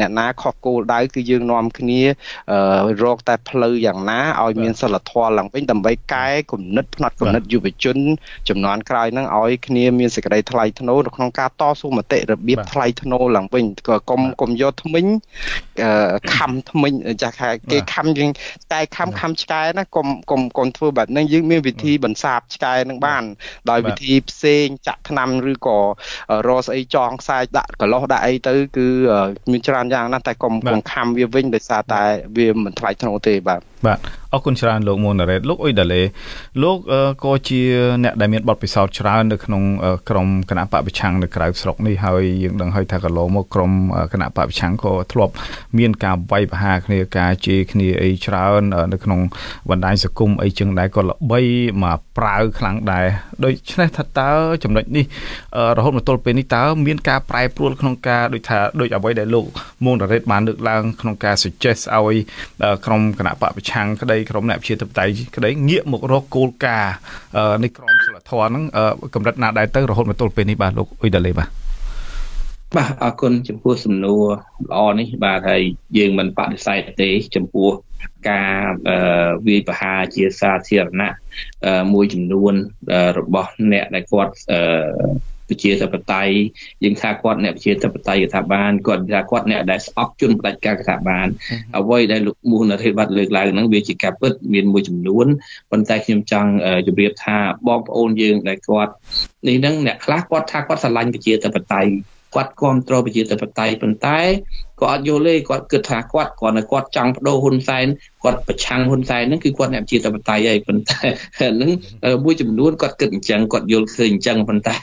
[0.00, 2.00] អ្នកណាខុសគោលដៅគឺយើងនាំគ្នា
[3.02, 7.96] រកតែផ្លូវយ៉ាងណាឲ្យមានសិលធម៌ឡើងវិញដើម្បីកែគំនិតផ្នែកគំនិតយុវជន
[8.48, 15.04] ចំនួនក្រោយហ្នឹងឲ្យគ្នាមានសេចក្តីថ្លៃថ្នូរនៅក្នុងការតស៊ូមតិរបៀបថ្លៃថ្នូរឡើងវិញក៏កុំកុំយកថ្មិញ
[16.34, 17.36] ខំថ្មិញចាស់
[17.72, 18.30] គេខំយើង
[18.72, 23.22] តែខំខំឆ្កែណាកុំកុំកុំធ្វើបែបហ្នឹងយើងមានវិធីបន្សាបឆ្កែនឹងបាន
[23.70, 25.78] ដោយវិធីផ្សេងចាក់ថ្នាំឬក៏
[26.48, 28.88] រកស្អីចងខ្សែដាក់កលោះដាក់អីទៅគឺ
[29.50, 32.02] មានច្រើនយ៉ាងណាស់តែកុំកុំខំវាវិញដោយសារតែ
[32.36, 33.98] វាមិនថ្លៃថ្នូរទេបាទបាទ
[34.34, 36.02] អរគុណច្រើនលោកមូណារ៉េតលោកអ៊ុយដាឡេ
[36.62, 36.78] លោក
[37.24, 37.60] ក៏ជា
[38.04, 39.62] អ្នកដែលមានបទពិសោធន៍ច្រើននៅក្នុង
[40.08, 43.72] ក្រមគណៈបពប្រឆាំងនៅក្រៅស្រុកនេះហើយយើងដឹងហើយថាកន្លងមកក្រម
[44.12, 45.32] គណៈបពប្រឆាំងក៏ធ្លាប់
[45.78, 48.62] មានការវាយប្រហារគ្នាការជេរគ្នាអីច្រើន
[48.92, 49.20] នៅក្នុង
[49.70, 51.40] បណ្ដាញសង្គមអីចឹងដែរក៏ល្បី
[51.82, 53.06] មកប្រាវខ្លាំងដែរ
[53.44, 54.30] ដូច្នេះថាតើ
[54.64, 55.04] ចំណុចនេះ
[55.76, 59.44] រហូតមកទល់ពេលនេះតើមានការប្រែប្រួលក្នុងការដូចថាដូចអ្វីដែលលោក
[59.84, 62.16] មូណារ៉េតបានលើកឡើងក្នុងការ suggest ឲ្យ
[62.86, 66.94] ក្រមគណៈបពប្រឆាំងក្តីក្រមអ្នកប្រជាធិបតេយ្យក្តីងាកមករកគោលការណ៍
[67.62, 68.64] នៃក្រមសីលធម៌ហ្នឹង
[69.14, 71.48] កម្រិតណាដែរទៅរហូតមកទល់ពេលនេះបាទលោកអ៊ុយដាលេបាទ
[72.76, 74.24] បាទអរគុណចំពោះសំណួរ
[74.70, 75.62] ល្អនេះបាទហើយ
[75.98, 77.70] យើងមិនបដិសេធទេចំពោះ
[78.30, 78.54] ការ
[79.46, 81.14] វាយប្រហារជាសាធារណៈ
[81.94, 82.54] មួយចំនួន
[83.18, 84.32] របស់អ្នកដែលគាត់
[85.52, 86.34] ប្រជាធិបតេយ្យ
[86.84, 91.26] យើងថាគាត់អ្នកប្រជាធិបតេយ្យថាបានគាត់ថាគាត់អ្នកដែលស្អប់ជនផ្ដាច់ការថាបាន
[91.78, 95.26] អ្វីដែលលោកមូហនរិទ្ធបាត់លើកឡើងហ្នឹងវាជាការពិតមានមួយចំនួន
[95.70, 96.50] ប៉ុន្តែខ្ញុំចង់
[96.86, 97.36] ជម្រាបថា
[97.68, 98.92] បងប្អូនយើងដែលគាត់
[99.46, 101.92] នេះហ្នឹងអ្នកខ្លះគាត់ថាគាត់ស្រឡាញ់ប្រជាធិបតេយ្យ
[102.34, 104.18] គាត់គ្រប់គ្រងប្រជាធិបតេយ្យប៉ុន្តែ
[104.80, 107.86] គាត់អត់យល់ទេគាត់គិតថាគាត់គាត់នៅគាត់ចង់បដូរហ៊ុនសែន
[108.22, 111.00] គាត់ប្រឆាំងហ៊ុនសែនហ្នឹងគឺគាត់អ្នកប្រជាធិបតេយ្យហើយប៉ុន្តែ
[111.38, 111.70] ហ្នឹង
[112.24, 114.78] មួយចំនួនគាត់គិតអញ្ចឹងគាត់យល់ឃើញអញ្ចឹងប៉ុន្តែ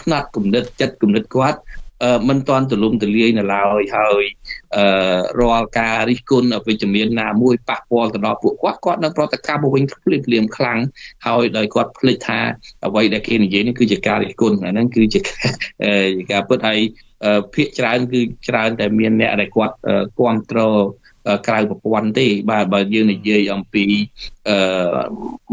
[0.00, 1.58] ផ្នែកគំនិតចិត្តគំនិតគាត់
[2.28, 4.24] មិនទាន់ទូលំទូលាយនៅឡើយហើយ
[5.40, 10.78] រាល់ការរិះគន់អវិជ្ជមានណាមួយប៉ះពាល់ទៅដល់ពួកគាត់គាត់នឹងប្រតិកម្មមកវិញភ្លាមភ្លាមខ្លាំង
[11.26, 12.38] ហើយដោយគាត់ភ្លេចថា
[12.86, 15.20] អ្វីដែលគេនិយាយនេះគឺជាការរិះគន់អាហ្នឹងគឺជា
[16.32, 16.80] ការពិតហើយ
[17.54, 19.74] ភាកច្រើនគឺច្រើនតែមានអ្នកដែលគាត់
[20.18, 20.78] គ្រប់គ្រង
[21.46, 23.84] ក្រៅប្រព័ន្ធទេបាទបើយើងនិយាយអំពី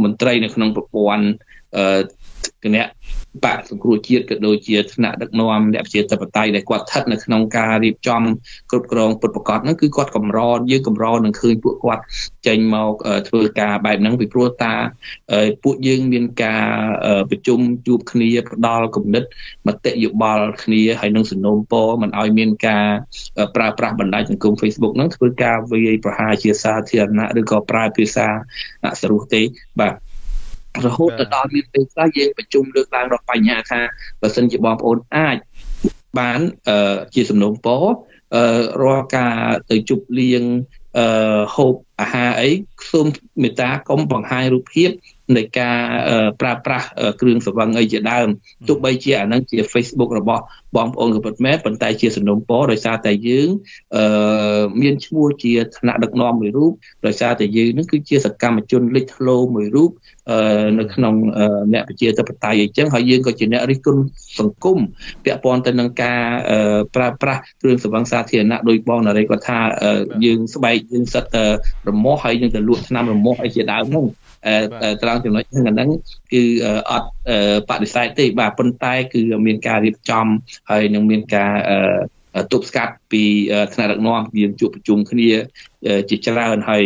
[0.03, 1.25] មន្ត្រីនៅក្នុងប្រព័ន្ធ
[2.63, 2.85] គណៈ
[3.45, 8.21] បកសង្គ្រោះជាតិក៏ដូចជាថ្នាក់ដឹកនាំអ្នកប្រជាធិបតេយ្យដែលគាត់ស្ថិតនៅក្នុងការរៀបចំ
[8.71, 10.39] គ្រប់គ្រងពុតប្រកាសហ្នឹងគឺគាត់កម្រ
[10.71, 12.03] យើងកម្រនឹងឃើញពួកគាត់
[12.47, 12.93] ចេញមក
[13.27, 14.73] ធ្វើការបែបហ្នឹងពីព្រោះតា
[15.63, 16.65] ពួកយើងមានការ
[17.29, 19.23] ប្រជុំជួបគ្នាផ្ដល់គំនិត
[19.67, 22.85] មតិយោបល់គ្នាហើយនឹងសំណូមពរមិនឲ្យមានការ
[23.55, 28.27] ប្រើប្រាស់បណ្ដាញសង្គម Facebook ហ្នឹងធ្វើការវាយប្រហារជាសាធារណៈឬក៏ប្រើភាសា
[28.85, 29.41] អសរុះទេ
[29.81, 29.95] បាទ
[30.85, 33.81] រហូតទៅដល់មានពេលខ្លះយើងប្រជុំលើកឡើងដល់បញ្ហាថា
[34.21, 35.37] បើសិនជាបងប្អូនអាច
[36.19, 36.39] បាន
[37.15, 37.83] ជាសំណូមពរ
[38.83, 39.37] រាល់ការ
[39.71, 40.43] ទៅជប់លៀង
[40.97, 42.49] អឺហូបអាហារអី
[42.91, 43.07] សូម
[43.41, 44.89] មេត្តាកុំបង្ហាញរូបភាព
[45.37, 45.77] នៃការ
[46.41, 46.87] ប្រើប្រាស់
[47.21, 48.27] គ្រឿងសង្វឹងអីជាដើម
[48.67, 50.43] ទោះបីជាអានឹងជា Facebook របស់
[50.77, 53.49] បងប្អូនក៏ពិតមែនប៉ុន្តែជាសំណុំពរដោយសារតែយើង
[53.95, 56.71] អឺមានឈ្មោះជាឋានៈដឹកនាំមួយរូប
[57.05, 59.91] ដោយសារតែយើងនឹងគឺជាសកម្មជនលេចធ្លោមួយរូប
[60.29, 61.15] អឺនៅក្នុង
[61.73, 64.01] អ្នកប្រជាធិបតេយ្យអញ្ចឹងហើយយើងក៏ជាអ្នករិះគន់
[64.39, 64.77] សង្គម
[65.23, 66.21] ពាក់ព័ន្ធទៅនឹងការ
[66.95, 69.59] ប្រើប្រាស់គ្រឿងសង្វឹងសាធារណៈដោយបងនារីគាត់ថា
[70.25, 71.23] យើងស្បែកយើងសិត
[71.89, 74.05] រមាស់ហើយយើងទៅលក់ថ្នាំរមាស់អីជាដើមហ្នឹង
[75.01, 75.89] ត្រង់ចំណុចហ្នឹង
[76.33, 76.43] គឺ
[76.91, 77.09] អត់
[77.69, 80.25] បដិសេធទេបាទប៉ុន្តែគឺមានការរៀបចំ
[80.71, 81.53] ហើយនឹងមានការ
[82.51, 83.23] ទប់ស្កាត់ពី
[83.73, 85.29] ថ្នាក់ដឹកនាំមានជួបប្រជុំគ្នា
[86.09, 86.83] ជាច្រើនហើយ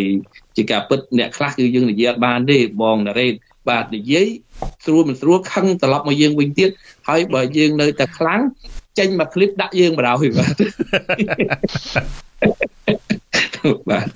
[0.55, 3.33] ជាការពិតអ្នកខ្លះគឺយើងនិយាយអត់បានទេបងណារ៉េត
[3.69, 4.27] បាទនិយាយ
[4.85, 6.69] ស្រួលមិនស្រួលខឹងត្រឡប់មកយើងវិញទៀត
[7.09, 8.41] ហើយបើយើងនៅតែខ្លាំង
[8.99, 10.53] ចេញមកឃ្លីបដាក់យើងបណ្ដោយបាទ
[13.89, 14.07] បាទ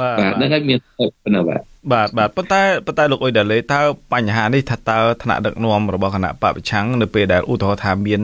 [0.00, 3.80] បាទហ្នឹងហើយមានប៉ុណ្ណឹងបាទបាទបាទប៉ុន្តែប៉ុន្តែលោកអ៊ុយដាលេតើ
[4.12, 8.22] បញ្ហានេះថាតើថ្នាក់ដឹកនាំរបស់គណៈបពប្រឆាំងនៅពេលដែលឧទាហរណ៍ថាមាន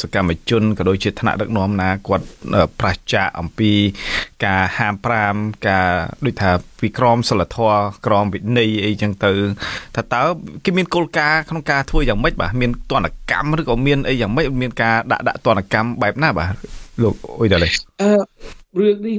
[0.00, 2.26] សកម្មជនក៏ដូចជាថ្នាក់ដឹកនាំណាគាត់
[2.80, 3.72] ប្រឆាចអំពី
[4.44, 5.34] ការហាមប្រាម
[5.68, 5.88] ការ
[6.26, 6.50] ដូចថា
[6.80, 9.32] ពីក្រមសិលធម៌ក្រមវិន័យអីចឹងទៅ
[9.96, 10.22] ថាតើ
[10.64, 16.54] គេមានគោលការណ៍ក្នុងការធ្វើយ៉ាងម៉េចបាទមានទណ្ឌកម្មឬក៏មានអីយ៉ាងម៉េចមានការដាក់ដាក់ទណ្ឌកម្មបែបណាបាទ
[17.02, 17.68] លោកអ៊ុយដាលេ
[18.02, 18.12] អឺ
[18.78, 19.18] រឿងនេះ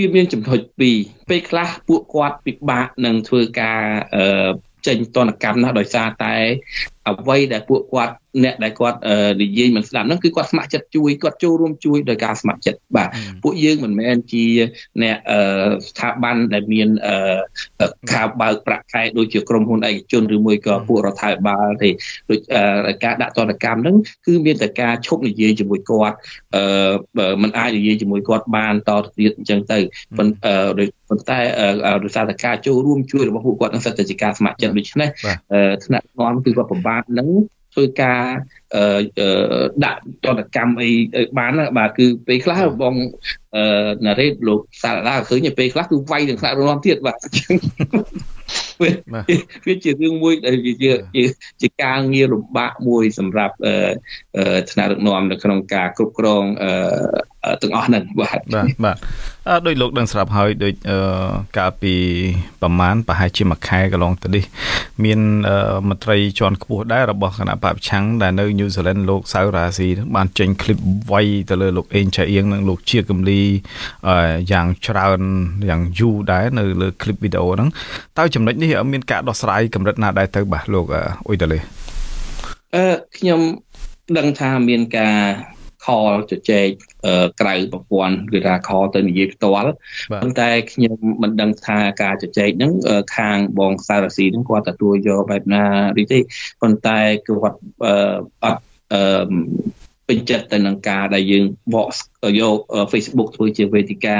[0.00, 0.96] វាមានចំណុចពីរ
[1.30, 3.82] ពេលខ្លះពួកគាត់ពិបាកនឹងធ្វើការ
[4.14, 4.50] អឺ
[4.86, 6.34] ចេញតនកម្មណាស់ដោយសារតែ
[7.08, 8.14] អ្វីដែលពួកគាត់
[8.44, 8.98] អ្នកដែលគាត់
[9.40, 13.08] និយាយមិនស្ដាប់ហ្នឹងគឺគាត់ស្ម័គ្រចិត្តជួយគាត់ចូលរួមជួយដោយការស្ម័គ្រចិត្តបាទ
[13.42, 14.46] ពួកយើងមិនមែនជា
[15.02, 15.16] អ្នក
[15.88, 16.88] ស្ថាប័នដែលមាន
[18.12, 21.90] ខាវបើកប្រាក់ខែដូចជាក្រុមហ៊ុនឯកជនឬមួយក៏ពួករដ្ឋាភិបាលទេ
[22.30, 22.40] ដូច
[23.04, 26.16] ការដាក់ទណ្ឌកម្មហ្នឹងគឺមានតែការឈប់និយាយជាមួយគាត់
[26.56, 29.78] អឺมันអាចនិយាយជាមួយគាត់បានតទៅទៀតអញ្ចឹងទៅ
[30.16, 31.38] ប៉ុន្តែ
[32.04, 35.08] ដោយសារតែការចូលរួមជួយរបស់ពួកគាត់នឹងសិតតែជាការស្ម័គ្រចិត្តដូច្នេះ
[35.84, 37.28] ថ្នាក់នាំគឺគាត់ពិបាកនឹង
[37.72, 38.24] ធ្វើការ
[39.84, 40.90] ដាក់តនកម្មអី
[41.38, 42.94] បានបាទគឺពេលខ្លះបង
[44.06, 47.56] ណារ៉េតលោកសារឡាឃើញពេលខ្លះគឺវាយនឹងថ្នាក់រំលំទៀតបាទអញ្ចឹង
[49.66, 50.92] វាជារឿងមួយដែលវាជា
[51.62, 53.54] ជាការងារលំបាកមួយសម្រាប់
[54.70, 56.44] ថ្នាក់ដឹកនាំនៅក្នុងការគ្រប់គ្រង
[57.62, 58.96] ទាំងអស់ហ្នឹងបាទបាទបាទ
[59.66, 60.72] ដោយលោកដឹងស្រាប់ហើយដោយ
[61.58, 61.94] កាលពី
[62.62, 64.44] ប្រហែលប្រហែលជាមួយខែកន្លងទៅនេះ
[65.04, 65.20] មាន
[65.88, 70.77] មន្ត្រីជាន់ខ្ពស់ដែររបស់គណៈបព្វឆាំងដែលនៅ ញូហ្សេឡង់លោកសៅរ៉ាស៊ីបានចេញคลิป
[71.11, 73.41] វាយទៅលើលោកអេងឆាអៀងនិងលោកជាកំលី
[74.51, 75.21] យ៉ាងច្រើន
[75.69, 77.69] យ៉ាងយូរដែរនៅលើคลิปវីដេអូហ្នឹង
[78.17, 80.85] តើចំណុចនេះមានការដោះស្រាយកម្រិតណាដែរទៅបាទលោក
[81.27, 81.59] អ៊ុយតាលេ
[82.75, 82.85] អឺ
[83.17, 83.41] ខ្ញុំ
[84.17, 85.15] ដឹងថាមានការ
[85.86, 86.66] ខលជជែក
[87.40, 89.72] ក្រៅប្រព័ន្ធគឺថាខលទៅនិយាយផ្ទាល់
[90.22, 92.72] ប៉ុន្តែខ្ញុំមិនដឹងថាការជជែកហ្នឹង
[93.16, 95.64] ខាងបងសារស៊ីហ្នឹងគាត់ទទួលយកបែបណា
[96.02, 96.18] ឬទេ
[96.62, 96.98] ប៉ុន្តែ
[97.28, 97.58] គាត់
[98.44, 98.62] អត់
[98.92, 99.22] អឺ
[100.08, 101.44] ពេញចិត្តទៅនឹងការដែលយើង
[101.74, 101.88] បក
[102.40, 102.58] យក
[102.92, 104.18] Facebook ធ្វើជាវេទិកា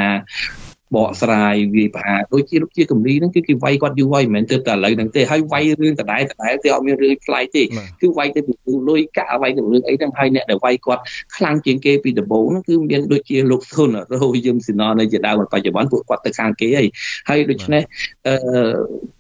[0.97, 7.63] បកស្រាយវាយប្រហារដូចជាលោកជាកម្លីហ្នឹងគឺគេវាយគាត់យូរហើយមិនមែនទៅតែឥឡូវហ្នឹងទេហើយវាយរឿងដដែលដដែលទេអត់មានរឿងប្លែកទេ
[8.01, 8.53] គឺវាយទៅពី
[8.89, 11.03] លុយកាក់វាយទៅរឿងអីហ្នឹងហើយអ្នកដែលវាយគាត់
[11.37, 16.89] ខ្លាំងជាងគេពីដំបូងហ្នឹងគឺមានដូចជាលោកស៊ុនរោយឹមស៊ីណនៅជាដើមបច្ចុប្បន្នពួកគាត់ទៅខាងគេហើយ
[17.29, 17.83] ហើយដូច្នេះ
[18.27, 18.35] អឺ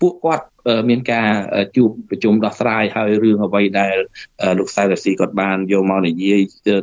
[0.01, 0.44] ពួកគាត់
[0.89, 1.28] មានការ
[1.77, 3.97] ជួបប្រជុំដោះស្រាយហើយរឿងអ្វីដែល
[4.59, 6.41] លោកសៅរស៊ីគាត់បានយកមកនិយាយ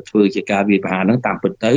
[0.09, 1.73] ធ្វើជាការវាយប្រហារហ្នឹងតាមពិតទៅ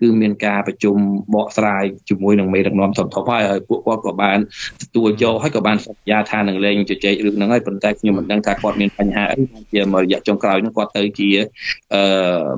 [0.00, 0.96] គឺមានការប្រជុំ
[1.34, 4.38] បកស្រាយជាមួយនឹងមេដឹកនាំធំធំហើយហើយពួកគាត់ក៏បាន
[4.82, 9.36] ទទួលយកហើយក៏បានសន្យាថានឹងលែងជជែករឿងហ្នឹងហើយប៉ុន្តែខ្ញុំមិនដឹងថាគាត់មានបញ្ហាអី
[9.72, 11.30] ជាមករយៈចុងក្រោយហ្នឹងគាត់ទៅជា
[11.94, 12.02] អឺ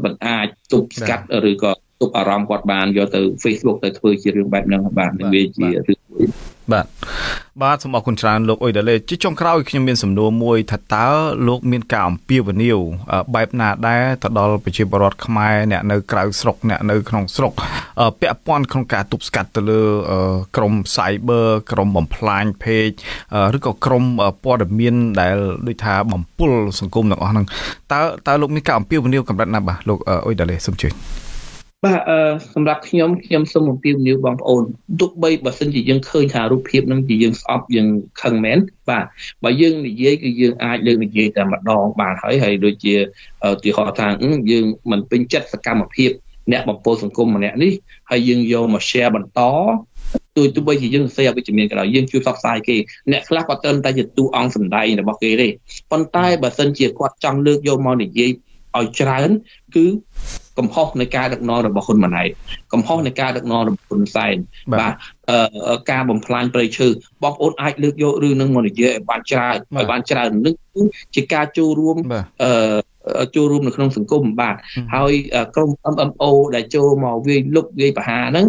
[0.04, 6.05] មិនអាចទប់ស្កាត់ឬក៏ទប់អារម្មណ៍គាត់បានយកទៅ Facebook ទៅធ្វើជារឿងបែបហ្នឹងបាទវាជារឿង
[6.72, 6.86] បាទ
[7.62, 11.06] បាទសូមអរគុណច្រើនលោកអ៊ុយដាលេជាចុងក្រោយខ្ញុំមានសំណួរមួយថាតើ
[11.48, 12.78] លោកមានការអំពាវនាវ
[13.34, 17.52] បែបណាដែរទៅដល់ប្រជាពលរដ្ឋខ្មែរអ្នកនៅក្រៅស្រុកអ្នកនៅក្នុងស្រុក
[18.20, 19.80] ពាក់ព័ន្ធក្នុងការទប់ស្កាត់ទៅលើ
[20.56, 22.96] ក្រម Cyber ក្រមបំផ្លាញ page
[23.56, 24.04] ឬក៏ក្រម
[24.44, 25.36] ព័ត៌មានដែល
[25.66, 27.46] ដូចថាបំពុលសង្គមទាំងអស់ហ្នឹង
[27.92, 30.92] តើតើលោកមានការអំពាវនាវកម្រិតណាបាទលោកអ៊ុយដាលេសូមជួយ
[31.84, 32.18] បាទអឺ
[32.54, 34.64] សម្រាប់ខ្ញុំខ្ញុំសូមអំពាវនាវបងប្អូន
[35.00, 37.88] ទោះបីបើសិនជាយើងឃើញថារូបភាពនឹងជាយើងស្អប់យើង
[38.22, 38.58] ខឹងមែន
[38.88, 39.04] បាទ
[39.44, 42.94] បើយើងនិយាយគឺយើងអាចលើកនិយាយតែម្ដងបានហើយហើយដូចជា
[43.46, 44.06] ឧទាហរណ៍ថា
[44.50, 46.10] យើងមិនពេញចិត្តសកម្មភាព
[46.52, 47.72] អ្នកបំពុលសង្គមម្នាក់នេះ
[48.10, 49.40] ហើយយើងយកមក share បន្ត
[50.36, 52.76] ទោះទោះបីជាយើងសរសេរអវិជ្ជមានក៏ដោយយើងជួយផ្សព្វផ្សាយគេ
[53.12, 55.48] អ្នកខ្លះគាត់ត្រឹមតែជាទូអង្គសម្ដែងរបស់គេទេ
[55.90, 58.30] ប៉ុន្តែបើសិនជាគាត់ចង់លើកយកមកនិយាយ
[58.76, 59.30] ឲ្យច្រើន
[59.76, 59.86] គឺ
[60.58, 62.30] កំហុសនៃការដឹកនាំរបស់ហ៊ុនម៉ាណែត
[62.72, 64.36] កំហុសនៃការដឹកនាំរបស់ហ៊ុនសែន
[64.80, 64.92] បាទ
[65.90, 66.88] ការបំផ្លាញព្រៃឈើ
[67.22, 70.54] បងប្អូនអាចលើកយករឿងនឹងមកនិយាយឲ្យបានច្រើនឲ្យបានច្រើននឹង
[71.14, 71.96] ជាការចូលរួម
[72.42, 74.56] អឺចូលរួមនៅក្នុងសង្គមបាទ
[74.94, 75.12] ហើយ
[75.56, 76.24] ក្រុម MMO
[76.54, 78.46] ដែលចូលមកវាយលុកវាយបហាហ្នឹង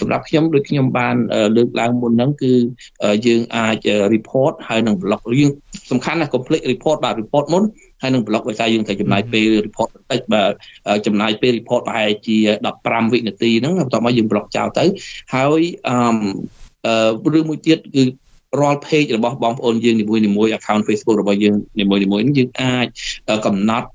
[0.00, 1.16] សម្រាប់ខ្ញុំដូចខ្ញុំបាន
[1.56, 2.52] លើកឡើងមុនហ្នឹងគឺ
[3.26, 5.52] យើងអាច report ហើយនឹង block យើង
[5.90, 7.62] សំខាន់ណា complete report បាទ report មុន
[8.02, 10.52] ហើយនឹង block ដោយសារយើងត្រូវចំណាយពេល report បន្តិចបាទ
[11.06, 12.36] ចំណាយពេល report ប្រហែលជា
[12.76, 14.84] 15វិនាទីហ្នឹងបន្ទាប់មកយើង block ចោលទៅ
[15.34, 18.02] ហើយអឺរឿងមួយទៀតគឺ
[18.60, 20.04] រាល់ page របស់បងប្អូនយើងនី
[20.36, 22.86] មួយៗ account Facebook របស់យើងនីមួយៗនេះយើងអាច
[23.46, 23.88] កំណត់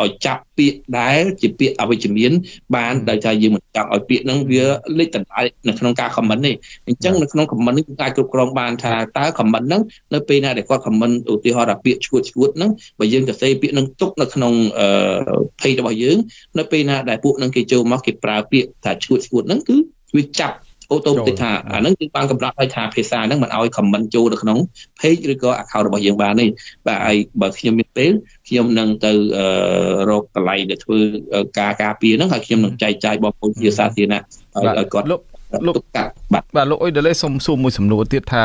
[0.00, 2.32] ឲ្យចាប់ពាក្យដែលជាពាក្យអវិជ្ជមាន
[2.76, 4.64] បានដោយថាយើងមិនចង់ឲ្យពាក្យហ្នឹងវា
[4.98, 6.52] លេចដដែលនៅក្នុងការ comment ទេ
[6.88, 9.82] អញ្ចឹងនៅក្នុង comment នេះយើងអាចគ្រប់គ្រងបានថាតើ comment ហ្នឹង
[10.14, 14.52] នៅពេលណាដែលគាត់ comment ឧទាហរណ៍ថាពាក្យឈួតឈួតហ្នឹងបើយើងទៅសេពាក្យហ្នឹងទុកនៅក្នុង
[15.60, 16.16] page របស់យើង
[16.58, 19.76] នៅពេលណាដែលពួកហ្នឹងគេចូលមកគេប្រើពាក្យថាឈួតឈួតហ្នឹងគឺ
[20.16, 20.56] វាចាប់
[20.92, 24.58] អូតូម៉ាទិកថាអាហ្នឹងគឺបានកម្រិតឲ្យថាភាសាហ្នឹងមិនឲ្យ comment ចូលនៅក្នុង
[25.00, 26.46] page ឬក៏ account របស់យើងបានទេ
[26.86, 28.12] បាទហើយបើខ្ញុំមានពេល
[28.48, 29.12] ខ្ញុំនឹងទៅ
[30.10, 30.98] រកកន្លែងដែលធ្វើ
[31.58, 34.22] ការការពារហ្នឹងហើយខ្ញុំនឹងចែកចាយបងប្អូនជាសាធារណៈ
[34.78, 35.20] ឲ្យគាត់លោក
[35.66, 38.44] លោកកាត់បាទបាទលោកអ៊ុយដេលេសុំសួរមួយសំណួរទៀតថា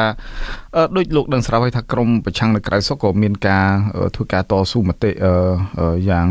[0.95, 3.67] ដូចលោកដឹងស្រាប់ហើយថាក្រមប្រឆាំងនៅក្រៅស្រុកក៏មានការ
[4.15, 5.11] ធ្វើការតស៊ូមតិ
[6.09, 6.27] យ៉ាង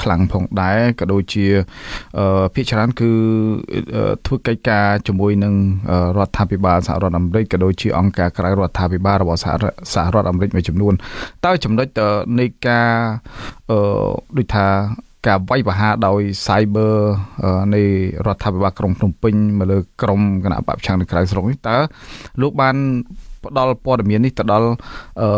[0.00, 1.46] ខ្លាំងផងដែរក៏ដូចជា
[2.54, 3.10] ភាគច្រើនគឺ
[4.26, 5.54] ធ្វើកិច្ចការជាមួយនឹង
[6.16, 9.46] រដ្ឋាភិបាលសហរដ្ឋអាមេរិកក៏ដូចជាអង្គការក្រៅរដ្ឋាភិបាលរបស់ស
[10.04, 10.94] ហរដ្ឋអាមេរិកមួយចំនួន
[11.46, 11.86] តើចំណុច
[12.40, 12.90] នៃការ
[14.38, 14.66] ដូចថា
[15.26, 16.94] ការវាយប្រហារដោយ cyber
[17.74, 17.82] នៃ
[18.26, 21.76] រដ្ឋាភិបាលក្រុងភ្នំពេញមកលើក្រមគណៈបព្វឆាំងនៅក្រៅស្រុកនេះតើ
[22.40, 22.76] លោកបាន
[23.44, 24.68] ផ្ដល់ព័ត៌មាននេះទៅដល់
[25.20, 25.28] អឺ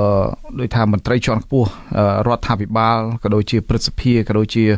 [0.60, 1.68] ដោយថាមន្ត្រីជាន់ខ្ពស់
[2.26, 4.68] រដ្ឋាភិបាលក៏ដូចជាព្រឹទ្ធសភាក៏ដូចជារ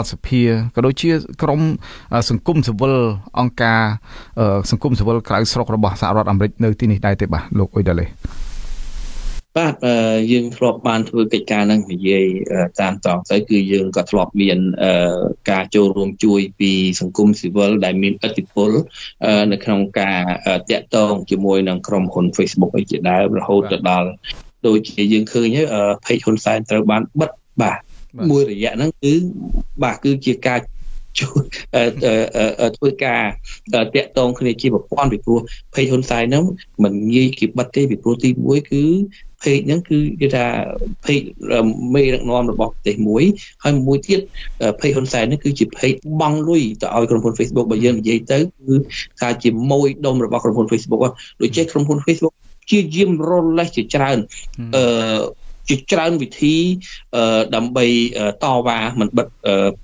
[0.00, 0.40] ដ្ឋសភា
[0.76, 1.10] ក៏ដូចជា
[1.42, 1.60] ក្រម
[2.30, 2.96] សង្គមស៊ីវិល
[3.38, 3.80] អង្គការ
[4.70, 8.06] សង្គមស៊ីវិលក្រៅស្រុករបស់សហរដ្ឋអាមេរិកនៅទីនេះដែរទេបាទលោកអ៊ុយដាលេ
[9.58, 9.74] បាទ
[10.32, 12.24] យើងធ្លាប់បានធ្វើកិច្ចការនឹងនិយាយ
[12.80, 14.58] តាមតងទៅគឺយើងក៏ធ្លាប់មាន
[15.50, 18.70] ការចូលរួមជួយពីសង្គមស៊ីវិលដែលមានឥទ្ធិពល
[19.52, 20.20] នៅក្នុងការ
[20.70, 24.08] តាក់ទងជាមួយនឹងក្រុមហ៊ុន Facebook អីជាដើមរហូតទៅដល់
[24.66, 25.66] ដូចជាយើងឃើញហើយ
[26.04, 27.32] page ហ៊ុនសែនត្រូវបានបិទ
[27.62, 27.80] បាទ
[28.30, 29.12] មួយរយៈហ្នឹងគឺ
[29.82, 30.58] បាទគឺជាការ
[31.18, 31.42] ជួយ
[32.76, 33.22] ធ្វើការ
[33.74, 35.38] តាក់ទងគ្នាជាប្រព័ន្ធពីព្រោះ
[35.74, 36.44] page ហ៊ុនសែនហ្នឹង
[36.84, 38.84] មិនងាយគេបិទទេពីព្រោះទី1គឺ
[39.42, 40.46] ភេកហ្នឹងគឺគេថា
[41.06, 41.20] ភេក
[41.94, 43.24] មេដឹកនាំរបស់ប្រទេសមួយ
[43.64, 44.20] ហើយមួយទៀត
[44.80, 48.74] ភេកហ៊ុនសែនហ្នឹងគឺជាភេកបង់លុយទៅឲ្យក្រុមហ៊ុន Facebook បើយើងនិយាយទៅគឺ
[49.20, 51.00] ថាជាម៉ួយដុំរបស់ក្រុមហ៊ុន Facebook
[51.40, 52.34] ដូចជាក្រុមហ៊ុន Facebook
[52.70, 54.18] ជាយាមរលេះជាច្រើន
[54.76, 54.82] អឺ
[55.69, 56.55] ជាច្រើនវិធី
[57.55, 57.85] ដើម្បី
[58.43, 59.27] តវ៉ាមិនបិទ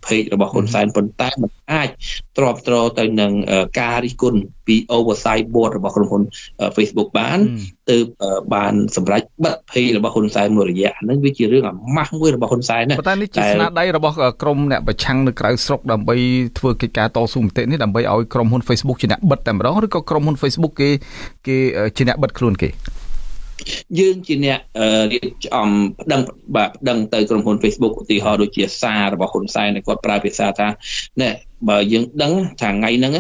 [0.04, 1.90] เพจរបស់ហ៊ុនសែនប៉ុន្តែมันអាច
[2.38, 3.32] ទ្រាំទ្រទៅនឹង
[3.80, 6.24] ការរិះគន់ពី oversight board របស់ក្រុមហ៊ុន
[6.76, 7.40] Facebook បាន
[7.90, 8.06] ទើប
[8.56, 16.16] បានសម្រេចបិទ page របស់ហ៊ុនសែនមួយរយៈហ្នឹងវាជារឿងអាម៉ាស់មួយរបស់ហ៊ុនសែនណាប៉ុន្តែនេះជាស្នាដៃរបស់ក្រុមអ្នកប្រឆាំងនៅក្រៅស្រុកដើម្បី
[16.58, 20.90] ធ្វើកិច្ចការតស៊ូមតិនេះដើម្បីឲ្យក្រុមហ៊ុន Facebook ជាអ្នកបិទតែម្ដងឬក៏ក្រុមហ៊ុន Facebook គេ
[21.48, 21.58] គេ
[21.98, 22.70] ជាអ្នកបិទខ្លួនគេ
[23.99, 24.61] យើងជាអ្នក
[25.13, 25.69] រៀបចំ
[26.01, 26.21] ប្តឹង
[26.57, 30.69] បាទប្តឹងទៅក្រុមហ៊ុន Facebook ឧទាហរណ៍ដូចជាសាររបស់ហ៊ុនសែនគាត់ប្រើភាសាថា
[31.23, 31.31] ណែ
[31.69, 33.13] បើយើងដឹងថាថ្ងៃហ្នឹង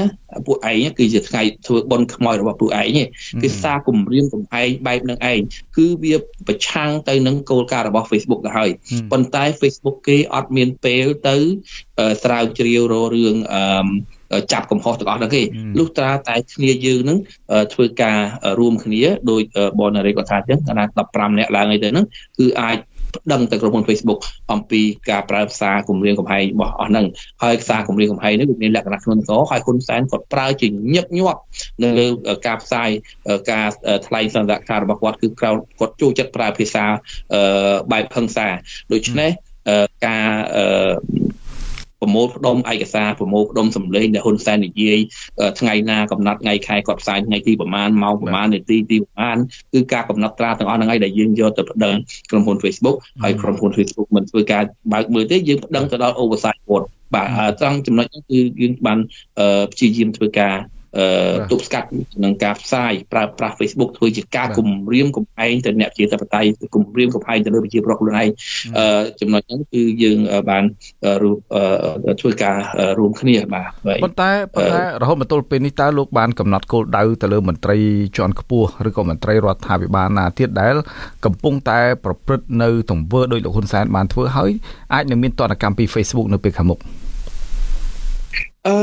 [0.46, 2.98] ពួកឯងគឺជាថ្ងៃធ្វើបុណ្យខ្មោចរបស់ពួកឯង
[3.42, 5.40] គឺសារគម្រាមកំហែងបែបនឹងឯង
[5.76, 8.70] គឺវាប្រឆាំងទៅនឹងគោលការណ៍របស់ Facebook ទៅហើយ
[9.12, 11.36] ប៉ុន្តែ Facebook គេអត់មានពេលទៅ
[12.22, 14.15] ស្រាវជ្រាវររឿងអឺ
[14.52, 15.42] ចាប់កំហុសទាំងអស់ហ្នឹងគេ
[15.78, 17.18] លុះត្រាតែគ្នាយើងនឹង
[17.74, 18.18] ធ្វើការ
[18.58, 19.42] រួមគ្នាដោយ
[19.80, 22.06] បនរេគាត់ថាអញ្ចឹងកណា15នាក់ឡើងអីទៅហ្នឹង
[22.38, 22.78] គឺអាច
[23.32, 24.20] ដឹងទៅក្រុមហ៊ុន Facebook
[24.52, 27.06] អំពីការប្រើភាសាគម្រាមកំហែងរបស់អស់ហ្នឹង
[27.42, 31.40] ហើយសារគម្រាមកំហែងនេះវាមានលក្ខណៈធ្ងន់ធ្ងរហើយហ៊ុនសែនគាត់ប្រើជាញឹកញាប់
[31.82, 32.06] នៅលើ
[32.46, 32.88] ការផ្សាយ
[33.50, 33.66] ការ
[34.06, 35.50] ថ្លែងសន្និដ្ឋានរបស់គាត់គឺគា
[35.88, 36.84] ត់ចូលចិត្តប្រើភាសា
[37.92, 38.46] បែបហិង្សា
[38.92, 39.30] ដូច្នេះ
[40.06, 40.28] ការ
[42.06, 44.98] ប្រមូលផ្ដុំឯកសារប្រមូលផ្ដុំសម្លេងដែលហ៊ុនសែននិយាយ
[45.60, 49.38] ថ្ងៃណាកំណត់ថ្ងៃខែគាត់ផ្សាយថ្ងៃទីប្រហែលម៉ោងប្រហែលនាទីទីប្រហែល
[49.72, 51.94] គឺការកំណត់ត្រាទាំងអស់ហ្នឹងឯងដែលយើងយកទៅប្តឹង
[52.30, 54.62] ក្រុមហ៊ុន Facebook ហើយក្រុមហ៊ុន Facebook មិនធ្វើការ
[54.92, 56.84] បើកមើលទេយើងប្តឹងទៅដល់ oversight board
[57.14, 57.28] បាទ
[57.60, 58.98] ត្រង់ចំណុចហ្នឹងគឺយើងបាន
[59.72, 60.54] ព្យាយាមធ្វើការ
[61.50, 61.88] ទប់ស្កាត់
[62.24, 66.42] នឹងការផ្សាយប្រើប្រាស់ Facebook ធ្វើជាការគំរាមកំហែងទៅអ្នកជាតបតៃ
[66.74, 68.28] គំរាមកំហែងទៅលើប្រជាប្រដ្ឋខ្លួនឯង
[69.20, 70.18] ចំណុចហ្នឹងគឺយើង
[70.50, 70.64] បាន
[72.20, 72.56] ធ្វើការ
[72.98, 73.68] រួមគ្នាបាទ
[74.04, 77.76] ប៉ុន្តែប៉ុន្តែរហូតមកទល់ពេលនេះតើលោកបានកំណត់គោលដៅទៅលើមន្ត្រី
[78.16, 80.74] ជាន់ខ្ពស់ឬក៏មន្ត្រីរដ្ឋាភិបាលណាទៀតដែល
[81.24, 84.50] កំពុងតែប្រព្រឹត្តនៅទង្វើដោយលោកហ៊ុនសែនបានធ្វើហើយ
[84.94, 86.78] អាចនឹងមានតនកម្មពី Facebook នៅពេលខាងមុខ
[88.66, 88.76] អឺ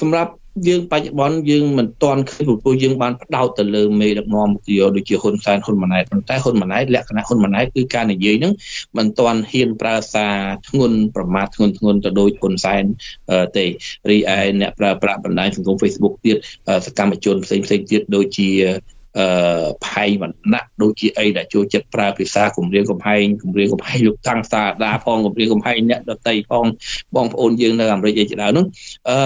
[0.00, 0.30] សម្រាប់
[0.68, 8.52] យើងបច្ចុប្បន្នយើងមិនទាន់ឃើញព្រោះយើងបានផ្ដោតទៅលើមេដឹកនាំជាដូចជាហ៊ុនសែនហ៊ុនម៉ាណែតប៉ុន្តែហ៊ុនម៉ាណែតលក្ខណៈហ៊ុនម៉ាណែតគឺការនិយាយហ្នឹង
[8.98, 10.36] មិនទាន់ហ៊ានប្រើសារ
[10.68, 12.84] ធ្ងន់ប្រមាថធ្ងន់ធ្ងរទៅដូចហ៊ុនសែន
[13.56, 13.64] ទេ
[14.10, 16.36] រីឯអ្នកប្រើប្រាស់បណ្ដាញសង្គម Facebook ទៀត
[16.86, 18.50] សកម្មជនផ្សេងផ្សេងទៀតដូចជា
[19.18, 26.64] អឺផៃវណ្ណៈដូចជាអីដែលចូលចិត្តប្រើភាសាគម្រាមកំហែងគម្រាមកំហែងលោកតាំងសាដាផងគម្រាមកំហែងអ្នកដតីផង
[27.16, 28.64] បងប្អូនយើងនៅអាមេរិកឯជាដើមនោះ
[29.08, 29.16] អឺ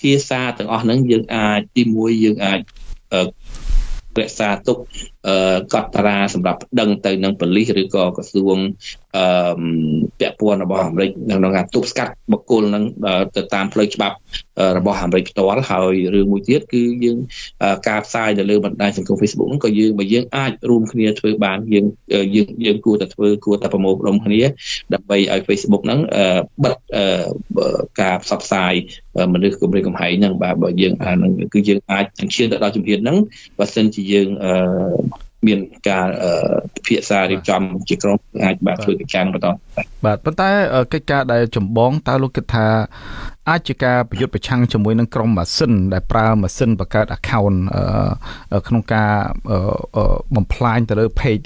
[0.00, 2.60] ភាសាទាំងអស់ហ្នឹងយើងអាចទីមួយយើងអាច
[4.18, 4.78] រក្សាទុក
[5.74, 8.58] កត់តារាសម្រាប់ប្តឹងទៅនឹងប៉ូលីសឬក៏ក្រសួង
[9.16, 9.24] អឺ
[10.20, 12.84] ពាក់ព័ន្ធរបស់អាមេរិកក្នុងការទប់ស្កាត់បុគ្គលនឹង
[13.36, 14.16] ទៅតាមផ្លូវច្បាប់
[14.78, 17.18] របស់អាមេរិកផ្ទាល់ហើយរឿងមួយទៀតគឺយើង
[17.88, 21.86] ការផ្សាយទៅលើបណ្ដាញសង្គម Facebook ហ្នឹងក៏យើងបើយើងអាចរួមគ្នាធ្វើបានយើង
[22.34, 24.40] យើងយើងគួរតែធ្វើគួរតែប្រមូលផ្ដុំគ្នា
[24.94, 26.00] ដើម្បីឲ្យ Facebook ហ្នឹង
[26.64, 26.76] បិទ
[28.00, 28.72] ការផ្សព្វផ្សាយ
[29.34, 33.16] មនុស្សគម្រិតកំហែងហ្នឹងបាទបើយើងអាហ្នឹងគឺយើងអាចឈានទៅដល់ជំហានហ្នឹង
[33.58, 34.28] បើសិនជាយើង
[35.46, 36.06] មានការ
[36.74, 39.46] ពិភាក្សារៀបចំជាក្រុមអាចបាទធ្វើកិច្ចការបន្ត
[40.04, 40.50] បាទប៉ុន្តែ
[40.92, 42.66] កិច្ចការដែលចម្បងតើលោកគិតថា
[43.50, 47.58] អាចជាការប្រយុទ្ធប្រឆាំងជាមួយនឹងក្រុមម៉ាស៊ីនដែលប្រើម៉ាស៊ីនបង្កើត account
[48.68, 49.12] ក្នុងការ
[50.34, 51.44] បំផ្លាញទៅលើ page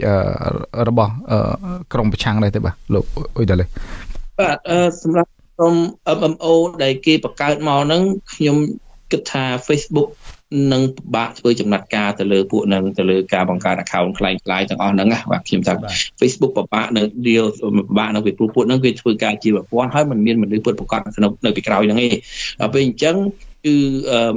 [0.89, 1.12] របស់
[1.93, 3.05] ក្រុមប្រឆាំងដែរទេបាទលោក
[3.37, 3.65] អ៊ុយដាលេ
[4.41, 4.59] បាទ
[5.03, 5.75] សម្រាប់ក្រុម
[6.19, 6.53] MMO
[6.83, 8.03] ដែលគេបង្កើតមកហ្នឹង
[8.35, 8.57] ខ្ញុំ
[9.12, 10.09] គិតថា Facebook
[10.72, 15.74] នឹងពិបាកធ្វើចំណាត់ការទៅលើពួកនឹងទៅលើការបង្កើត account ខ្លាំងខ្លាយទាំងអស់ហ្នឹងណាបាទខ្ញុំថា
[16.20, 17.44] Facebook ពិបាកនៅ deal
[17.76, 22.12] ពិបាកនៅពីព្រោះពួកហ្នឹងគេធ្វើការជាប្រព័ន្ធហើយมันមានមនុស្សពិតប្រកបនៅក្នុងនៅពីក្រោយហ្នឹងឯង
[22.60, 23.16] ដល់ពេលអញ្ចឹង
[23.65, 23.77] គឺ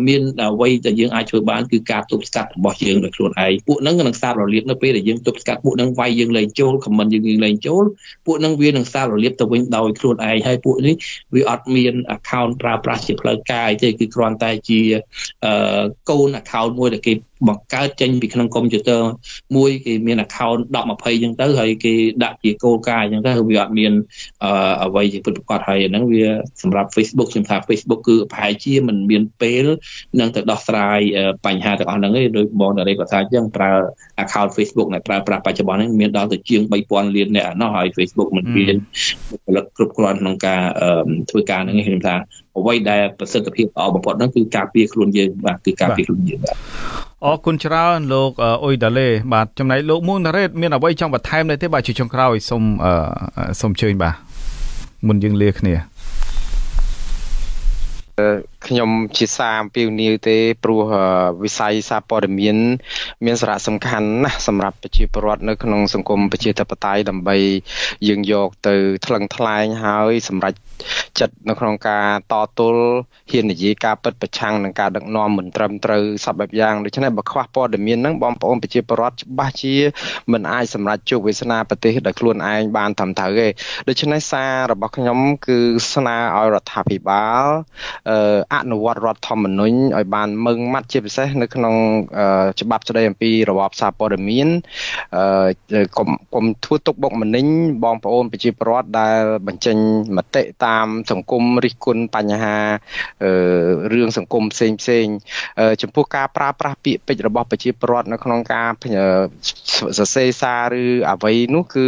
[0.08, 7.84] មានអ្វីដែលយើងអាចធ្វើបានគឺការទប់ស្កាត់របស់យើងដោយខ្លួនឯងពួកហ្នឹងនឹងសាររលាបនៅពេលដែលយើងទប់ស្កាត់ពួកហ្នឹងវាយយើងលែងចូលខមមិនយើងលែងចូល
[8.26, 10.95] ពួកហ្នឹងវានឹងសាររលាបទៅវិញដោយខ្លួនឯងហើយពួកនេះ
[11.36, 14.82] វាអត់មាន account ប្រើប្រាស់ជាផ្លូវការទេគឺគ្រាន់តែជា
[16.10, 17.14] កូន account មួយដែលគេ
[17.48, 19.02] បង្កើតចេញពីក្នុងកុំព្យូទ័រ
[19.56, 21.94] មួយគេមាន account 10 20អញ្ចឹងទៅហើយគេ
[22.24, 23.94] ដាក់ជាគោលការណ៍អញ្ចឹងទៅវាអត់មាន
[24.84, 26.26] អ្វីជាពិតប្រាកដហើយអាហ្នឹងវា
[26.62, 29.66] សម្រាប់ Facebook ខ្ញុំថា Facebook គឺប្រហែលជាមិនមានពេល
[30.20, 31.00] នឹងទៅដោះស្រាយ
[31.46, 33.72] បញ្ហាទាំងអស់ហ្នឹងទេដោយបងតារីគាត់ថាអញ្ចឹងប្រើ
[34.24, 38.76] account Facebook ដែលប្រើប្រាស់បច្ចុប្បន្ននេះមានដល់ទៅជាង3000លានអ្នកនោះហើយ Facebook មិនមាន
[39.46, 40.62] ផលិតគ្រប់គ្រាន់ក្នុងការ
[41.30, 42.16] ធ្វើការហ្នឹងខ្ញុំថា
[42.58, 46.56] អ្វីដែលប្រសិទ្ធភាពល្អបំផុតហ្នឹងគឺការពារខ្លួនយើងបាទគឺការពារខ្លួនយើងបាទ
[47.26, 48.32] អរគុណច្រើនលោក
[48.64, 52.64] អ៊ុយដាលេបាទចំណែកលោកមួងណារ៉េតមានអ្វីចង់បន្ថែមដែរទេបាទជាចុងក្រោយសូម
[53.62, 54.16] សូមអញ្ជើញបាទ
[55.08, 55.76] មុនយើងលាគ្នា
[58.68, 60.81] ខ្ញុំជាសារអំពាវនាវទេព្រោះ
[61.44, 62.57] វិស័យសារព័ត៌មាន
[63.26, 67.38] មានសារៈសំខាន់ណាស់សម្រាប់ប្រជាពលរដ្ឋនៅក្នុងសង្គមប្រជាធិបតេយ្យដើម្បី
[68.07, 68.76] យើងយកទៅ
[69.06, 70.57] ថ្លឹងថ្លែងហើយសម្រាប់
[71.19, 72.84] ចិត្តនៅក្នុងការតទល់
[73.31, 79.76] ហ៊ាននិយាយការពិតប្រឆាំងនឹងការដឹកនាំមិនត្រឹមត្រូវសពបែបយ៉ាងដូច្នេះបើខ្វះព័ត៌មានហ្នឹងបងប្អូនប្រជាពលរដ្ឋច្បាស់ជា
[80.31, 83.48] មិនអាចសម្រេចជោគវាសនាប្រទេសដោយខ្លួនឯងបានត្រឹមត្រូវទេ
[83.88, 85.18] ដូច្នេះសាររបស់ខ្ញុំ
[85.48, 85.57] គឺ
[85.94, 87.45] ស្នើឲ្យរដ្ឋាភិបាល
[88.53, 91.76] អនុវត្តរដ្ឋធម្មនុញ្ញឲ្យបានម៉ឺងម៉ាត់ជាពិសេសនៅក្នុង
[92.62, 94.48] ច្បាប់ស្តីអំពីរបបសារព័ត៌មាន
[95.98, 97.46] កុំកុំធ្វើទុកបុកម្នេញ
[97.84, 99.78] បងប្អូនប្រជាពលរដ្ឋដែលបញ្ចេញ
[100.18, 102.58] មតិតាម សង្គមរិះគន់បញ្ហា
[103.94, 105.06] រឿងសង្គមផ្សេងផ្សេង
[105.82, 108.70] ចំពោះការប្រើប្រាស់ពាក្យពេចន៍របស់ប្រជាពលរដ្ឋនៅក្នុងការ
[109.98, 111.88] សរសេរសារឬអ្វីនោះគឺ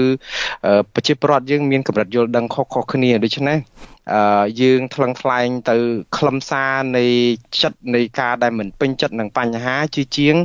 [0.95, 3.57] ប្រជាពលរដ្ឋយើងមានកម្រិតយល់ដឹងខុសៗគ្នាដូច្នេះ
[4.61, 5.77] យើងថ្លឹងថ្លែងទៅ
[6.17, 7.05] ខ្លឹមសារនៃ
[7.61, 10.35] ចិត្តនៃការដែលមិនពេញចិត្តនឹងបញ្ហាជាជាង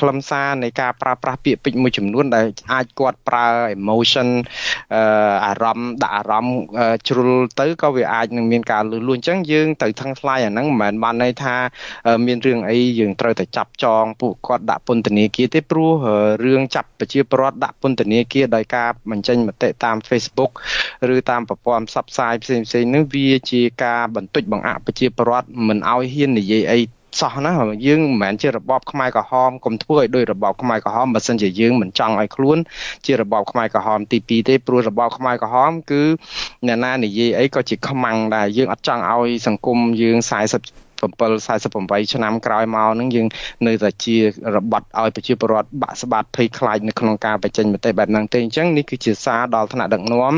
[0.00, 3.46] ខ្លឹមសារនៃការប្រើប្រាស់ពាក្យពេចន៍មួយចំនួនដែលអាចគាត់ប្រើ
[3.78, 4.28] emotion
[5.46, 6.58] អារម្មណ៍ដាក់អារម្មណ៍
[7.08, 11.56] ជ្រុលទៅក៏វាអាចនឹងមានការលឺលួចអញ្ចឹងយើងទៅថ្លឹងថ្លែងអាហ្នឹងមិនមែនបានន័យថា
[12.26, 15.92] មានរឿងអីយើងត្រូវតែចាប់ចងពួកគាត់ដាក់ពន្ធនាគារទេព្រោះ
[16.44, 20.52] រឿងចាប់ប្រជាពលរដ្ឋដាក់ពន្ធនាគារដោយការបញ្ចេញមតិតាម Facebook
[21.14, 26.80] ឬតាមប្រព័ន្ធផ្សព្វផ្សាយផ្សេងៗនេះវាជាការបន្តិចបង្អាក់ប្រជាពលរដ្ឋមិនឲ្យហ៊ាននិយាយអី
[27.20, 27.52] សោះណា
[27.86, 32.58] យើងមិនមែនជារបបខ្មែរក្រហមកុំធ្វើឲ្យដូចរបបខ្មែរក្រហមបើសិនជាយើងមិនចង់ឲ្យខ្លួន
[33.06, 36.02] ជារបបខ្មែរក្រហមទី2ទេព្រោះរបបខ្មែរក្រហមគឺ
[36.66, 43.26] អ្នកណានិយាយអីក៏ជាខ្មាំងដែរយើងអត់ចង់ឲ្យសង្គមយើង40 7 48ឆ្នាំក្រោយមកហ្នឹងយើង
[43.66, 44.16] នៅតែជា
[44.56, 50.34] របត់ឲ្យប្រជាពលរដ្ឋបាក់ស្បាតភ័យខ្លាចនៅក្នុងការបញ្ចេញមតិបែបហ្នឹងទេអញ្ចឹងនេះគឺជាសារដល់ថ្នាក់ដឹកនាំ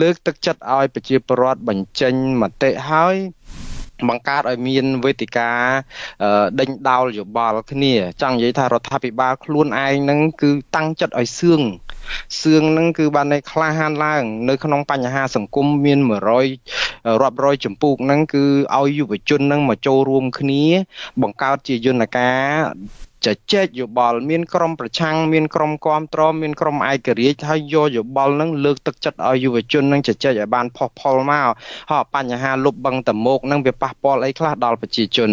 [0.00, 3.16] លើកទឹកចិត្តឲ្យប្រជាពលរដ្ឋបញ្ចេញមតិហើយ
[4.08, 5.50] បង្កើតឲ្យមានវេទិកា
[6.60, 11.60] ដេញដោលយោបល់គ្នា ចង់និយាយថារដ្ឋាភិបាលខ្លួនឯងនឹងគឺតាំងចិត្តឲ្យសឿង
[12.40, 15.98] សឿងនឹងគឺបានន័យក្លាហានឡើង នៅក្នុងបញ្ហាសង្គមមាន
[16.58, 18.44] 100រាប់រយចម្ពោះហ្នឹងគឺ
[18.78, 20.64] ឲ្យយុវជននឹងមកចូលរួមគ្នា
[21.22, 22.52] បង្កើតជាយន្តការ
[23.26, 31.48] ជជែកយោបល់មានក្រុមប្រឆាំងមានក្រុមគាំទ្រមានក្រុមឯករាជ្យហើយយកយោបល់នឹងលើកទឹកចិត្តឲ្យយុវជននឹងជជែកឲ្យបានផុសផុលមក
[31.90, 35.30] ហើយបញ្ហាលុបបង្តមោកនឹងវាប៉ះពាល់អីខ្លះដល់ប្រជាជន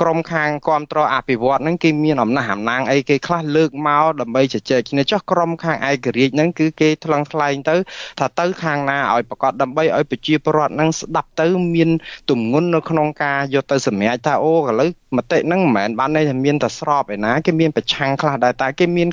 [0.00, 7.76] ក្រុមខាងគាំទ្រអភិវឌ្ឍនឹងគេមានអំណះអំណាងអីគេខ្លះលើកមកដើម្បីជជែកគ្នាចុះក្រុមខាងឯករាជ្យនឹងគឺគេថ្លឹងថ្លែងទៅ
[8.18, 11.90] ថាទៅខាងណាឲ្យប្រកាសដើម្បីឲ្យប្រជាពលរដ្ឋនឹងស្ដាប់ទៅមាន
[12.30, 19.08] ទំនុននៅក្នុងការយកទៅសម្រេចថាអូឥឡូវមតិហ្នឹងមិនមែនបានន័យថាមានតែស្របឯណាគេមានប្រឆាំងខ្លះដែរតែគេមាន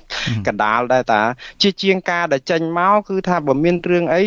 [0.47, 1.21] កដាលដែរតា
[1.61, 4.23] ជាជាងការដែលចេញមកគឺថាបើមានរឿងអី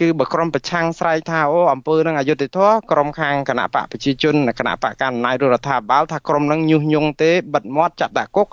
[0.00, 8.48] គឺបើក្រុមប្រឆាំងស្រែកថាអូអំពើនឹងអយុត្តិធម៌ក្រុមខាងគណៈបកប្រជាជនគណៈបកកណ្ដាលរដ្ឋាភិបាលថាក្រុមនឹងញុះញង់ទេបិទមាត់ចាត់ដាក់គុក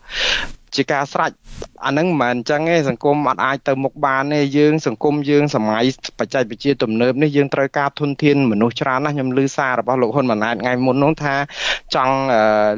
[0.76, 1.32] ជាការស្រេច
[1.86, 5.84] អានឹងមិនមែនអញ្ចឹងទេសង្គមអត់អាចទៅមុខបានទេយើងសង្គមយើងសម័យ
[6.20, 11.36] បច្ចេកវិទ្យាទំនើបនេះយើងត្រូវការធនធានមនុស្សច្រើនណាស់ខ្ញុំឮសាររបស់លោកហ៊ុនម៉ាណែតថ្ងៃមុននោះថា
[11.96, 12.16] ចង់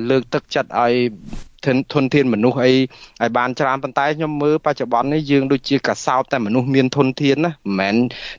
[0.10, 0.94] លើកទឹកចិត្តឲ្យ
[1.94, 7.96] ធនធានមនុស្សអីឲ្យបានច្រើនប៉ុន្តែខ្ញុំមើលបច្ចុប្បន្ននេះយើងដូចជាកសោបតែមនុស្សមានធនធានណាមិនមែន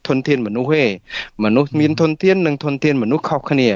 [0.08, 0.84] ធនធានមនុស្សទេ
[1.44, 3.68] មនុស្សមានធនធាននិងធនធានមនុស្សខុសគ្នា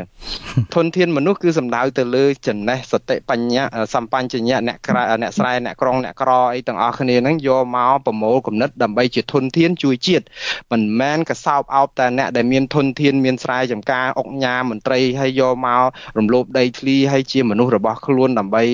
[0.74, 3.62] ធនធានមនុស្សគឺសំដៅទៅលើចំណេះសតិបញ្ញា
[3.94, 10.24] សម្បញ្ញៈអ្នកក្រអ្នកស្រែអ្នកក្រុងអ្នកក្រអីទាំងអស់គ្នាហ្នឹងយកមកប្រមូលគំនិតដើម្បីជាធនធានជួយជាតិ
[10.72, 15.82] មិនមែនកសោបអោបតែអ្នកដែលមានធនធានមានស្រែចម្ការអុកញ៉ាមន្ត្រីហើយយកមក
[16.18, 18.64] រំលោភដីធ្លីហើយជាមនុស្សរបស់ខ្លួនដើម្បី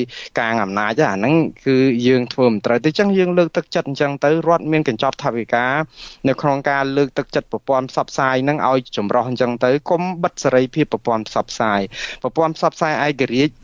[0.41, 1.35] កាងអំណាចអាហ្នឹង
[1.67, 1.77] គឺ
[2.07, 5.67] យើងធ្វើមិនត្រូវទេអញ្ចឹងយើងលើកទឹកចិត្តអញ្ចឹងទៅរដ្ឋមានកញ្ចប់ថវិកា
[6.29, 11.81] នៅក្នុងការលើកទឹកចិត្តប្រព័ន្ធផ្សព្វផ្សាយហ្នឹងឲ្យចម្រុះអញ្ចឹងទៅកុំបិទសេរីភាពប្រព័ន្ធផ្សព្វផ្សាយ
[12.23, 13.55] ប្រព័ន្ធផ្សព្វផ្សាយឯករាជ្យ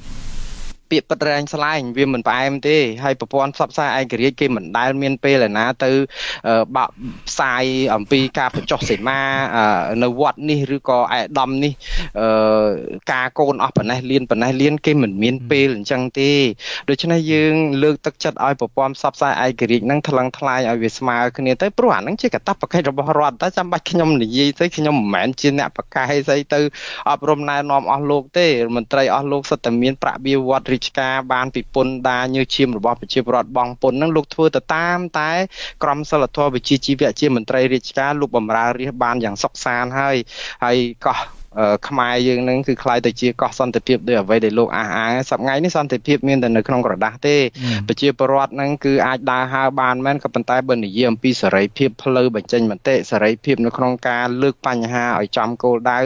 [0.91, 5.91] ពាក្យពិតរែងស្លែងវាមិនផ្អែមទេហើយប្រព័ន្ធផ្សព្វផ្សាយឯករាជ្យគេមិនដែលមានពេលណាទៅ
[6.77, 6.93] បាក់
[7.29, 9.21] ផ្សាយអំពីការបញ្ចុះសីមា
[10.03, 11.73] នៅវត្តនេះឬក៏ឯដំនេះ
[13.13, 16.33] ការកូនអស់ប៉ុណ្ណេះលៀនប៉ុណ្ណេះលៀនគេមិនមានពេលអញ្ចឹងទេ
[16.89, 26.61] ដូច្នេះយើងលើកទឹកចិត្តឲ្យប្រព័ន្ធផ្សព្វផ្សាយឯករាជ្យហ្នឹងថ្លឹងថ្លែងឲ្យវាស្មើគ្នាទៅព្រោះអាហ្នឹងជាកាតព្វកិច្ចរបស់រដ្ឋតែចាំបាច់ខ្ញុំនិយាយទៅខ្ញុំមិនមែនជាអ្នកប្រកាសស្អីទៅ
[27.11, 28.47] អប់រំណែនាំអស់លោកទេ
[28.77, 35.33] មន្ត្រីអស់លោកសិតតែមានប្រាក់បៀវត្តរាជការបានពីពន្ធដារញើសឈាមរបស់ប្រជាពលរដ្ឋបងពុននឹងលោកធ្វើទៅតាមតែ
[35.83, 40.17] ក្រមសីលធម៌វិជ្ជាជីវៈជាមន្ត្រីរាជការលោកបំរើរាជបានយ៉ាងសុខសាន្តហើយ
[40.65, 40.77] ហើយ
[41.07, 41.19] កោះ
[41.88, 47.38] ខ្មែរយើងនឹងគឺคล้ายទៅជាកោះសន្តិភាពដោយអ្វីដែលលោកអះអាងសប្ងៃនេះសន្តិភាពមានតែនៅក្នុងក្រដាស់ទេ
[47.88, 56.00] ប្រជាពលរដ្ឋនឹងគឺអាចដើរហើរបានមែនក៏ប៉ុន្តែបើនិយាយអំពីសេរីភាពផ្លូវបញ្ចេញមតិសេរីភាពនៅក្នុងការលើកបញ្ហាឲ្យចំគោលដៅ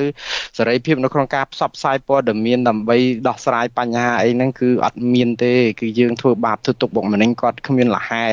[0.58, 8.26] សេរីភាពនៅក្នុងការផ្សព្វផ្សាយព័ត៌មានដើម្បីដោះស្រាយបញ្ហាអីហ្នឹងគឺអត់មានទេគឺយើងធ្វើបាបធ្វើទុកបុកម្នេញគាត់គ្មានលហែ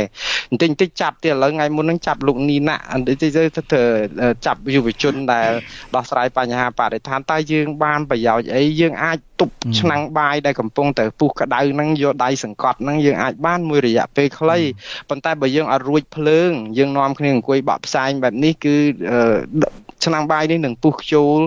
[0.50, 3.28] បន្តិចបន្តិចចាប់ទៀតឥឡូវថ្ងៃមុនហ្នឹងចាប់លោកនីណាបន្តិចទៅ
[4.46, 5.50] ចាប់យុវជនដែល
[5.94, 14.59] ដោះស្រាយបញ្ហាបរិ ស្ថានតើយើងបានប្រយោជន៍អីយើងអាចទប់ឆ្នាំងបាយដែលកំពុងតែពុះក្តៅហ្នឹងយកដៃសង្កត់ហ្នឹងយើងអាចបានមួយរយៈពេលខ្លី
[15.09, 18.75] ប៉ុន្តែបើយើងអត់រួចភ្លើងយើងនាំគ្នាអង្គុយបាក់ផ្សែងបែបនេះគឺ
[20.05, 21.39] ឆ្នាំងបាយនេះនឹងពុះខ្ជូល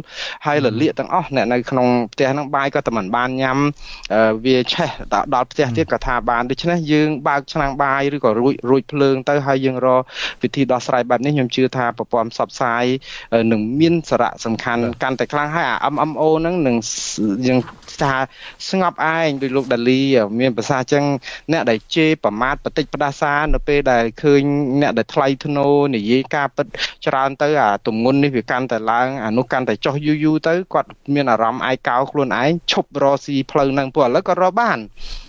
[0.47, 3.59] ហើយរលាកទាំងអស់អ្នកនៅក្នុងផ្ទះហ្នឹងបាយក៏តែមិនបានញ៉ាំ
[4.45, 4.91] វាឆេះ
[5.35, 10.01] ដល់ផ្ទះទៀតក៏ថាបានដូច្នេះយើងបើកឆ្នាំងបាយឬក៏រួចរួចភ្លើងទៅហើយយើងរក
[10.43, 12.85] វិធីដោះស្រាយបែបនេះខ្ញុំជឿថាប្រព័ន្ធផ្សព្វផ្សាយ
[13.53, 16.77] នឹងមានសារៈសំខាន់កាន់តែខ្លាំងហើយអា MMO ហ្នឹងនឹង
[17.47, 17.59] យើង
[18.03, 18.15] ថា
[18.71, 20.03] ស្ងប់ឯងដោយលោកដាលី
[20.41, 21.05] មានភាសាចឹង
[21.53, 24.43] អ្នកដែលជេរប្រមាថបតិចផ្ដាសានៅពេលដែលឃើញ
[24.81, 26.67] អ្នកដែលថ្លៃធ្នូនិយាយការពិត
[27.07, 34.79] ច្រើនទៅអាទម្ងន់នេះវាកាន់តែឡើងអានោះកាន់តែចុះយូរយូរទៅគាត់មានអារម្មណ៍ឯកោខ្លួនឯងឈប់រកស៊ីផ្លូវហ្នឹងព្រោះឥឡូវគាត់រកបាន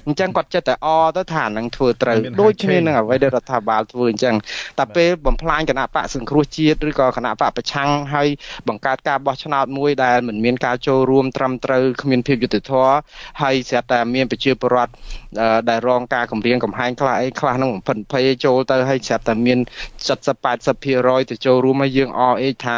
[0.07, 4.35] អញ្ចឹងគាត់ចិត្តតែអទៅថានឹងធ្វើត្រូវដូចគ្នានឹងអ្វីដែលរដ្ឋាភិបាលធ្វើអញ្ចឹង
[4.80, 8.27] តែពេលបំផ្លាញគណៈបកសង្គ្រោះជាតិឬក៏គណៈបកប្រឆាំងហើយ
[8.67, 12.93] បង្កើតការបោះឆ្នោតមួយដែលមិនមានការចូលរួមត្រឹមត្រូវគ្មានភាពយុត្តិធម៌
[13.41, 14.91] ហើយស្រាប់តែមានប្រជាពលរដ្ឋ
[15.69, 19.59] ដែលរងការគម្រាមកំហែងខ្លះអីខ្លះនឹងបំផិនភ័យចូលទៅហើយស្រាប់តែមាន
[20.07, 22.77] 70 80%ទៅចូលរួមហើយយើងអអេថា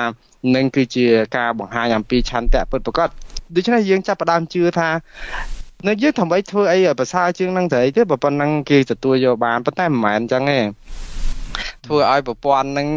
[0.56, 1.06] នឹងគឺជា
[1.38, 3.10] ការបង្ហាញអំពីឆន្ទៈពិតប្រាកដ
[3.56, 4.90] ដូច្នេះយើងចាប់ផ្ដើមជឿថា
[5.88, 10.60] នៅយើងធ្វើធ្វើអីឲ្យប្រសើរជាងនឹងទៅអីទេប៉ុណ្ណឹងគេទទួលយកបានប៉ុន្តែមិនមែនអញ្ចឹងទេ
[11.86, 12.88] ធ្វើឲ្យប្រព័ន្ធនឹង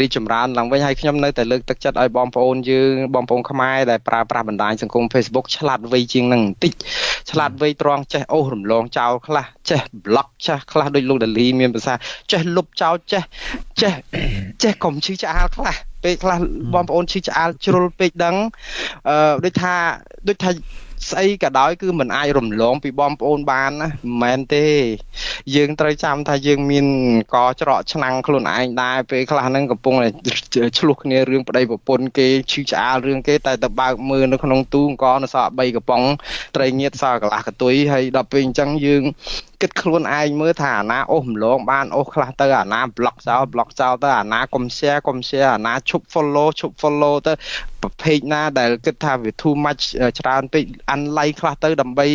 [0.00, 6.74] រីកចម្រើនឡើងវិញហើយខ្ញុំនៅតែលើកទឹកចិត្តឲ្យបងប្អូនយើងបងប្អូនខ្មែរដែលប្រើប្រាស់បណ្ដាញសង្គម Facebook ឆ្លាតវៃជាងនឹងបន្តិច
[7.30, 11.94] ឆ្លាតវៃត្រង់ចេះអូសរំលងចោលខ្លះចេះ block ចេះខ្លះដូចលោកដាលីមានភាសា
[12.32, 13.22] ចេះលុបចោលចេះ
[13.82, 13.92] ចេះ
[14.62, 15.74] ចេះកុំឈឺឆ្អាលខ្លះ
[16.04, 16.38] ពេលខ្លះ
[16.74, 18.36] បងប្អូនឈឺឆ្អាលជ្រុលពេកដឹង
[19.08, 19.74] អឺដូចថា
[20.28, 20.50] ដូចថា
[21.10, 24.66] ស្អីក៏ដោយគឺมันអាចរំលងពីបងប្អូនបានណាមិនមែនទេ
[25.54, 26.86] យើងត្រូវចាំថាយើងមាន
[27.34, 29.94] កច្រកឆ្នាំងខ្លួនឯងដែរពេលខ្លះហ្នឹងកំពុង
[30.78, 36.02] ឆ្លោះគ្នារឿងប្តីប្រពន្ធគេឈឺឆ្អាលរឿងគេតែទៅបើកមើលនៅក្នុងទូអង្គនៅសល់3កំប៉ុង
[36.56, 39.02] ត្រីងៀតសល់កន្លះកតុយហើយដល់ពេលអញ្ចឹងយើង
[39.62, 47.32] គិតខ្លួនឯងមើលថាអាណាអូសម្លងបានអូសខ្លះទៅអាណាប្លុកចោលប្លុកចោលទៅអាណាកុំ share កុំ share អាណាឈប់ follow ឈប់ follow ទៅ
[47.82, 49.82] ប្រភេទណាដែលគិតថាវា too much
[50.18, 50.64] ច្រើនពេក
[50.94, 52.12] unlike ខ្លះទៅដើម្បីឲ្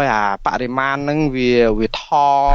[0.00, 2.06] យអាបរិមាណហ្នឹងវាវាថ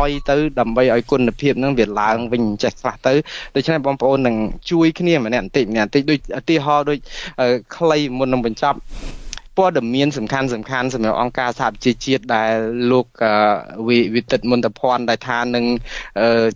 [0.06, 3.14] យទៅដើម្បីឲ្យគុណភាពហ្នឹងវាឡើងវិញចេះខ្លះទៅ
[3.56, 4.36] ដូច្នេះបងប្អូននឹង
[4.72, 7.00] ជួយគ្នាម្នាក់បន្តិចម្នាក់បន្តិចដូចឧទាហរណ៍ដូច
[7.76, 8.80] ខ្លីមុននឹងបញ្ចប់
[9.58, 12.54] ព័ត៌មានសំខាន់សំខាន់សម្រាប់អង្គការសហប្រជាជាតិដែល
[12.92, 13.08] លោក
[14.16, 15.66] វិទិតមន្តភ័ណ្ឌដែលថានឹង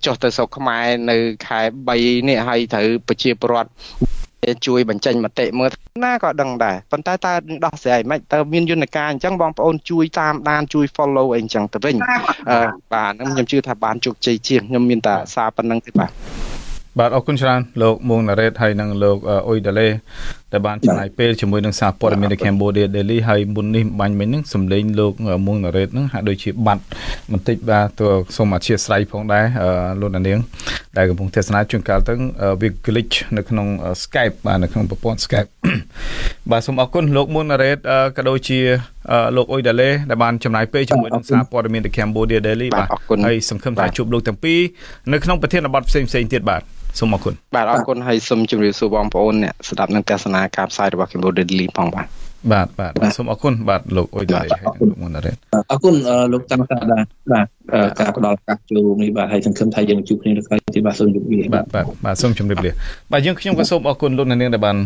[0.06, 1.18] ចុះទៅស្រុកខ្មែរនៅ
[1.48, 1.60] ខែ
[1.96, 3.70] 3នេះហើយត្រូវប្រជាពលរដ្ឋ
[4.68, 5.70] ជួយបញ្ចេញមតិមើល
[6.06, 11.96] ណាក៏ដឹងដែរប៉ុន្តែតើនឹងដោះស្រាយមិនតើមានយន្តការអញ្ចឹងបងប្អូនជួយតាមដានជួយ follow អីអញ្ចឹងទៅវិញ
[12.94, 16.12] បាទខ្ញុំខ្ញុំជឿថាបានជោគជ័យជាងខ្ញុំមានតែសារប៉ុណ្្នឹងទេបាទ
[17.00, 19.18] បាទអរគុណច្រើនលោកមួងណារ៉េតហើយនិងលោក
[19.48, 19.88] អ៊ុយដាលេ
[20.54, 25.14] ដែលបានចំណាយពេលជាមួយនឹងសារព័ត៌មាននៅ Cambodia Daily ហើយមុននេះបាញ់មិញហ្នឹងសម្លេងលោក
[25.48, 26.84] មុងណារ៉េតហ្នឹងហាក់ដូចជាបាត់
[27.32, 29.46] បន្តិចបាទទោះសូមអធិស្ឋានផងដែរ
[30.00, 30.40] លោកនាង
[30.98, 32.14] ដែលកំពុងទស្សនាជួនកាលទៅ
[32.62, 33.68] វា glitch នៅក្នុង
[34.04, 35.50] Skype បាទនៅក្នុងប្រព័ន្ធ Skype
[36.52, 37.78] បាទសូមអរគុណលោកមុនណារ៉េត
[38.18, 38.60] ក៏ដូចជា
[39.38, 42.88] លោកអ៊ុយដាឡេដែលបានចំណាយពេលជាមួយនឹងសារព័ត៌មាន The Cambodia Daily បាទ
[43.26, 44.60] ហើយសង្ឃឹមថាជួបលោកទាំងពីរ
[45.12, 46.62] នៅក្នុងប្រធានបទផ្សេងៗទៀតបាទ
[47.00, 52.08] សូមអរគុណបាទអរគុណហើយសូមជម្រាបសួរបងប្អូនអ្នកស្ដាប់នឹងទស្សនាការផ្សាយរបស់ Cambodia Daily ផងបាទ
[52.54, 52.68] បាទ
[53.02, 55.34] បាទសូមអរគុណបាទលោកអ៊ុយដាឡេហើយលោកមុនរ៉េ
[55.72, 55.96] អរគុណ
[56.34, 57.00] លោកតាំងតាដា
[57.32, 57.46] បាទ
[58.00, 62.72] ការផ្ដល់ឱកាសចូលរួមនេះបាទហើយសង្ឃឹមថាយើងជួបគ្នានៅក្រោយទៀតបាទសូមជម្រាបលាបាទបាទបាទសូមជម្រាបលា
[63.12, 64.78] បាទយើងខ្ញុំក៏សូមអរគុណលោកនាងដែលបាន